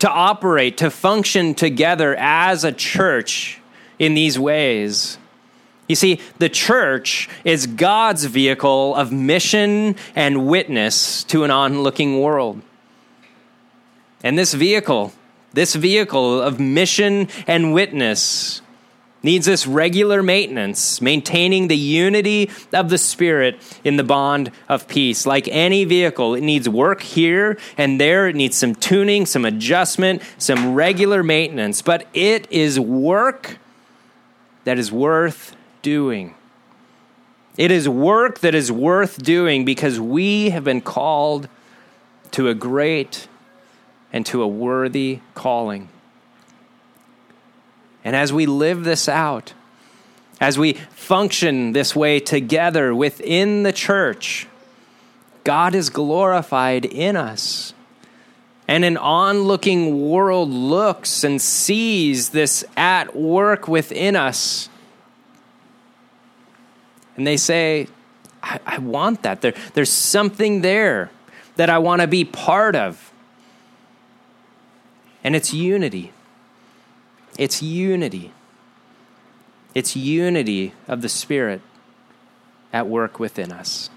to 0.00 0.10
operate, 0.10 0.76
to 0.78 0.90
function 0.90 1.54
together 1.54 2.16
as 2.16 2.64
a 2.64 2.72
church 2.72 3.60
in 3.98 4.14
these 4.14 4.38
ways. 4.38 5.18
You 5.88 5.96
see, 5.96 6.20
the 6.38 6.48
church 6.48 7.28
is 7.44 7.66
God's 7.66 8.24
vehicle 8.24 8.94
of 8.94 9.12
mission 9.12 9.96
and 10.16 10.46
witness 10.46 11.24
to 11.24 11.44
an 11.44 11.50
onlooking 11.50 12.20
world. 12.20 12.62
And 14.24 14.36
this 14.36 14.54
vehicle, 14.54 15.12
this 15.52 15.76
vehicle 15.76 16.42
of 16.42 16.58
mission 16.58 17.28
and 17.46 17.72
witness, 17.72 18.62
needs 19.22 19.46
this 19.46 19.66
regular 19.66 20.22
maintenance, 20.22 21.00
maintaining 21.00 21.68
the 21.68 21.76
unity 21.76 22.50
of 22.72 22.90
the 22.90 22.98
Spirit 22.98 23.56
in 23.82 23.96
the 23.96 24.04
bond 24.04 24.50
of 24.68 24.86
peace. 24.86 25.26
Like 25.26 25.48
any 25.48 25.84
vehicle, 25.84 26.34
it 26.34 26.42
needs 26.42 26.68
work 26.68 27.02
here 27.02 27.58
and 27.78 28.00
there. 28.00 28.28
It 28.28 28.36
needs 28.36 28.56
some 28.56 28.74
tuning, 28.74 29.24
some 29.26 29.44
adjustment, 29.44 30.22
some 30.36 30.74
regular 30.74 31.22
maintenance. 31.22 31.80
But 31.80 32.06
it 32.12 32.50
is 32.50 32.78
work 32.78 33.58
that 34.64 34.78
is 34.78 34.92
worth 34.92 35.56
doing. 35.80 36.34
It 37.56 37.70
is 37.70 37.88
work 37.88 38.40
that 38.40 38.54
is 38.54 38.70
worth 38.70 39.22
doing 39.22 39.64
because 39.64 40.00
we 40.00 40.50
have 40.50 40.64
been 40.64 40.80
called 40.80 41.48
to 42.32 42.48
a 42.48 42.54
great 42.54 43.28
and 44.14 44.24
to 44.24 44.44
a 44.44 44.46
worthy 44.46 45.18
calling. 45.34 45.88
And 48.04 48.14
as 48.14 48.32
we 48.32 48.46
live 48.46 48.84
this 48.84 49.08
out, 49.08 49.54
as 50.40 50.56
we 50.56 50.74
function 50.74 51.72
this 51.72 51.96
way 51.96 52.20
together 52.20 52.94
within 52.94 53.64
the 53.64 53.72
church, 53.72 54.46
God 55.42 55.74
is 55.74 55.90
glorified 55.90 56.84
in 56.84 57.16
us. 57.16 57.74
And 58.68 58.84
an 58.84 58.96
onlooking 58.96 60.08
world 60.08 60.48
looks 60.48 61.24
and 61.24 61.42
sees 61.42 62.28
this 62.28 62.64
at 62.76 63.16
work 63.16 63.66
within 63.66 64.14
us. 64.14 64.68
And 67.16 67.26
they 67.26 67.36
say, 67.36 67.88
I, 68.44 68.60
I 68.64 68.78
want 68.78 69.24
that. 69.24 69.40
There, 69.40 69.54
there's 69.74 69.90
something 69.92 70.60
there 70.60 71.10
that 71.56 71.68
I 71.68 71.78
want 71.78 72.00
to 72.00 72.06
be 72.06 72.24
part 72.24 72.76
of. 72.76 73.10
And 75.24 75.34
it's 75.34 75.54
unity. 75.54 76.12
It's 77.38 77.62
unity. 77.62 78.32
It's 79.74 79.96
unity 79.96 80.74
of 80.86 81.02
the 81.02 81.08
Spirit 81.08 81.62
at 82.72 82.86
work 82.86 83.18
within 83.18 83.50
us. 83.50 83.90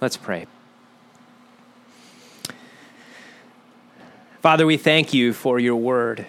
Let's 0.00 0.16
pray. 0.16 0.46
Father, 4.40 4.66
we 4.66 4.76
thank 4.76 5.14
you 5.14 5.32
for 5.32 5.60
your 5.60 5.76
word 5.76 6.26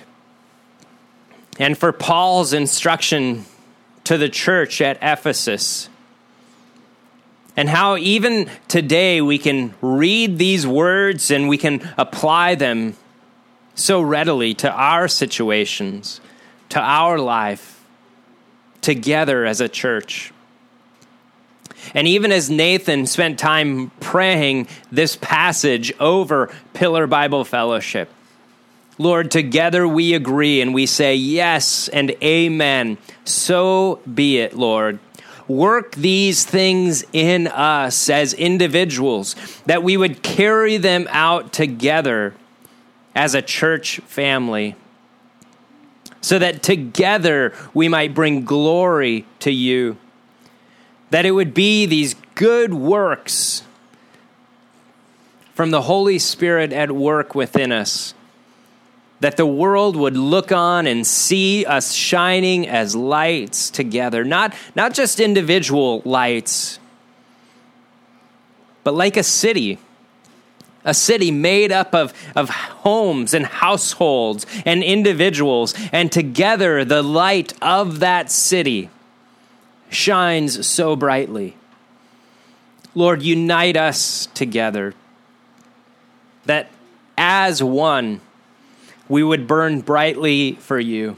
and 1.57 1.75
for 1.75 1.91
Paul's 1.91 2.53
instruction 2.53 3.45
to 4.03 4.17
the 4.17 4.29
church 4.29 4.81
at 4.81 4.97
Ephesus. 5.01 5.89
And 7.57 7.69
how 7.69 7.97
even 7.97 8.49
today 8.67 9.21
we 9.21 9.39
can 9.39 9.73
read 9.81 10.37
these 10.37 10.65
words 10.65 11.31
and 11.31 11.49
we 11.49 11.57
can 11.57 11.87
apply 11.97 12.55
them 12.55 12.95
so 13.75 14.01
readily 14.01 14.53
to 14.55 14.71
our 14.71 15.07
situations, 15.07 16.21
to 16.69 16.79
our 16.79 17.19
life, 17.19 17.83
together 18.81 19.45
as 19.45 19.61
a 19.61 19.69
church. 19.69 20.31
And 21.93 22.07
even 22.07 22.31
as 22.31 22.49
Nathan 22.49 23.05
spent 23.05 23.39
time 23.39 23.91
praying 23.99 24.67
this 24.91 25.15
passage 25.15 25.93
over 25.99 26.53
Pillar 26.73 27.07
Bible 27.07 27.43
Fellowship, 27.43 28.09
Lord, 28.97 29.31
together 29.31 29.87
we 29.87 30.13
agree 30.13 30.61
and 30.61 30.73
we 30.73 30.85
say 30.85 31.15
yes 31.15 31.87
and 31.87 32.11
amen. 32.23 32.97
So 33.25 33.99
be 34.11 34.39
it, 34.39 34.55
Lord. 34.55 34.99
Work 35.47 35.95
these 35.95 36.45
things 36.45 37.03
in 37.11 37.47
us 37.47 38.09
as 38.09 38.33
individuals, 38.33 39.35
that 39.65 39.83
we 39.83 39.97
would 39.97 40.23
carry 40.23 40.77
them 40.77 41.07
out 41.09 41.51
together 41.51 42.33
as 43.15 43.35
a 43.35 43.41
church 43.41 43.99
family 43.99 44.75
so 46.23 46.39
that 46.39 46.63
together 46.63 47.53
we 47.73 47.89
might 47.89 48.13
bring 48.13 48.45
glory 48.45 49.25
to 49.39 49.51
you. 49.51 49.97
That 51.09 51.25
it 51.25 51.31
would 51.31 51.53
be 51.53 51.85
these 51.85 52.15
good 52.33 52.73
works 52.73 53.63
from 55.53 55.69
the 55.69 55.83
Holy 55.83 56.17
Spirit 56.17 56.71
at 56.71 56.91
work 56.91 57.35
within 57.35 57.71
us. 57.71 58.13
That 59.19 59.35
the 59.35 59.45
world 59.45 59.97
would 59.97 60.15
look 60.15 60.51
on 60.51 60.87
and 60.87 61.05
see 61.05 61.65
us 61.65 61.91
shining 61.91 62.67
as 62.67 62.95
lights 62.95 63.69
together, 63.69 64.23
not, 64.23 64.55
not 64.75 64.93
just 64.93 65.19
individual 65.19 66.01
lights, 66.05 66.79
but 68.85 68.93
like 68.93 69.17
a 69.17 69.23
city 69.23 69.77
a 70.85 70.93
city 70.93 71.31
made 71.31 71.71
up 71.71 71.93
of, 71.93 72.13
of 72.35 72.49
homes 72.49 73.33
and 73.33 73.45
households 73.45 74.45
and 74.65 74.83
individuals, 74.83 75.73
and 75.91 76.11
together 76.11 76.83
the 76.83 77.01
light 77.01 77.53
of 77.61 77.99
that 77.99 78.31
city 78.31 78.89
shines 79.89 80.65
so 80.67 80.95
brightly. 80.95 81.55
Lord, 82.95 83.21
unite 83.21 83.77
us 83.77 84.27
together 84.33 84.93
that 86.45 86.69
as 87.17 87.63
one 87.63 88.21
we 89.07 89.23
would 89.23 89.47
burn 89.47 89.81
brightly 89.81 90.53
for 90.53 90.79
you, 90.79 91.15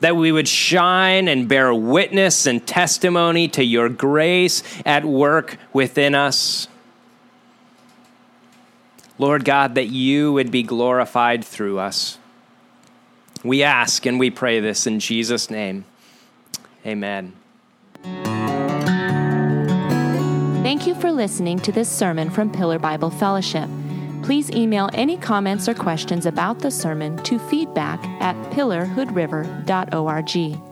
that 0.00 0.16
we 0.16 0.32
would 0.32 0.48
shine 0.48 1.28
and 1.28 1.48
bear 1.48 1.74
witness 1.74 2.46
and 2.46 2.66
testimony 2.66 3.48
to 3.48 3.64
your 3.64 3.88
grace 3.88 4.62
at 4.86 5.04
work 5.04 5.58
within 5.72 6.14
us 6.14 6.68
Lord 9.20 9.44
God, 9.44 9.74
that 9.74 9.88
you 9.88 10.32
would 10.32 10.50
be 10.50 10.62
glorified 10.62 11.44
through 11.44 11.78
us. 11.78 12.16
We 13.44 13.62
ask 13.62 14.06
and 14.06 14.18
we 14.18 14.30
pray 14.30 14.60
this 14.60 14.86
in 14.86 14.98
Jesus' 14.98 15.50
name. 15.50 15.84
Amen. 16.86 17.34
Thank 20.62 20.86
you 20.86 20.94
for 20.94 21.12
listening 21.12 21.58
to 21.58 21.70
this 21.70 21.90
sermon 21.90 22.30
from 22.30 22.50
Pillar 22.50 22.78
Bible 22.78 23.10
Fellowship. 23.10 23.68
Please 24.22 24.50
email 24.52 24.88
any 24.94 25.18
comments 25.18 25.68
or 25.68 25.74
questions 25.74 26.24
about 26.24 26.60
the 26.60 26.70
sermon 26.70 27.22
to 27.24 27.38
feedback 27.38 28.02
at 28.22 28.34
pillarhoodriver.org. 28.52 30.69